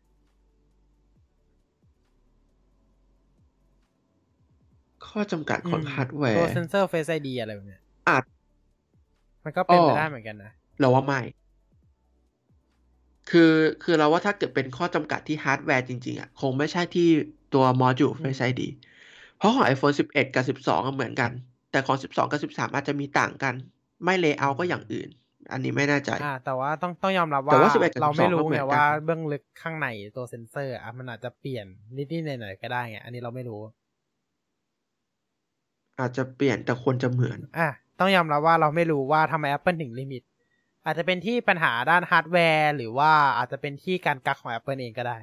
[5.07, 8.23] ข้อจำกัดของอืมฮาร์ดแวร์ตัวเซนเซอร์ Face ID อะไรแบบเนี้ยอ้อ
[9.43, 11.19] มันก็อาจเป็นไปได้เหมือนกันนะ เราว่าไม่
[13.29, 17.07] คือคือเราว่าถ้าเกิดเป็นข้อจำกัดที่ฮาร์ดแวร์จริงๆอะคงไม่ใช่ที่
[17.53, 18.61] ตัว module Face ID
[19.37, 21.31] เพราะของ iPhone 11 กับ 12 ก็เหมือนกัน
[21.77, 23.53] แต่ของ 12 กับ 13 อาจจะมีต่างกัน
[24.03, 25.09] ไม่ layer ก็อย่างอื่น
[25.51, 31.65] อันนี้ไม่แน่ใจอ่าแต่ว่าต้องต้องยอมรับแต่ว่า11กับ12ก็เหมืไงอนกันว่าเราไม่รู้ไงว่าเบื้องลึกข้างในตัวเซนเซอร์อะมันอาจจะเปลี่ยน
[31.97, 33.61] นิดๆหน่อยๆก็ได้ไงอันนี้เราไม่รู้
[35.99, 37.69] อาจจะเปลี่ยนแต่ควรจะเหมือนอะ
[37.99, 40.23] ต้องยอมรับว่าเราไม่รู้ว่าทำไม Apple ถึง limit
[40.85, 45.17] อาจจะเป็นที่ปัญหาด้านฮาร์ดแวร์ หรือว่าอาจจะเป็นที่การกักของ Apple เองก็ได้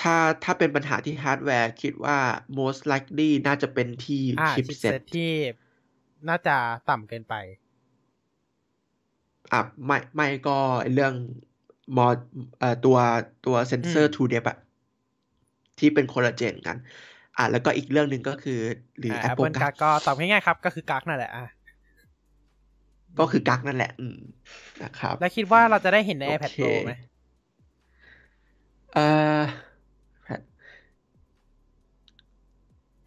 [0.00, 2.18] ถ้าถ้าเป็นปัญหาที่ฮาร์ดแวร์คิดว่า
[2.58, 5.32] most likely น่าจะเป็นที่อ่าชิป chipsetที่
[6.28, 6.56] น่าจะ
[6.88, 7.34] ต่ำเกินไป
[9.52, 10.58] อะไม่ไม่ก็
[10.92, 11.14] เรื่อง
[11.96, 12.06] มอ
[12.58, 12.96] เอ่อตัว
[13.42, 14.56] ตัวเซนเซออืร์ม2 depth อะ
[15.78, 16.76] ที่เป็นคนละเจนกัน
[17.36, 18.60] อะแล้วก็อีกเรื่องหนึ่งก็คือ
[18.98, 21.44] หรืออ่า Apple Apple กักักกก็ตอบง่ายๆครับ ก็คือกักนั่นแหละอะ
[23.18, 24.16] ก็คือกักนั่นแหละ อืม
[24.82, 26.90] นะครับ แล้วคิดว่าเราจะได้เห็นในโอ iPad เค Pro ไหม
[28.92, 29.00] เอ่อ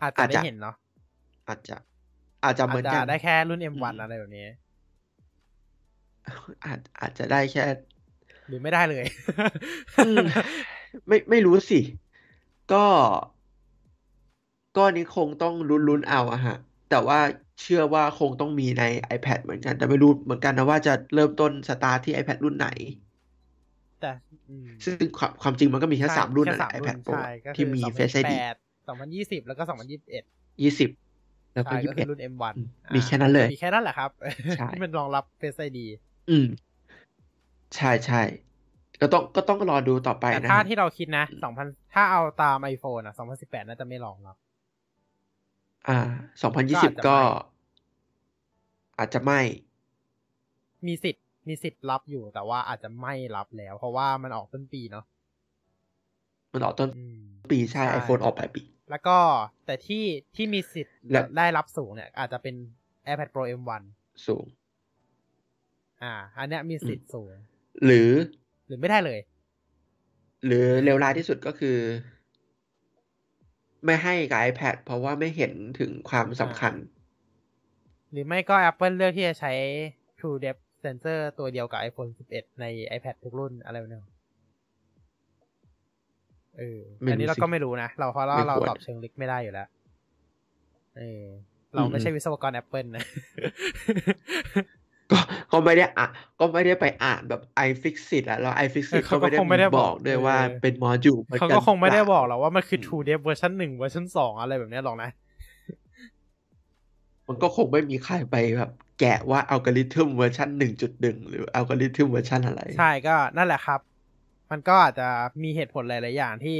[0.02, 0.76] อาจจะอาจได้จะเห็นเนาะ
[1.48, 1.78] อาจจะ
[2.44, 4.48] อาจจะเหมือาอจนจะกันได้แค่รุ่นอื M1 มอะไรแบบนี้
[6.66, 7.64] อาจอาจจะได้แค่
[8.48, 9.06] หรือไม่ได้เลย
[9.98, 10.24] อืม
[11.08, 11.80] ไม่ไม่รู้สิ
[12.74, 12.86] ก็
[14.76, 16.58] ก็อันนี้คงต้องลุ้นๆเอาอะฮะ
[16.90, 17.20] แต่ว่า
[17.62, 18.84] เชื่อว่าคงต้องมีใน
[19.16, 22.68] iPad เหมือนกัน แต่ไม่รู้เหมือนกันนะว่าจะเริ่มต้นสตาร์ทที่ iPad รุ่นไหน
[24.00, 24.12] แต่
[24.50, 28.56] อืมซึ่งความความจริงมันก็มีแค่ใช่สามรุ่นแค่นั่นแหสาละมรุ่ iPad น Pro ใช่ก็ที่คือมีสองพัน Face สิบ ID แปด
[28.88, 30.24] สองพันยี่สิบแล้วก็สองพันยี่สิบเอ็ด
[30.62, 30.90] ยี่สิบ
[31.54, 34.12] แล้วก็ใช่ยี่ก็สิบคืเอ็อดรุ่น M1 อืมอ่ามีแค่นั้นเลย มีแค่นั้นแหละครับ
[34.54, 35.80] ใช่ที่มันรองรับ Face ID
[36.30, 36.46] อืม
[37.76, 38.22] ใช่ใช่
[39.02, 44.36] ก็ต้องก็ต้องรอดูต่อไปแต่นะ ถ้าฮะที่เราคิดนะสองพันถ้าเอาตาม iPhone อะสองพันสิบแปดน่าจะไม่รองรับ
[45.88, 45.98] อ่า
[46.42, 47.24] สองพันยี่สิบก็ก็อาจจะไม่
[48.98, 49.40] อาจจะไม่
[50.88, 55.06] มีสิทธิ์มีสิทธิ์รับอยู่แต่ว่าอาจจะไม่รับแล้ว เพราะว่ามันออกต้นปีเนาะ
[56.54, 57.20] มันออกต้นอืม
[57.52, 59.18] ปีใช่ใช่ iPhone ออกปลายปี แล้วก็
[59.66, 60.04] แต่ที่
[60.36, 62.56] ที่มีสิทธิ์และได้รับสูงเนี่ย อาจจะเป็น
[63.12, 63.84] iPad Pro M1
[64.28, 64.46] สูง
[66.02, 67.34] อ่า อันเนี้ยมีสิทธิ์สูง
[67.86, 68.10] หรือ
[68.68, 69.20] หรือไม่ได้เลย
[70.46, 71.78] หรือเลวร้ายที่สุดก็คือ
[73.86, 76.74] ไม่ให้กับ iPad เพราะว่าไม่เห็นถึงความสำคัญ
[78.12, 79.54] หรือไม่ก็ Apple เลือกที่จะใช้
[80.20, 82.66] True Depth Sensor ตัวเดียวกับ iPhone 11 ใน
[82.98, 84.00] iPad ทุกรุ่นอะไรแบบนี้
[86.60, 89.68] เออไม่รู้อันนี้เราสิก็ไม่รู้นะ เราเพราะเราไม่เราควรตอบเชิงลึกไม่ได้อยู่แล้ว
[90.98, 91.24] เออ
[91.76, 93.04] เราไม่ใช่วิศวกร Apple นะ
[95.12, 95.20] ก็
[95.52, 96.08] ก็ไม่ได้อะ
[96.40, 105.10] ก็ไม่ได้ไปอ่านแบบ iFixit อะแล้ว iFixit เออเขาก็ก็ไม่ได้คงไม่ได้บบออกกด้วยเออว่าเป็นโมดูลเขาก็คงไม่ได้บอกหรอกว่ามันคืออืม True Depth เวอร์ชันหนึ่งเวอร์ชันสองอะไรแบบนี้หรอกนะ
[107.28, 113.80] มันก็คงไม่มีใครไปแบบแกะว่าอัลกอริทึมเวอร์ชันหนึ่งจุดหนึ่งหรืออัลกอริทึมเวอร์ชันอะไร ใช่ก็นั่นแหละครับ
[114.52, 115.08] มันก็อาจจะ
[115.44, 116.60] มีเหตุผลหลาย ๆ อย่างที่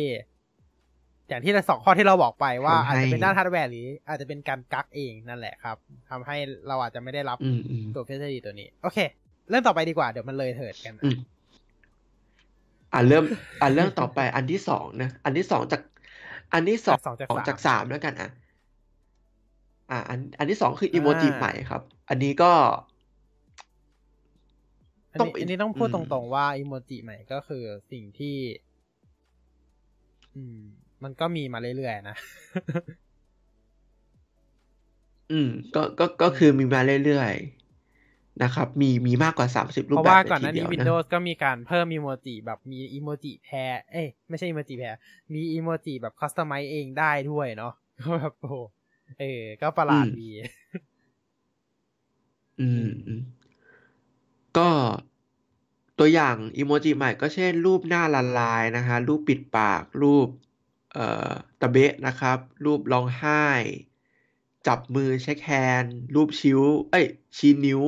[1.30, 5.78] อย่างที่สองข้อที่เราบอกไปว่าทำให้อาจจะเป็นด้านฮาร์ดแวร์หรือ อาจจะเป็นการกักเองนั่นแหละครับ
[6.10, 6.38] ทำให้
[6.68, 8.98] เราอาจจะไม่ได้รับอืมอืมตัว Face ID ตัวนี้ โอเค
[9.50, 11.18] เรื่องต่อไปดีกว่าเดี๋ยวมันเลยเถิดกันอืม
[12.94, 13.26] อ่าเริ่ม
[13.62, 15.82] อ่าเรื่องต่อไปอันที่สองนะ อันที่สองจาก
[16.54, 18.30] อันที่สองสองจากสองสามจากสามแล้วกันอะ
[19.92, 22.52] อ่าอันอันที่สองคืออีโมจิอ่าใหม่ครับ อันนี้ก็
[22.86, 22.95] อัน
[25.20, 28.36] ต้องนี้เป็นอันนี้ต้องพูดอืตมรงๆว่าอีโมจิใหม่ก็คือสิ่งที่
[30.36, 30.58] อืม
[31.04, 32.16] มันก็มีมาเรื่อยๆนะ
[35.32, 44.96] อืม ก็ก็ก็คือมีมาเรื่อยๆนะครับ มีมีมากกว่าสามสิบรูเพปราะแบบว่าเลยก่อนหทีน้าเดีนี้ยวนะ Windows ก็มีการเพิ่มอีโมจิแบบมีอีโมจิแพรเอ้ยไม่ใช่อีโมจิแพร
[45.34, 48.56] มีอีโมจิแบบ customize เองได้ด้วยเนาะก็แบบโอ้โห
[49.20, 50.30] เออ ก็ประหลาดดี
[52.60, 53.22] อืมอืม
[54.58, 54.70] ก็
[56.00, 60.28] ตัวอย่างอีโมจิใหม่ก็เช่น รูปหน้าละลายนะฮะรูปปิดปาก รูป
[60.94, 63.44] เอ่อตะเบะนะครับ รูปร้องไห้
[64.68, 66.62] จับมือ shake hand รูปชิ้ว
[66.92, 67.06] เอ้ย
[67.38, 67.82] ชี้นิ้ว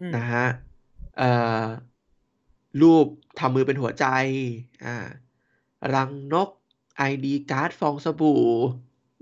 [0.00, 0.46] อืมนะฮะ
[1.18, 1.30] เอ่
[1.62, 1.64] อ
[2.82, 3.06] รูป
[3.38, 4.06] ทำมือเป็นหัวใจ
[4.84, 4.96] อ่า
[5.94, 6.50] รังนก
[7.10, 8.42] ID card ฟองสบู่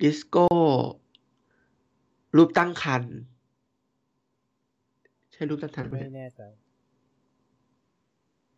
[0.01, 0.47] ดิสโก้
[2.37, 6.43] รูปตั้งครรภ์ใช่รูปตั้งครรภ์ไหมไม่แน่ใจ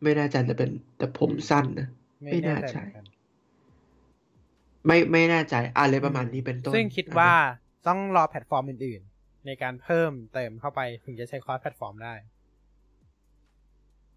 [0.02, 1.88] ไม่แน่ใจแต่เป็น แต่ผมสั้นนะ
[2.22, 3.04] ไม่น่าใช่ไม่แน่ใจเหมือนกัน
[4.86, 7.32] ไม่ไม่แน่ใจอะไรประมาณนี้เป็นต้น ซึ่งคิดว่า
[7.86, 12.14] ต้องรอแพลตฟอร์มอื่นๆ ในการเพิ่มเติมเข้าไปถึงจะใช้ cross-platform ได้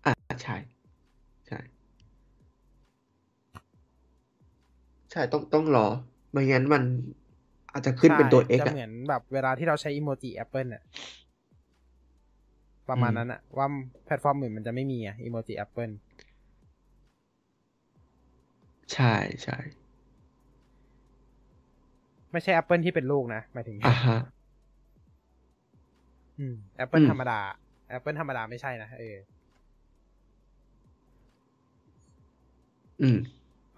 [0.06, 0.58] อ่าใช่
[1.48, 1.60] ใช่
[5.12, 5.88] ใช่ต้องต้องรอ
[6.32, 6.84] ไม่งั้นมัน
[7.72, 10.84] อาจจะขึ้นเป็นตัว X จะอะเหมือนแบบเวลาที่เราใช้อีโมจิ Apple น่ะ
[12.90, 13.68] ประมาณอืมนั้นอะว่า
[14.06, 15.94] แพลตฟอร์มอื่นมันจะไม่มีอะอีโมจิ Apple
[18.94, 19.14] ใช่
[19.44, 19.58] ใช่
[22.32, 24.18] ไม่ใช่ Apple ที่เป็นลูกนะหมายถึงอ่าฮะ
[26.40, 27.40] อืม Apple อืมธรรมดา
[27.98, 29.16] Apple ธรรมดาไม่ใช่นะเออ
[33.02, 33.18] อืม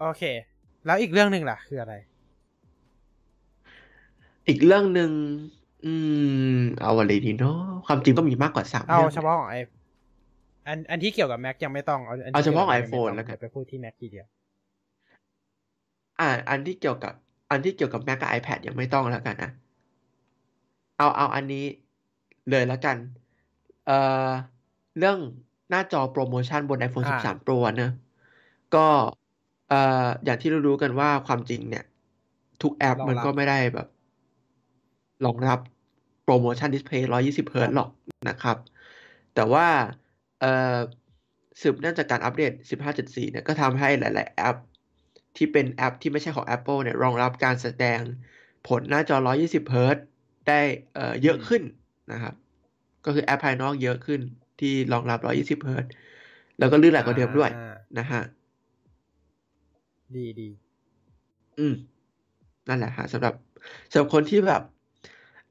[0.00, 0.22] โอเค
[0.86, 1.94] แล้วอีกเรื่องหนึ่งล่ะ คืออะไร
[4.48, 5.10] อีกเรื่องหนึ่ง
[5.84, 5.94] อื
[6.56, 9.56] ม เอาอะไรดีเนาะความจริงก็มีมากกว่าสามเอาเรื่องเฉพาะของไอ
[10.66, 14.26] อันอันที่เกี่ยวกับ Mac ยังไม่ต้อง เอาอันเอาที่เฉพาะกี่ยวกับ iPhone ยังไม่แล้วกันเดี๋ยไปพูดที่ Mac ทีเดียว
[16.20, 17.12] อ่า อันที่เกี่ยวกับ
[17.50, 19.50] อันที่เกี่ยวกับ Mac กับ iPad ยังไม่ต้องแล้วกันนะ
[20.98, 21.64] เอาเอาอันนี้
[22.50, 22.96] เลยแล้วกัน
[23.86, 24.28] เอ่อ
[24.98, 25.18] เรื่อง
[25.70, 27.92] หน้าจอโปรโมชั่นบน iPhone อ่า13 Pro เนอะ
[28.74, 28.86] ก็
[29.68, 31.84] เอ่ออย่างที่เรารู้กันว่าความจริงเนี่ย
[32.62, 33.88] ทุกแอปรองรับมันก็ไม่ได้แบบ
[35.24, 35.58] รองรับ
[36.24, 37.90] ProMotion display 120เฮิร์ตซ์หรอก
[38.28, 38.56] นะครับ
[39.34, 39.66] แต่ว่า
[40.40, 40.76] เอ่อ
[41.60, 42.52] สืบเนื่องจากการอัปเดต
[42.88, 44.56] 15.4 เนี่ยก็ทำให้หลาย ๆ แอป
[45.36, 48.00] ที่เป็นแอปที่ไม่ใช่ของ Apple เนี่ยรองรับการแสดง
[48.68, 50.04] ผลหน้าจอ 120เฮิร์ตซ์
[50.48, 50.60] ได้
[50.94, 51.62] เอ่อเยอะขึ้น
[52.12, 52.34] นะครับ
[53.04, 54.20] ก็คือแอปภายนอกเยอะขึ้น
[54.60, 55.20] ที่รองรับ
[55.58, 55.90] 120เฮิร์ตซ์
[56.58, 58.22] แล้วก็ลื่นไหลกว่าเดิมด้วยอ่านะฮะ
[60.16, 60.48] ดีดี
[61.58, 61.74] อืม
[62.68, 63.34] นั่นแหละฮะสำหรับ
[63.90, 64.62] สำหรับคนที่แบบ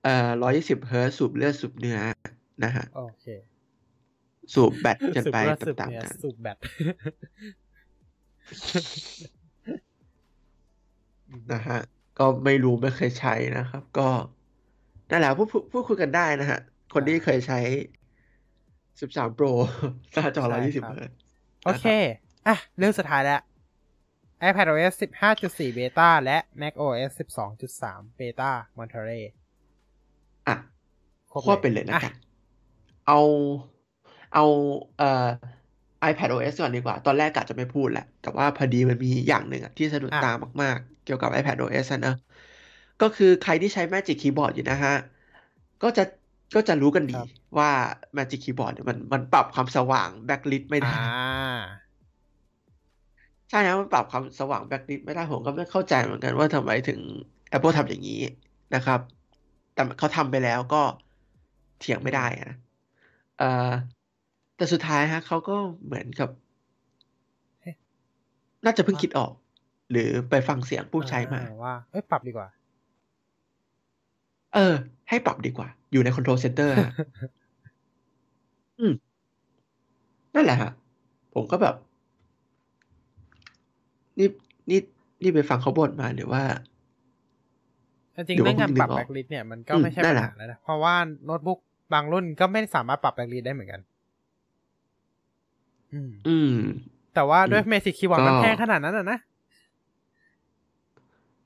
[0.07, 1.99] เอ่อ120เฮิร์ตซ์สูบเลือดสูบเนื้อ
[2.63, 3.25] นะฮะโอเค
[4.53, 6.57] สูบเลือดสูบเนื้อ สูบแบตกันไปตามๆกันสูบแบต
[11.51, 11.79] นะฮะ
[12.19, 14.09] ก็ไม่รู้ไม่เคยใช้นะครับ ก็
[15.09, 16.59] นั่นแหละพูดพูดพูดคุยกันได้นะฮะ
[16.93, 17.59] คนที่เคยใช้
[18.89, 19.51] 13 Pro
[20.13, 21.15] หน้าจอใช่ครับ120เฮิร์ตซ์
[21.65, 21.85] โอเค
[22.47, 23.41] อะ เรื่องสุดท้ายแล้ว
[24.49, 24.93] iPadOS
[25.31, 27.11] 15.4 Beta และ macOS
[27.59, 29.35] 12.3 Beta Monterey อะ
[31.41, 32.14] ครบควบไปเลยนะอะกัน
[33.05, 33.14] เอา
[34.34, 34.41] เอา
[34.97, 35.05] เอ่อ
[36.09, 40.27] iPadOS ก่อนดีกว่า ตอนแรกกะจะไม่พูดแหละ แต่ว่าพอดีมันมีอย่างหนึ่งอะที่สะดุดอะตา
[40.61, 42.11] มากๆ เกี่ยวกับ iPadOS อะนะ
[42.99, 44.91] ก็คือใครที่ใช้ Magic Keyboard อยู่นะฮะ
[45.81, 46.03] ก็จะ
[46.55, 47.27] ก็จะรู้กันดีครับ
[47.59, 47.69] ว่า
[48.18, 51.77] Magic Keyboard เนี่ยมันมันปรับความสว่าง backlit ไม่ได้อ่า
[53.49, 57.01] ใช่นะมันปรับความสว่าง backlit ไม่ได้ผมก็ไม่เข้าใจเหมือนกันว่าทำไมถึง
[57.51, 58.14] Apple ทำอย่างนี้
[58.73, 58.99] นะครับ
[59.73, 60.77] แต่เขาทำไปแล้วก็
[61.79, 62.57] เถียงไม่ได้อะนะ
[63.39, 63.71] เอ่อ
[64.55, 65.55] แต่สุดท้ายฮะเขาก็
[65.85, 66.29] เหมือนกับ
[67.61, 67.75] เอ๊ะ
[68.65, 69.31] น่าจะเพิ่งว่าคิดออก
[69.91, 72.47] หรือไปฟังเสียงผู้ใช้มาอ่ว่าเอ้ยปรับดีกว่า
[74.55, 74.73] เออ
[75.09, 76.93] ให้ปรับดีกว่า อยู่ใน Control Center ฮะ
[78.79, 78.93] อืม
[80.35, 80.71] นั่นแหละฮะ
[81.33, 81.75] ผมก็แบบ
[84.19, 84.29] นี่
[84.69, 84.79] นี่
[85.23, 86.43] นี่ไปฟังเขาบ่นมาหรือว่า
[88.15, 90.95] จริงหรือๆว่าเรื่องการเพิ่งนึปรับกออกแบ็กลิสเนี่ยมันก็อืมไม่ใช่นั่ปันญแหละหาแล้วนะ เพราะว่า
[91.25, 91.59] โน้ตบุ๊ก
[91.93, 93.81] บางรุ่นก็ไม่สามารถปรับ backlight ได้เหมือนกัน
[95.93, 96.55] อืม อืม
[97.15, 99.19] แต่ว่าด้วยอืมเมจิกคีย์บอร์ดก็มันแพงขนาดนั้นอะนะ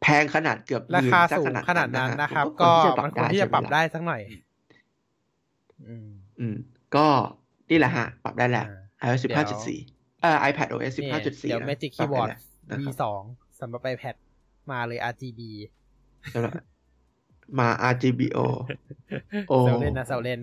[0.02, 4.22] แพงขนาดเกือบหมื่น ราคาซะสูงขนาดนั้นนะครับผมก็ว่ามันควรที่จะปรับได้สักหน่อยใช่ไหมล่ะ
[5.88, 6.10] อืม
[6.40, 6.56] อืม
[6.96, 7.06] ก็
[7.70, 8.66] นี่แหละฮะ ปรับได้แล้ว
[9.02, 12.40] อ่า iOS เดี๋ยว15.4 เอ่อ iPad OS นี่15.4 เดี๋ยวนะ ปรับได้แล้ว
[12.72, 13.22] นะครับ Magic Keyboard V สอง
[13.60, 14.16] สำหรับ iPad
[14.72, 15.42] มาเลย RGB
[16.34, 16.52] สำหรับ
[17.60, 18.40] มา RGBO
[19.50, 20.40] โอ้เซลเล่นนะเซลเล่น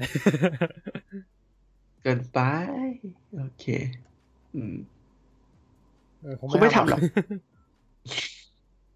[2.02, 2.38] เกินไป
[3.38, 3.64] โอเค
[4.56, 4.74] อืม
[6.20, 7.00] เออคงไม่ทำหรอก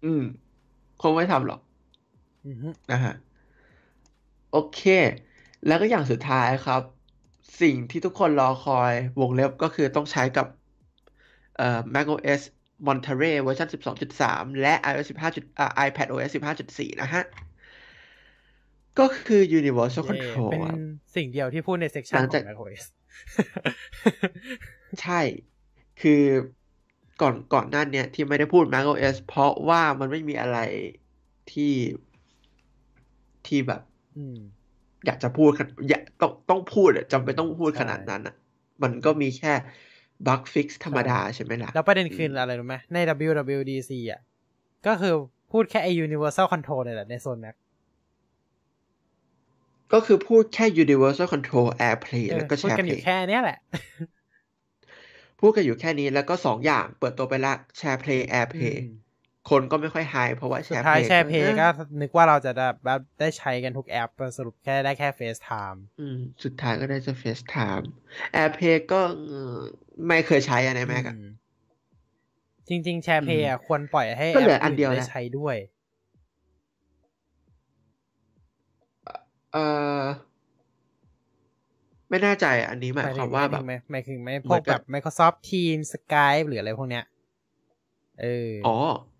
[0.05, 0.23] อืม
[1.01, 1.59] คงไม่ทำหรอก
[2.45, 3.13] อือฮึนะฮะ
[4.51, 4.81] โอเค
[5.67, 6.81] แล้วก็อย่างสุดท้ายครับ
[7.61, 10.47] สิ่งที่ทุกคนรอคอยวงเล็บก็คือต้องใช้กับ
[11.57, 12.41] เอ่อ macOS
[12.87, 13.67] Monterey เวอร์ชัน
[14.13, 16.31] 12.3 และ iOS 15จุดอ่า iPad OS
[16.67, 17.23] 15.4 นะฮะ
[18.99, 20.77] ก็คือ Universal เย่ Control เป็นครับ
[21.15, 22.83] สิ่งเดียวที่พูดในเซกชันหลังขจาอกง macOS
[25.01, 25.21] ใช่
[26.01, 26.23] คือ
[27.21, 30.57] ก่อนก่อนหน้าเนี้ยที่ไม่ได้พูด macOS เพราะว่ามันไม่มีอะไร
[31.51, 31.73] ที่
[33.47, 33.81] ที่แบบ
[34.17, 34.37] อืม
[35.05, 38.35] อยากจะพูดขนอยากต้องต้องพูดอะจำเป็นต้องพูดใช่ขนาดนั้นอะ
[38.83, 39.53] มันก็มีแค่
[40.27, 42.97] บั๊กฟิกธรรมดาใช่ไหมล่ะ แล้วประเด็นคืออะไรรู้ไหมใน
[43.27, 44.21] WWDC อะ
[44.87, 45.13] ก็คือ
[45.51, 47.55] พูดแค่ไอ้ Universal Control เนี่ยแหละในโซน Mac
[49.93, 53.55] ก็คือพูดแค่ universal control AirPlay เออแล้วก็พูดกันอยู่ SharePlay แค่เนี้ยแหละ
[55.39, 58.87] พูดกันอยู่แค่นี้แล้วก็สองอย่างเปิดตัวไปละ SharePlay AirPlay อืม
[59.49, 61.67] คนก็ไม่ค่อยไฮเพราะว่าสุดท้าย SharePlay แชร์เพย์ก็
[62.01, 62.51] นึกว่าเราจะ
[62.85, 67.85] แบบได้ใช้กันทุกแอปสรุปแค่ได้แค่ FaceTime อืม สุดท้ายก็ได้จะ FaceTime
[68.35, 69.57] AirPlay ก็เอ่อ
[70.07, 71.25] ไม่เคยใช้อะใน Mac อะอืม
[72.67, 75.55] จริง ๆ แชร์เพย์อืมอะควรปล่อยให้ก็แอเหลือปอันเดียวอื่นได้นะใช้ด้วย
[79.53, 80.03] เออ
[82.09, 87.03] ไม่แน่ใจอะอันนี้หมายความว่าแบบหมายหมายถึงไหมเหพมืวอกนแบกับบ Microsoft Teams Skype หรืออะไรพวกเนี้ย
[88.21, 88.75] เออออ๋อ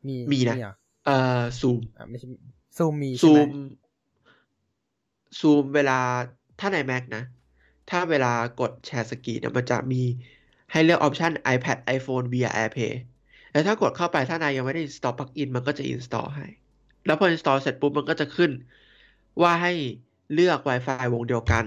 [0.07, 0.73] มีมีนะเหรอ
[1.05, 2.27] เอ่อซูมอะไม่ใช่
[2.77, 3.49] ซูมมีใช่ซูไหมม
[5.39, 5.99] ซูมเวลา
[6.59, 7.23] ถ้าใน Mac นะ
[7.89, 10.01] ถ้าเวลากดแชร์สกรีนเนี่ยมันจะมี
[10.71, 12.93] ให้เลือกออปชัน iPad iPhone via AirPlay
[13.51, 16.45] แล้วถ้ากดเข้าไปถ้านายยังไม่ได้ install plugin มันก็จะ install ให้
[17.05, 18.51] แล้วพอ install เสร็จปุ๊บมันก็จะขึ้น
[19.41, 19.73] ว่าให้
[20.31, 21.65] เลือก Wi-Fi วงเดียวกัน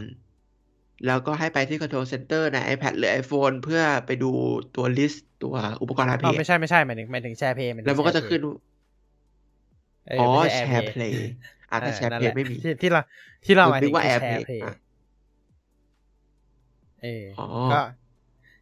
[1.07, 4.31] แล้วก็ให้ไปที่ Control Center ใน iPad หรือ iPhone เพื่อไปดู
[4.77, 8.41] ตัว list ตัวอุปกรณ์อ๋อ AirPlay ไม่ใช่ไม่ใช่หมายถึงหมายถึงแชร์เพย์แล้วมันก็จะขึ้น
[10.09, 11.17] เอออ๋อไม่ใช่แชร์ AirPlay play
[11.71, 13.01] อะแต่เออแชร์นั่นเพลแหละย์ไม่มีที่ที่เรา
[13.45, 14.75] ที่เราหมายนึถึกงว่าคือ AirPlay SharePlay อะ
[17.03, 17.81] เอออ๋อก็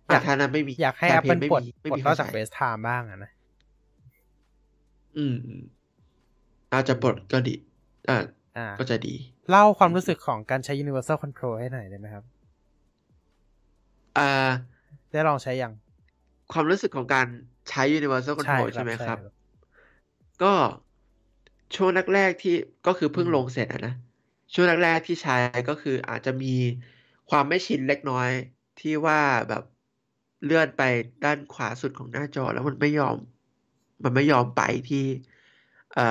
[0.09, 3.31] ออะยากถ้านั้นไม่มี อยากให้ SharePlay Apple ไม่ปลดมีไม่ปลดมีนใครอกจากใช้ FaceTime บ้างอะนะ
[5.17, 5.63] อืมอืม
[6.73, 7.55] อาจจะปลดก็ดี
[8.09, 8.15] อ่า
[8.57, 9.15] อ่าก็จะดี
[9.49, 12.25] เล่าความรู้สึกของการใช้ Universal Control ให้หน่อยได้ไหมครับ
[14.17, 14.23] อ่า
[15.11, 15.73] ได้ลองใช้ยัง
[16.53, 17.27] ความรู้สึกของการ
[17.69, 19.33] ใช้ universal ใช่ control ครัใช่บไหมใช่ครับครับ
[20.41, 20.53] ก็
[21.75, 22.51] ช่วงแรกๆที่
[22.85, 23.91] ก็คือเพิ่งอืมลงเสร็จอะนะ
[24.53, 25.33] ช่วงแรกๆที่ใช้
[25.69, 26.47] ก็คืออาจจะมี
[27.29, 28.31] ความไม่ชินเล็กน้อย
[28.79, 29.19] ที่ว่า
[29.49, 29.63] แบบ
[30.43, 30.81] เลื่อนไป
[31.23, 33.17] ด้านขวาสุดของหน้าจอแล้วมันไม่ยอม
[34.05, 34.99] มันไม่ยอมไปที่
[35.91, 36.03] เอ่อ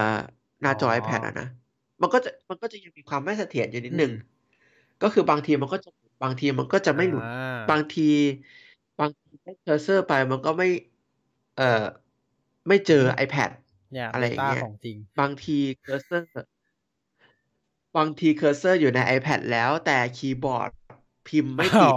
[0.61, 1.45] หน้าจอ iPad อะนะ
[2.03, 4.11] มันก็จะมันก็จะยังมีความไม่เสถียรอยู่นิดนึง
[5.03, 5.89] ก็คือบางทีมันก็จะ
[6.23, 8.09] บางทีมันก็จะไม่หลุดอ่าบางที
[8.99, 10.67] บางทีให้ cursor ไปมันก็ไม่
[11.57, 11.83] เอ่อ
[12.67, 13.49] ไม่เจอ iPad
[13.93, 16.27] เนี่ยอะไรอย่าง Beta เงี้ยของจริงบางทีเคอร์เซอร์
[17.97, 20.69] บางทีเคอร์เซอร์อยู่ใน iPad แล้ว แต่คีย์บอร์ด
[21.27, 21.93] พิมพ์ไม่ติดอ๋อ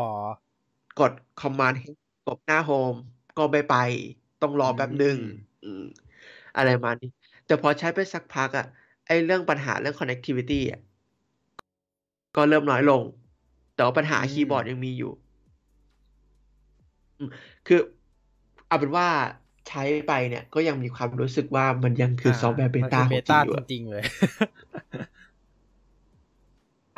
[1.01, 1.91] กด Command ให้
[2.27, 2.95] กดหน้า home
[3.39, 3.77] ก็ไม่ไป
[4.43, 5.85] ต้องรอแป๊บหนึ่งอืมอืม
[6.57, 7.11] อะไรประมาณนี้
[7.47, 8.67] แต่พอใช้ไปสักพักอะ
[9.07, 10.81] ไอ้เรื่องปัญหาเรื่อง connectivity อะ
[12.37, 13.03] ก็เริ่มน้อยลง
[13.75, 15.13] แต่ว่าปัญหาคีย์บอร์ดยังมีอยู่
[17.19, 17.29] อืม
[17.67, 17.81] คือ
[18.69, 19.07] เอาเป็นว่า
[19.69, 24.03] ใช้ไปเนี่ย ก็ยังมีความรู้สึกว่ามันยังคือซอฟต์แวร์เบมันต้าคือของจริ Beta งอยู่อะจริงๆเลย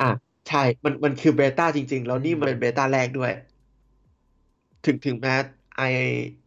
[0.01, 0.11] อะ
[0.49, 3.31] ใช่ มันมันคือ beta จริง ๆ แล้วนี่มันเป็น beta แรกด้วย
[4.85, 5.35] ถึงถึงแม้
[5.77, 5.81] ไอ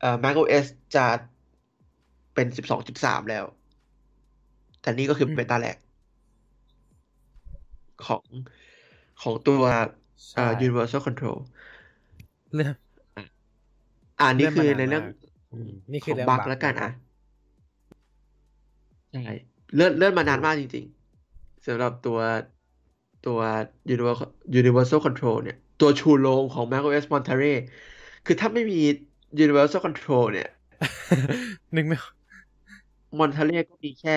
[0.00, 0.66] เอ่อ macOS
[0.96, 1.06] จะ
[2.34, 3.44] เป็นสิบสองจุดสามแล้ว
[4.82, 5.76] แต่นี่ก็คืออืมเบต้าแรก
[8.04, 8.24] ของ
[9.22, 9.62] ของตัว
[10.34, 11.38] เอ่อใช่ universal control
[12.54, 12.74] เรื่อง
[14.18, 15.12] อ่านี่คือเลื่อนมานานในเรื่องมาก
[15.50, 16.88] อืมนี่คือของเรื่องบั๊กบั๊กแล้วกันนะครับอะ
[19.10, 19.32] ใช่
[19.74, 22.18] เลื่อนเลื่อนมานานมากจริงๆสำหรับตัว
[23.22, 23.40] ตัว
[23.94, 24.28] universal
[24.60, 27.54] universal control เนี่ย ตัวชูโรงของ macOS Monterey
[28.24, 28.76] คือถ้าไม่มี
[29.44, 30.46] universal control เนี่ย
[31.76, 31.96] นึกไม่
[33.18, 34.12] Monterey ก็มีแค่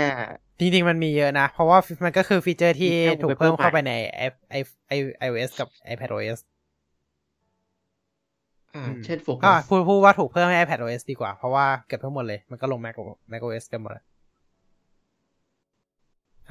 [0.59, 3.93] จริงๆมันมีเยอะนะ เพราะว่ามันก็คือฟีเจอร์ที่มีแค่ถูก wallpaper เพิ่มเข้าใหม่ไปใน
[4.25, 4.27] i
[4.57, 4.61] i
[4.95, 6.39] i iOS กับ iPadOS
[8.75, 12.95] อ่าอืมเช่นโฟก็กัสพูดพูดว่าถูกเพิ่มให้ iPadOS ดีกว่า เพราะว่าเกือบทั้งหมดเลย มันก็ลง Mac
[13.31, 14.05] macOS กันหมดแล้ว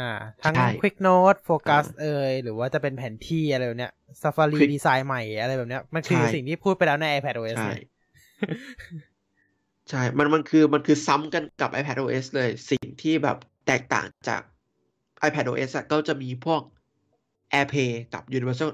[0.00, 0.12] อ่า
[0.42, 7.82] ทั้งใช่ Quick Note Focus อ่าเอยหรือว่าจะเป็นแผนที่อะไรแบบเนี้ย Safari Quick ดีไซน์ใหม่อะไรแบบเนี้ย มันคือใช่สิ่งที่พูดไปแล้วใน iPadOS ใช่เลย
[9.90, 13.36] ใช่ มันมันคือมันคือซ้ำกันกับ iPadOS เลย สิ่งที่แบบ
[13.66, 14.40] แตกต่างจาก
[15.28, 16.60] iPadOS อะก็จะมีพวก
[17.52, 18.70] AirPlay กับ Universal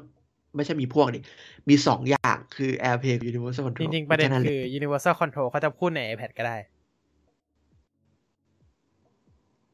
[0.57, 1.23] ไม่ใช่มีพวกนี่
[1.69, 6.57] มีสองอย่างคือ AirPlay กับ Universal จ Control ริงๆ ประเด็นแค่นั้นคือเลย Universal Control เขาจะพูดใน iPad ก็ได้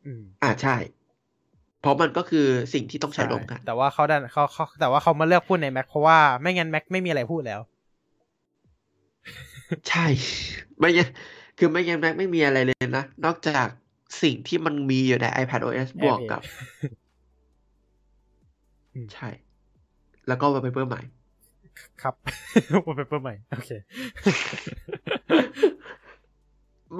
[0.04, 0.76] อืมอ่าใช่
[1.80, 7.60] เพราะมันก็คือสิ่งที่ต้องใช้ร่วมกัน แต่ว่าเขาดันเขาเขาแต่ว่าเขามาเลือกพูดใน Mac เพราะว่าไม่งั้น Mac ไม่มีอะไรพูดแล้ว
[9.88, 10.06] ใช่
[10.78, 11.10] ไม่งั้น
[11.58, 13.66] คือไม่งั้น Mac ไม่มีอะไรเลยนะ นอกจาก
[14.22, 16.42] สิ่งที่มันมีอยู่ใน iPadOS บวกกับ
[18.94, 19.28] อืมใช่
[20.28, 21.02] แล้วก็วอลเปเปอร์ใหม่
[22.02, 22.14] ครับ
[22.86, 23.70] วอลเปเปอร์ใหม่ โอเค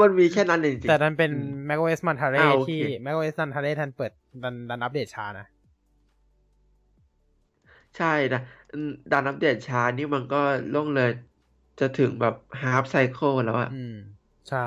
[0.01, 4.13] มันมีแค่นั้นเองจริงแต่ดันเป็นอืม macOS Monterey อ่าโอเคที่ macOS Monterey ทันเปิด
[4.43, 5.47] ดันดันอัปเดตช้านะ
[7.97, 8.41] ใช่นะ
[8.73, 10.41] อืมดันอัปเดตช้านี่มันก็
[10.75, 11.11] ล่วงเลย
[11.81, 13.97] จะถึงแบบ half cycle แล้วอะอืม
[14.51, 14.67] ใช่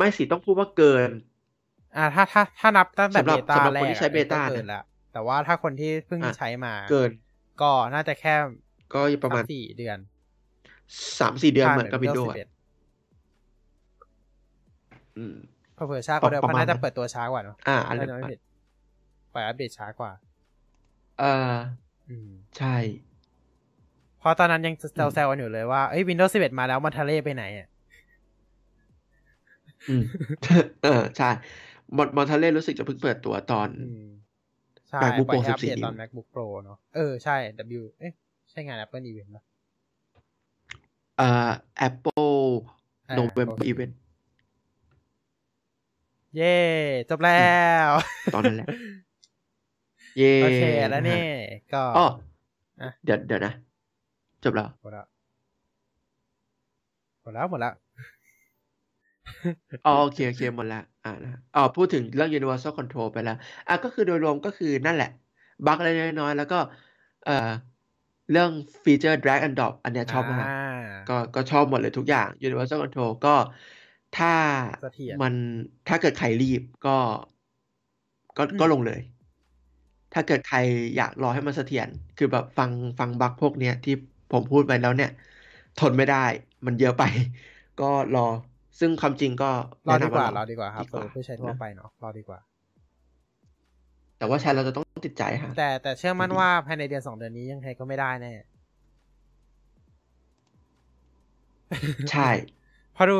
[0.00, 1.10] ไม่สิต้องพูดว่าเกิน
[1.96, 4.82] อ่าถ้าถ้าถ้านับตั้งแต่สำหรับเบต้าสำหรับแรคนกที่ใช้อะเบต้าก็เกินนะแล้ว
[5.12, 7.10] แต่ว่าถ้าคนที่เพิ่งอะใช้มาเกิน
[7.62, 8.34] ก็น่าจะแค่
[8.94, 9.98] ก็ประมาณสสี่เดือน
[11.20, 12.48] สามสี่เดือนถ้าเหมือนกับ Windows Windows อะ11
[15.18, 15.36] อืม
[15.74, 18.38] เผื่อๆช้ากว่าเดิมประเพราะมาณน่าจะนั้นเปิดตัวช้ากว่าเนอะอ่าอะไรถ้าจะไม่ผิด
[19.32, 20.12] ปล่อยอัปเดตช้ากว่า
[21.20, 21.54] เออ
[22.10, 22.76] อืมใช่
[24.20, 24.74] เพราะตอนนั้นยัง
[25.14, 27.79] แซวๆกันอยู่เลยว่าเอ้ย Windows 11 มาแล้วมันทะเลไปไหนอะอืม
[30.82, 31.30] เออใช่
[31.96, 34.04] มอนมอนทาเล่รู้สึกจะเพิ่งเปิดตัวตอนอืม
[34.90, 37.36] ใช่ MacBook ปล่อย Pro ให้อัปเดต14ตอน MacBook Pro เนอะเออ ใช่
[37.80, 38.12] W เอ๊ะ
[38.50, 39.42] ใช่งาน Apple Event ปะ
[41.16, 41.50] เอ่อ
[41.88, 42.34] Apple
[43.10, 43.92] อ่า November โอเค Event
[46.36, 46.56] เย่
[47.10, 47.32] จบแล้
[47.88, 47.90] ว
[48.34, 48.68] ตอนนั้นแหละ
[50.18, 51.22] เย่โอเค แล้วนะนี่ฮะ
[51.72, 52.04] ก็อ๋อ
[52.82, 53.52] อะเดี๋ยวเดี๋ยวนะ
[54.44, 55.06] จบแล้ว หมดแล้ว
[57.22, 57.72] หมดแล้วหมดแล้ว
[59.84, 63.34] อ๋อโอเคโอเคหมดแล้วอ่านะอ๋อพูดถึงเรื่อง universal control ไปแล้ว
[63.66, 65.06] อะก็คือโดยรวมก็คือนั่นแหละ
[65.64, 66.56] บั๊กเล็กๆน้อยๆแล้วก็
[67.22, 67.32] เอ่อ
[68.30, 68.50] เรื่อง
[68.84, 73.30] ฟีเจอร์ drag and drop อันเนี้ยชอบมากอ่าก็ก็ชอบหมดเลยทุกอย่าง universal control ก็
[74.12, 74.28] ถ้า
[74.78, 75.34] เสถียรมัน
[75.86, 76.90] ถ้าเกิดใครรีบก็
[78.36, 79.00] ก็อืมก็ลงเลย
[80.12, 80.58] ถ้าเกิดใคร
[80.96, 83.92] อยากรอให้มันเสถียรคือแบบฟังฟังบั๊กพวกเนี้ยที่
[84.30, 85.08] ผมพูดไปแล้วเนี่ย
[85.76, 86.16] ทนไม่ได้
[86.66, 87.02] มันเยอะไป
[87.78, 88.20] ก็รอ
[88.80, 89.50] ซึ่งความจริงก็
[89.88, 92.38] รอแนะดีนำกว่าว่ารอดีกว่าครับดีกว่าสำหรับผู้ใช้ทั่วนะไปเนาะรอดีกว่า
[94.18, 98.32] แต่ว่าใช้เราจะต้องติดใจฮะแต่แต่เชื่อมั่นดีว่าภายในเดือนสองเดือนนี้ยังไงก็ไม่ได้แน่
[102.10, 102.30] ใช่
[102.94, 103.18] เพราะดู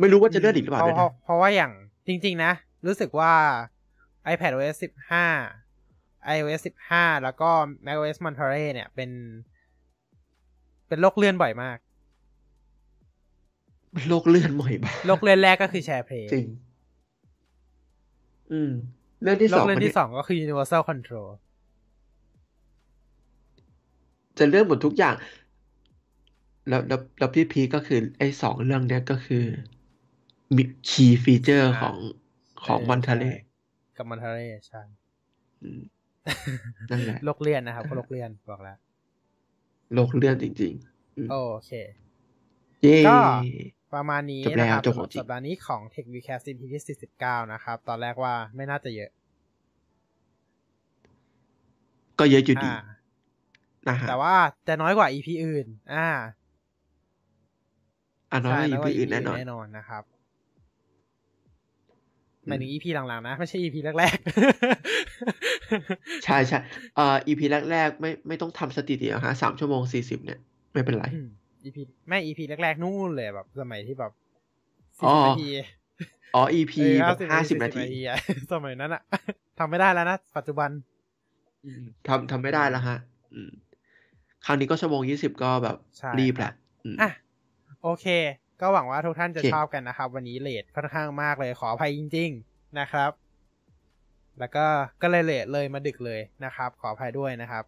[0.00, 1.72] ไม่รู้ว่าจะเลื่อนอีกหรือเปล่าเพด้วยราะนะเพราะว่าอย่าง
[2.06, 2.52] จริง ๆ นะ
[2.86, 3.32] รู้สึกว่า
[4.32, 4.76] iPad OS
[5.60, 6.60] 15 iOS
[6.92, 7.50] 15 แล้วก็
[7.86, 9.10] macOS Monterey เนี่ยเป็น
[10.88, 11.78] เป็นโรคเลื่อนบ่อยมาก
[14.08, 16.46] โรคเลื่อนบ่อยมากโรคเลื่อนแรกก็คือ SharePlay จริง
[18.52, 18.72] อืม
[19.22, 21.28] เรื่องที่โรสคองเลื่อนมันที่เนี่ยสองก็คือ universal control
[24.38, 25.16] จะเลื่อนหมดทุกอย่าง
[26.68, 29.44] แล้วแล้วแล้วพี่พีคก็คือไอ้สองเรื่องเนี้ยก็คือ
[30.56, 31.96] มี key feature อ่าของ
[32.64, 33.46] ของเออ Monterey ใช่
[33.96, 34.82] กับ Monterey ใช่
[36.90, 38.76] นั่นแหละโรคเลื่อนนะครับก็โรคเลื่อนบอกแล้ว
[39.94, 40.74] โลกเลื่อนจริง
[41.16, 41.36] อืมโอ
[41.66, 43.18] เคๆเย้ก็
[43.96, 49.10] ประมาณนี้จบแล้วนะครับจบสำหขรัองบจริงสัปดาห์นี้ของ Tech Vcast EP ที่ 49 นะครับ ตอนแรกว่าไม่น่าจะเยอะ
[52.18, 52.78] ก็เยอะอยู่ดีอ่า
[53.88, 54.34] นะฮะแต่ว่า
[54.68, 56.08] จะน้อยกว่า EP อื่น อ่า
[58.32, 60.02] อะน้อยใช่กว่าน้อยกว่า EP อื่นแน่นอนแน่นอนนะครับ
[62.48, 66.58] หมายถึง EP หลังๆนะ ไม่ใช่ EP แรกๆ ใช่ใช่
[66.96, 67.40] เอ่อ EP
[67.70, 70.40] แรกๆ ไม่ไม่ต้องทำสถิติหรอกฮะสามชั่วโมงสี่สิบเนี่ย
[70.72, 71.04] ไม่เป็นไร
[71.66, 71.78] อืม EP
[72.08, 74.12] ไม่ EP แรกๆนู่นเลยแบบสมัยที่แบบ
[75.02, 75.48] อ๋สิบอนาที
[76.34, 78.18] อ๋อ EP เออแบบห้าสิบ40นาทีอะ
[78.52, 79.02] สมัยนั้นอะ
[79.58, 80.70] ทำไม่ได้แล้วนะปัจจุบัน
[81.64, 82.98] อืมทำทำไม่ได้แล้วฮะ
[83.34, 83.50] อืม
[84.44, 86.52] คราวนี้ก็ชั่วโมงยี่สิบก็แบบใช่รีบคแหรับละ
[86.84, 87.10] อืมอะ
[87.82, 88.06] โอเค
[88.60, 93.10] ก็หวังว่าทุกท่านจะโอเคชอบกันนะครับ วันนี้เลทค่อนข้างมากเลยขออภัยจริง ๆนะครับ
[94.38, 94.66] แล้วก็
[95.02, 97.64] ก็เลยเลทเลยมาดึกเลยนะครับ ขออภัยด้วยนะครับ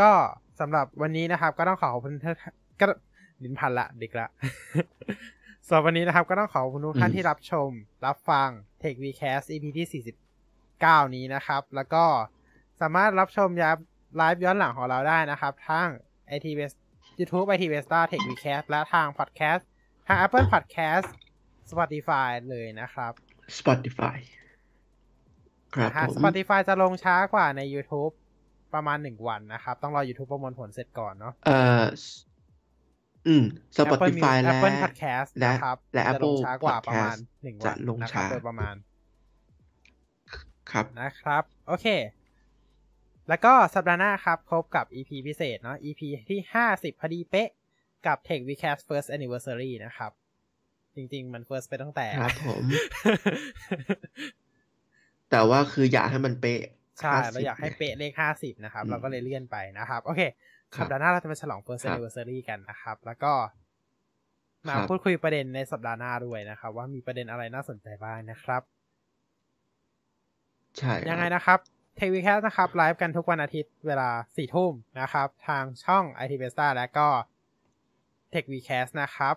[0.00, 0.12] ก็
[0.60, 2.36] สำหรับวันนี้นะครับ ก็ต้องขอขอบคุณท่าน
[2.80, 2.86] ก็
[3.42, 4.28] ดินพันละดึกละ
[5.66, 7.68] สำหรับวันนี้นะครับ ก็ต้องขอบคุณทุกท่านอืมที่รับชม
[8.06, 8.48] รับฟัง
[8.82, 10.04] Tech Vcast EP ที่
[10.50, 12.04] 49 นี้นะครับ แล้วก็
[12.80, 13.76] สามารถรับชมยับ
[14.16, 15.88] ไลฟ์ย้อนหลังของเราได้นะครับทาง
[16.36, 16.76] IT West
[17.18, 19.62] YouTube IT v e s t a Tech Vcast และทาง Podcast
[20.06, 21.08] ทาง Apple Podcast
[21.70, 23.12] Spotify เลยนะครับ
[23.58, 24.18] Spotify
[25.74, 28.12] ครับนะฮะผม Spotify จะลงช้ากว่าใน YouTube
[28.74, 31.84] ประมาณหนึ่งวันนะครับ ต้องรอ YouTube ประมวลผลเสร็จก่อนเนาะเอ่อ
[33.26, 33.44] อืม
[33.80, 38.74] Apple Spotify Music และ Apple Podcast และนะครับ และจะล Apple งช้ากว่าประมาณ Podcast หนึ่งจะวันลงนะครับช้าโดยประมาณ
[40.70, 41.86] ครับนะครับ โอเค
[43.28, 46.38] แล้วก็สัปดาห์หน้าครับพบกับ EP พิเศษเนาะ EP ที่
[46.70, 47.50] 50พอดีเป๊ะ
[48.06, 50.12] กับ Tech Vcast First Anniversary นะครับ
[50.96, 52.64] จริง ๆ มัน first ไปตั้งแต่ ครับผม
[55.30, 56.60] แต่ว่าคืออยากให้มันเป๊ะ
[57.00, 60.20] ใช่50เราอยากให้เป๊ะเลข50นะครับอืมเราก็เลยเลื่อนไปนะครับ โอเค
[60.74, 63.32] ครับสัปดาห์หน้าเราจะมาฉลอง first ครับ anniversary กันนะครับ แล้วก็
[64.68, 68.62] มาครับพูดคุยประเด็นในสัปดาห์หน้าด้วยนะครับ ว่ามีประเด็นอะไรน่าสนใจบ้างนะครับ
[70.78, 71.58] ใช่ ยังไงครับนะครับ
[71.96, 77.08] TechWeCast นะครับไลฟ์กันทุกวันอาทิตย์เวลาสี่ทุ่มนะครับ ทางช่อง IT v e s t a และก็
[78.32, 79.34] Tech v c a s t นะครับ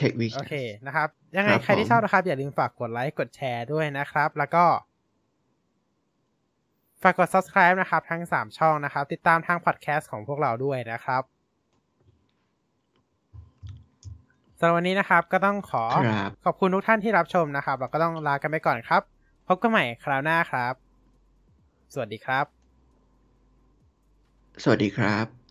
[0.00, 0.54] Tech Week โอเค
[0.86, 4.64] นะครับ ยังไงครับใครที่ผมชอบนะครับ อย่าลืมฝากกดไลค์กดแชร์ด้วยนะครับ แล้วก็
[7.02, 11.22] ฝากกด subscribe นะครับ ทั้ง 3 ช่องนะครับ ติดตามทางพอดแคสต์ของพวกเราด้วยนะครับ
[14.58, 19.02] สำหรับวันนี้นะครับก็ต้องขอครับขอบคุณทุกท่านที่รับชมนะครับเราก็ต้องลากันไปก่อนครับ
[19.48, 20.74] พบกันใหม่คราวหน้าครับ
[21.92, 22.44] สวัสดีครับ
[24.62, 25.45] สวัสดีครับ